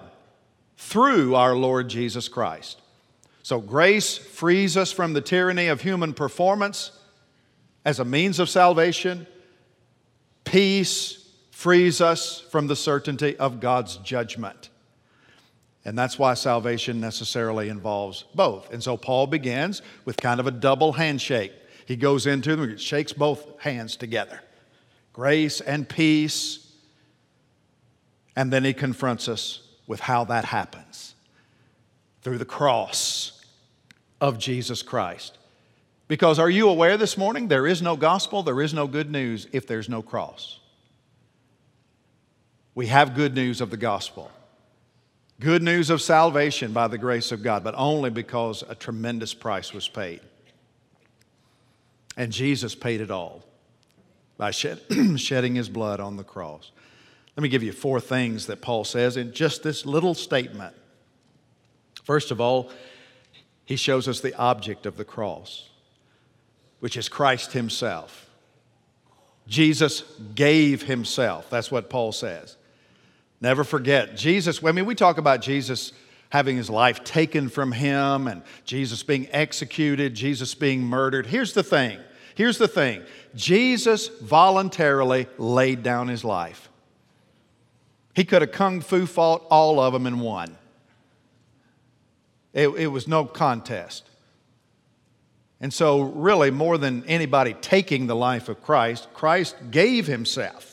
through 0.76 1.34
our 1.34 1.54
Lord 1.54 1.88
Jesus 1.88 2.28
Christ. 2.28 2.82
So 3.42 3.58
grace 3.58 4.18
frees 4.18 4.76
us 4.76 4.92
from 4.92 5.14
the 5.14 5.22
tyranny 5.22 5.68
of 5.68 5.80
human 5.80 6.12
performance 6.12 6.92
as 7.86 8.00
a 8.00 8.04
means 8.04 8.38
of 8.38 8.50
salvation. 8.50 9.26
Peace 10.44 11.26
frees 11.50 12.02
us 12.02 12.40
from 12.50 12.66
the 12.66 12.76
certainty 12.76 13.34
of 13.38 13.60
God's 13.60 13.96
judgment. 13.96 14.68
And 15.86 15.96
that's 15.96 16.18
why 16.18 16.34
salvation 16.34 17.00
necessarily 17.00 17.70
involves 17.70 18.24
both. 18.34 18.70
And 18.70 18.82
so 18.82 18.98
Paul 18.98 19.26
begins 19.26 19.80
with 20.04 20.18
kind 20.18 20.38
of 20.38 20.46
a 20.46 20.50
double 20.50 20.92
handshake. 20.92 21.52
He 21.88 21.96
goes 21.96 22.26
into 22.26 22.54
them, 22.54 22.68
and 22.68 22.78
shakes 22.78 23.14
both 23.14 23.62
hands 23.62 23.96
together. 23.96 24.42
Grace 25.14 25.62
and 25.62 25.88
peace. 25.88 26.70
And 28.36 28.52
then 28.52 28.62
he 28.62 28.74
confronts 28.74 29.26
us 29.26 29.62
with 29.86 30.00
how 30.00 30.24
that 30.24 30.44
happens 30.44 31.14
through 32.20 32.36
the 32.36 32.44
cross 32.44 33.42
of 34.20 34.38
Jesus 34.38 34.82
Christ. 34.82 35.38
Because 36.08 36.38
are 36.38 36.50
you 36.50 36.68
aware 36.68 36.98
this 36.98 37.16
morning 37.16 37.48
there 37.48 37.66
is 37.66 37.80
no 37.80 37.96
gospel, 37.96 38.42
there 38.42 38.60
is 38.60 38.74
no 38.74 38.86
good 38.86 39.10
news 39.10 39.46
if 39.52 39.66
there's 39.66 39.88
no 39.88 40.02
cross? 40.02 40.60
We 42.74 42.88
have 42.88 43.14
good 43.14 43.34
news 43.34 43.62
of 43.62 43.70
the 43.70 43.78
gospel. 43.78 44.30
Good 45.40 45.62
news 45.62 45.88
of 45.88 46.02
salvation 46.02 46.74
by 46.74 46.88
the 46.88 46.98
grace 46.98 47.32
of 47.32 47.42
God, 47.42 47.64
but 47.64 47.74
only 47.78 48.10
because 48.10 48.62
a 48.68 48.74
tremendous 48.74 49.32
price 49.32 49.72
was 49.72 49.88
paid. 49.88 50.20
And 52.18 52.32
Jesus 52.32 52.74
paid 52.74 53.00
it 53.00 53.12
all 53.12 53.44
by 54.36 54.50
shed, 54.50 54.80
shedding 55.16 55.54
his 55.54 55.68
blood 55.68 56.00
on 56.00 56.16
the 56.16 56.24
cross. 56.24 56.72
Let 57.36 57.44
me 57.44 57.48
give 57.48 57.62
you 57.62 57.70
four 57.70 58.00
things 58.00 58.48
that 58.48 58.60
Paul 58.60 58.82
says 58.82 59.16
in 59.16 59.32
just 59.32 59.62
this 59.62 59.86
little 59.86 60.14
statement. 60.14 60.74
First 62.02 62.32
of 62.32 62.40
all, 62.40 62.70
he 63.64 63.76
shows 63.76 64.08
us 64.08 64.20
the 64.20 64.34
object 64.34 64.84
of 64.84 64.96
the 64.96 65.04
cross, 65.04 65.68
which 66.80 66.96
is 66.96 67.08
Christ 67.08 67.52
himself. 67.52 68.28
Jesus 69.46 70.02
gave 70.34 70.82
himself. 70.82 71.48
That's 71.50 71.70
what 71.70 71.88
Paul 71.88 72.10
says. 72.10 72.56
Never 73.40 73.62
forget, 73.62 74.16
Jesus, 74.16 74.64
I 74.64 74.72
mean, 74.72 74.86
we 74.86 74.96
talk 74.96 75.18
about 75.18 75.40
Jesus 75.40 75.92
having 76.30 76.56
his 76.56 76.68
life 76.68 77.04
taken 77.04 77.48
from 77.48 77.72
him 77.72 78.26
and 78.28 78.42
Jesus 78.64 79.02
being 79.02 79.28
executed, 79.30 80.14
Jesus 80.14 80.54
being 80.54 80.82
murdered. 80.82 81.26
Here's 81.26 81.54
the 81.54 81.62
thing 81.62 81.98
Here's 82.38 82.58
the 82.58 82.68
thing 82.68 83.02
Jesus 83.34 84.06
voluntarily 84.06 85.26
laid 85.38 85.82
down 85.82 86.06
his 86.06 86.22
life. 86.22 86.70
He 88.14 88.24
could 88.24 88.42
have 88.42 88.52
kung 88.52 88.80
fu 88.80 89.06
fought 89.06 89.44
all 89.50 89.80
of 89.80 89.92
them 89.92 90.06
and 90.06 90.20
won. 90.20 90.56
It, 92.52 92.68
it 92.68 92.86
was 92.86 93.08
no 93.08 93.24
contest. 93.24 94.08
And 95.60 95.74
so, 95.74 96.00
really, 96.02 96.52
more 96.52 96.78
than 96.78 97.02
anybody 97.06 97.54
taking 97.54 98.06
the 98.06 98.14
life 98.14 98.48
of 98.48 98.62
Christ, 98.62 99.08
Christ 99.14 99.56
gave 99.72 100.06
himself. 100.06 100.67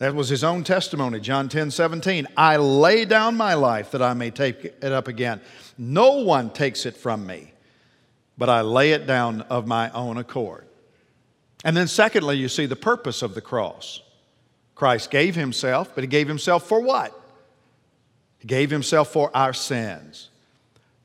That 0.00 0.14
was 0.14 0.30
his 0.30 0.42
own 0.42 0.64
testimony, 0.64 1.20
John 1.20 1.50
10 1.50 1.70
17. 1.70 2.26
I 2.34 2.56
lay 2.56 3.04
down 3.04 3.36
my 3.36 3.52
life 3.52 3.90
that 3.90 4.00
I 4.00 4.14
may 4.14 4.30
take 4.30 4.64
it 4.64 4.82
up 4.82 5.08
again. 5.08 5.42
No 5.76 6.22
one 6.22 6.48
takes 6.48 6.86
it 6.86 6.96
from 6.96 7.26
me, 7.26 7.52
but 8.38 8.48
I 8.48 8.62
lay 8.62 8.92
it 8.92 9.06
down 9.06 9.42
of 9.42 9.66
my 9.66 9.90
own 9.90 10.16
accord. 10.16 10.66
And 11.64 11.76
then, 11.76 11.86
secondly, 11.86 12.38
you 12.38 12.48
see 12.48 12.64
the 12.64 12.76
purpose 12.76 13.20
of 13.20 13.34
the 13.34 13.42
cross. 13.42 14.00
Christ 14.74 15.10
gave 15.10 15.34
himself, 15.34 15.94
but 15.94 16.02
he 16.02 16.08
gave 16.08 16.28
himself 16.28 16.66
for 16.66 16.80
what? 16.80 17.14
He 18.38 18.48
gave 18.48 18.70
himself 18.70 19.12
for 19.12 19.30
our 19.36 19.52
sins. 19.52 20.30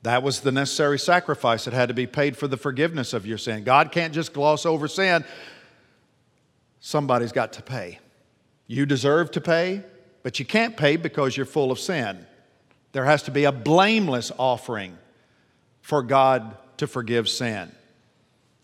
That 0.04 0.22
was 0.22 0.40
the 0.40 0.52
necessary 0.52 0.98
sacrifice 0.98 1.66
that 1.66 1.74
had 1.74 1.88
to 1.88 1.94
be 1.94 2.06
paid 2.06 2.34
for 2.34 2.48
the 2.48 2.56
forgiveness 2.56 3.12
of 3.12 3.26
your 3.26 3.36
sin. 3.36 3.62
God 3.62 3.92
can't 3.92 4.14
just 4.14 4.32
gloss 4.32 4.64
over 4.64 4.88
sin. 4.88 5.22
Somebody's 6.80 7.32
got 7.32 7.52
to 7.54 7.62
pay. 7.62 7.98
You 8.66 8.86
deserve 8.86 9.30
to 9.32 9.40
pay, 9.40 9.82
but 10.22 10.38
you 10.38 10.44
can't 10.44 10.76
pay 10.76 10.96
because 10.96 11.36
you're 11.36 11.46
full 11.46 11.70
of 11.70 11.78
sin. 11.78 12.26
There 12.92 13.04
has 13.04 13.22
to 13.24 13.30
be 13.30 13.44
a 13.44 13.52
blameless 13.52 14.32
offering 14.38 14.96
for 15.82 16.02
God 16.02 16.56
to 16.78 16.86
forgive 16.86 17.28
sin. 17.28 17.70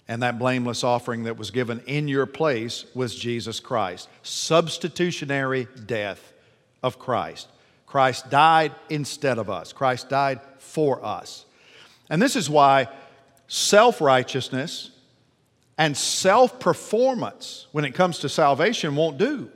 And 0.09 0.22
that 0.22 0.38
blameless 0.38 0.82
offering 0.82 1.24
that 1.24 1.36
was 1.38 1.50
given 1.50 1.80
in 1.86 2.09
your 2.09 2.26
place 2.26 2.84
was 2.94 3.14
Jesus 3.14 3.61
Christ. 3.61 4.09
Substitutionary 4.22 5.68
death 5.86 6.32
of 6.82 6.98
Christ. 6.98 7.48
Christ 7.86 8.28
died 8.30 8.74
instead 8.88 9.38
of 9.38 9.50
us, 9.50 9.72
Christ 9.72 10.09
died 10.09 10.40
for 10.59 11.05
us. 11.05 11.44
And 12.11 12.20
this 12.20 12.36
is 12.36 12.50
why 12.50 12.88
self 13.46 14.00
righteousness 14.00 14.90
and 15.78 15.96
self 15.96 16.59
performance 16.59 17.66
when 17.72 17.84
it 17.84 17.94
comes 17.94 18.18
to 18.20 18.28
salvation 18.28 18.96
won't 18.96 19.18
do. 19.18 19.50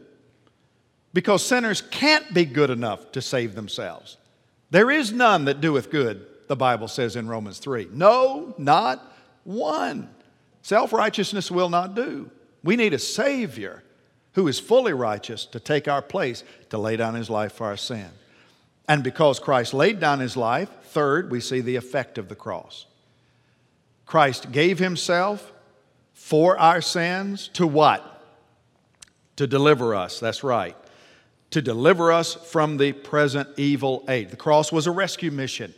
Because 1.16 1.42
sinners 1.42 1.80
can't 1.80 2.34
be 2.34 2.44
good 2.44 2.68
enough 2.68 3.10
to 3.12 3.22
save 3.22 3.54
themselves. 3.54 4.18
There 4.68 4.90
is 4.90 5.12
none 5.12 5.46
that 5.46 5.62
doeth 5.62 5.90
good, 5.90 6.26
the 6.46 6.56
Bible 6.56 6.88
says 6.88 7.16
in 7.16 7.26
Romans 7.26 7.58
3. 7.58 7.88
No, 7.90 8.54
not 8.58 9.16
one. 9.42 10.10
Self 10.60 10.92
righteousness 10.92 11.50
will 11.50 11.70
not 11.70 11.94
do. 11.94 12.30
We 12.62 12.76
need 12.76 12.92
a 12.92 12.98
Savior 12.98 13.82
who 14.34 14.46
is 14.46 14.60
fully 14.60 14.92
righteous 14.92 15.46
to 15.46 15.58
take 15.58 15.88
our 15.88 16.02
place, 16.02 16.44
to 16.68 16.76
lay 16.76 16.98
down 16.98 17.14
his 17.14 17.30
life 17.30 17.54
for 17.54 17.64
our 17.64 17.78
sin. 17.78 18.10
And 18.86 19.02
because 19.02 19.38
Christ 19.38 19.72
laid 19.72 19.98
down 19.98 20.20
his 20.20 20.36
life, 20.36 20.68
third, 20.82 21.30
we 21.30 21.40
see 21.40 21.62
the 21.62 21.76
effect 21.76 22.18
of 22.18 22.28
the 22.28 22.36
cross. 22.36 22.84
Christ 24.04 24.52
gave 24.52 24.78
himself 24.78 25.50
for 26.12 26.58
our 26.58 26.82
sins 26.82 27.48
to 27.54 27.66
what? 27.66 28.22
To 29.36 29.46
deliver 29.46 29.94
us, 29.94 30.20
that's 30.20 30.44
right. 30.44 30.76
To 31.50 31.62
deliver 31.62 32.12
us 32.12 32.34
from 32.34 32.76
the 32.76 32.92
present 32.92 33.48
evil 33.56 34.04
age. 34.08 34.30
The 34.30 34.36
cross 34.36 34.70
was 34.72 34.86
a 34.86 34.90
rescue 34.90 35.30
mission, 35.30 35.72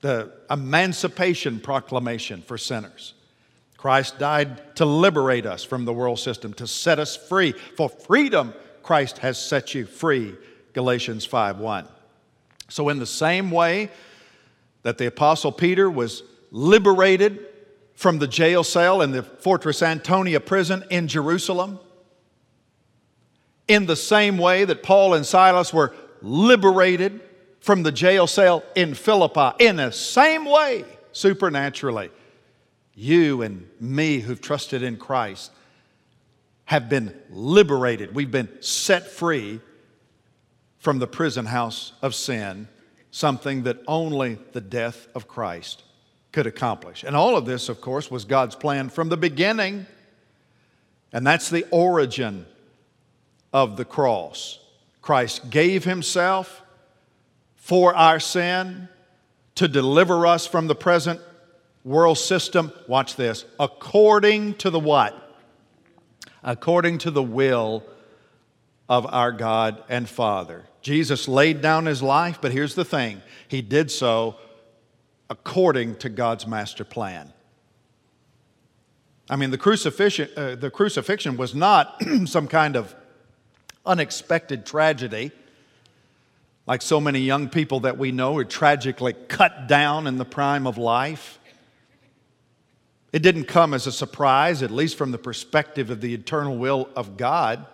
the 0.00 0.32
emancipation 0.50 1.60
proclamation 1.60 2.42
for 2.42 2.58
sinners. 2.58 3.14
Christ 3.76 4.18
died 4.18 4.76
to 4.76 4.86
liberate 4.86 5.44
us 5.44 5.62
from 5.62 5.84
the 5.84 5.92
world 5.92 6.18
system, 6.18 6.54
to 6.54 6.66
set 6.66 6.98
us 6.98 7.16
free. 7.16 7.52
For 7.76 7.88
freedom, 7.88 8.54
Christ 8.82 9.18
has 9.18 9.38
set 9.38 9.74
you 9.74 9.84
free 9.84 10.34
Galatians 10.72 11.26
5:1. 11.26 11.86
So 12.70 12.88
in 12.88 12.98
the 12.98 13.06
same 13.06 13.50
way 13.50 13.90
that 14.82 14.98
the 14.98 15.06
apostle 15.06 15.52
Peter 15.52 15.90
was 15.90 16.22
liberated 16.50 17.46
from 17.94 18.18
the 18.18 18.26
jail 18.26 18.64
cell 18.64 19.02
in 19.02 19.12
the 19.12 19.22
Fortress 19.22 19.82
Antonia 19.82 20.40
prison 20.40 20.82
in 20.90 21.06
Jerusalem, 21.06 21.78
in 23.68 23.86
the 23.86 23.96
same 23.96 24.38
way 24.38 24.64
that 24.64 24.82
Paul 24.82 25.14
and 25.14 25.24
Silas 25.24 25.72
were 25.72 25.94
liberated 26.20 27.20
from 27.60 27.82
the 27.82 27.92
jail 27.92 28.26
cell 28.26 28.62
in 28.74 28.94
Philippi, 28.94 29.64
in 29.64 29.76
the 29.76 29.90
same 29.90 30.44
way, 30.44 30.84
supernaturally, 31.12 32.10
you 32.94 33.42
and 33.42 33.68
me 33.80 34.20
who've 34.20 34.40
trusted 34.40 34.82
in 34.82 34.96
Christ 34.96 35.50
have 36.66 36.88
been 36.88 37.14
liberated. 37.30 38.14
We've 38.14 38.30
been 38.30 38.48
set 38.60 39.10
free 39.10 39.60
from 40.78 40.98
the 40.98 41.06
prison 41.06 41.46
house 41.46 41.92
of 42.02 42.14
sin, 42.14 42.68
something 43.10 43.62
that 43.62 43.78
only 43.88 44.38
the 44.52 44.60
death 44.60 45.08
of 45.14 45.26
Christ 45.26 45.82
could 46.32 46.46
accomplish. 46.46 47.04
And 47.04 47.16
all 47.16 47.36
of 47.36 47.46
this, 47.46 47.68
of 47.68 47.80
course, 47.80 48.10
was 48.10 48.24
God's 48.24 48.54
plan 48.54 48.88
from 48.90 49.08
the 49.08 49.16
beginning. 49.16 49.86
And 51.12 51.26
that's 51.26 51.48
the 51.48 51.66
origin 51.70 52.44
of 53.54 53.76
the 53.78 53.84
cross. 53.84 54.58
Christ 55.00 55.48
gave 55.48 55.84
himself 55.84 56.62
for 57.54 57.94
our 57.94 58.18
sin 58.20 58.88
to 59.54 59.68
deliver 59.68 60.26
us 60.26 60.46
from 60.46 60.66
the 60.66 60.74
present 60.74 61.20
world 61.84 62.18
system. 62.18 62.72
Watch 62.88 63.14
this. 63.14 63.44
According 63.60 64.54
to 64.54 64.70
the 64.70 64.80
what? 64.80 65.36
According 66.42 66.98
to 66.98 67.10
the 67.10 67.22
will 67.22 67.84
of 68.88 69.06
our 69.06 69.32
God 69.32 69.82
and 69.88 70.08
Father. 70.08 70.64
Jesus 70.82 71.28
laid 71.28 71.62
down 71.62 71.86
his 71.86 72.02
life, 72.02 72.38
but 72.42 72.52
here's 72.52 72.74
the 72.74 72.84
thing 72.84 73.22
he 73.48 73.62
did 73.62 73.90
so 73.90 74.36
according 75.30 75.96
to 75.96 76.08
God's 76.08 76.46
master 76.46 76.84
plan. 76.84 77.32
I 79.30 79.36
mean, 79.36 79.50
the 79.50 79.58
crucifixion, 79.58 80.28
uh, 80.36 80.54
the 80.56 80.70
crucifixion 80.70 81.38
was 81.38 81.54
not 81.54 82.02
some 82.26 82.46
kind 82.46 82.76
of 82.76 82.94
unexpected 83.86 84.64
tragedy, 84.66 85.32
like 86.66 86.82
so 86.82 87.00
many 87.00 87.20
young 87.20 87.48
people 87.48 87.80
that 87.80 87.98
we 87.98 88.12
know 88.12 88.36
are 88.38 88.44
tragically 88.44 89.12
cut 89.12 89.68
down 89.68 90.06
in 90.06 90.18
the 90.18 90.24
prime 90.24 90.66
of 90.66 90.78
life. 90.78 91.38
It 93.12 93.22
didn't 93.22 93.44
come 93.44 93.74
as 93.74 93.86
a 93.86 93.92
surprise, 93.92 94.62
at 94.62 94.70
least 94.70 94.96
from 94.96 95.10
the 95.10 95.18
perspective 95.18 95.90
of 95.90 96.00
the 96.00 96.14
eternal 96.14 96.56
will 96.56 96.88
of 96.96 97.16
God. 97.16 97.66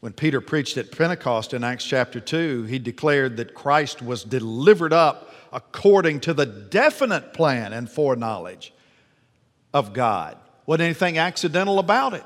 When 0.00 0.12
Peter 0.12 0.40
preached 0.40 0.76
at 0.76 0.90
Pentecost 0.90 1.54
in 1.54 1.62
Acts 1.62 1.84
chapter 1.84 2.20
2, 2.20 2.64
he 2.64 2.78
declared 2.78 3.36
that 3.36 3.54
Christ 3.54 4.02
was 4.02 4.24
delivered 4.24 4.92
up 4.92 5.32
according 5.52 6.20
to 6.20 6.34
the 6.34 6.46
definite 6.46 7.32
plan 7.32 7.72
and 7.72 7.90
foreknowledge 7.90 8.72
of 9.72 9.92
God. 9.92 10.36
Wasn't 10.66 10.82
anything 10.82 11.18
accidental 11.18 11.78
about 11.78 12.12
it. 12.14 12.24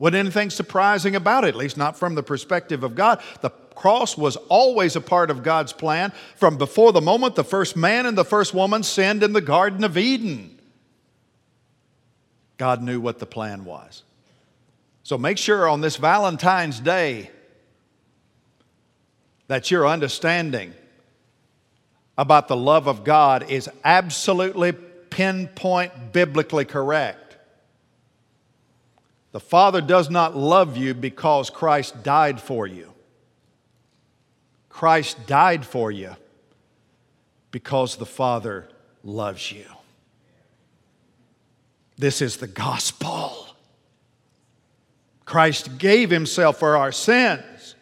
Wasn't 0.00 0.16
anything 0.16 0.48
surprising 0.48 1.14
about 1.14 1.44
it, 1.44 1.48
at 1.48 1.56
least 1.56 1.76
not 1.76 1.94
from 1.94 2.14
the 2.14 2.22
perspective 2.22 2.82
of 2.82 2.94
God. 2.94 3.22
The 3.42 3.50
cross 3.50 4.16
was 4.16 4.36
always 4.48 4.96
a 4.96 5.00
part 5.00 5.30
of 5.30 5.42
God's 5.42 5.74
plan 5.74 6.12
from 6.36 6.56
before 6.56 6.90
the 6.92 7.02
moment 7.02 7.34
the 7.34 7.44
first 7.44 7.76
man 7.76 8.06
and 8.06 8.16
the 8.16 8.24
first 8.24 8.54
woman 8.54 8.82
sinned 8.82 9.22
in 9.22 9.34
the 9.34 9.42
Garden 9.42 9.84
of 9.84 9.98
Eden. 9.98 10.58
God 12.56 12.82
knew 12.82 12.98
what 12.98 13.18
the 13.18 13.26
plan 13.26 13.66
was. 13.66 14.02
So 15.02 15.18
make 15.18 15.36
sure 15.36 15.68
on 15.68 15.82
this 15.82 15.96
Valentine's 15.96 16.80
Day 16.80 17.30
that 19.48 19.70
your 19.70 19.86
understanding 19.86 20.72
about 22.16 22.48
the 22.48 22.56
love 22.56 22.86
of 22.86 23.04
God 23.04 23.50
is 23.50 23.68
absolutely 23.84 24.72
pinpoint 24.72 26.12
biblically 26.12 26.64
correct. 26.64 27.19
The 29.32 29.40
Father 29.40 29.80
does 29.80 30.10
not 30.10 30.36
love 30.36 30.76
you 30.76 30.94
because 30.94 31.50
Christ 31.50 32.02
died 32.02 32.40
for 32.40 32.66
you. 32.66 32.92
Christ 34.68 35.26
died 35.26 35.64
for 35.64 35.90
you 35.90 36.16
because 37.50 37.96
the 37.96 38.06
Father 38.06 38.68
loves 39.04 39.52
you. 39.52 39.66
This 41.96 42.22
is 42.22 42.38
the 42.38 42.46
gospel. 42.46 43.46
Christ 45.24 45.78
gave 45.78 46.10
himself 46.10 46.58
for 46.58 46.76
our 46.76 46.90
sins 46.90 47.76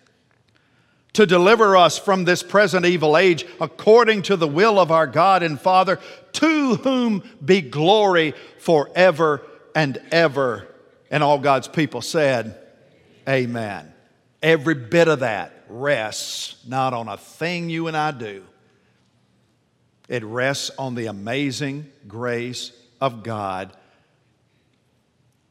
to 1.14 1.24
deliver 1.24 1.76
us 1.76 1.98
from 1.98 2.24
this 2.24 2.42
present 2.42 2.84
evil 2.84 3.16
age 3.16 3.46
according 3.60 4.22
to 4.22 4.36
the 4.36 4.46
will 4.46 4.78
of 4.78 4.90
our 4.90 5.06
God 5.06 5.42
and 5.42 5.60
Father, 5.60 5.98
to 6.32 6.76
whom 6.76 7.22
be 7.44 7.60
glory 7.60 8.34
forever 8.58 9.42
and 9.74 10.00
ever. 10.12 10.67
And 11.10 11.22
all 11.22 11.38
God's 11.38 11.68
people 11.68 12.02
said, 12.02 12.58
Amen. 13.28 13.92
Every 14.42 14.74
bit 14.74 15.08
of 15.08 15.20
that 15.20 15.52
rests 15.68 16.56
not 16.66 16.94
on 16.94 17.08
a 17.08 17.16
thing 17.16 17.70
you 17.70 17.88
and 17.88 17.96
I 17.96 18.10
do, 18.12 18.44
it 20.08 20.24
rests 20.24 20.70
on 20.78 20.94
the 20.94 21.06
amazing 21.06 21.90
grace 22.06 22.72
of 23.00 23.22
God 23.22 23.72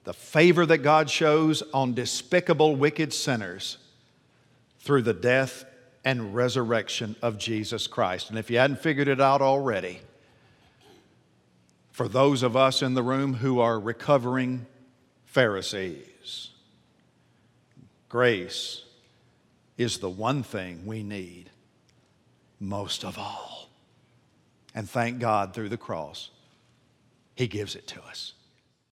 the 0.07 0.13
favor 0.13 0.65
that 0.65 0.77
God 0.77 1.09
shows 1.09 1.61
on 1.73 1.93
despicable, 1.93 2.77
wicked 2.77 3.11
sinners 3.11 3.77
through 4.79 5.01
the 5.01 5.13
death 5.13 5.65
and 6.05 6.33
resurrection 6.33 7.17
of 7.21 7.37
Jesus 7.37 7.87
Christ. 7.87 8.29
And 8.29 8.39
if 8.39 8.49
you 8.49 8.57
hadn't 8.57 8.79
figured 8.79 9.09
it 9.09 9.19
out 9.19 9.41
already, 9.41 9.99
for 11.91 12.07
those 12.07 12.41
of 12.41 12.55
us 12.55 12.81
in 12.81 12.93
the 12.93 13.03
room 13.03 13.33
who 13.33 13.59
are 13.59 13.77
recovering 13.77 14.65
Pharisees, 15.37 16.49
grace 18.09 18.83
is 19.77 19.99
the 19.99 20.09
one 20.09 20.41
thing 20.41 20.83
we 20.83 21.03
need 21.03 21.51
most 22.59 23.05
of 23.05 23.19
all. 23.19 23.69
And 24.73 24.89
thank 24.89 25.19
God 25.19 25.53
through 25.53 25.69
the 25.69 25.77
cross, 25.77 26.31
He 27.35 27.45
gives 27.45 27.75
it 27.75 27.85
to 27.85 28.01
us. 28.05 28.33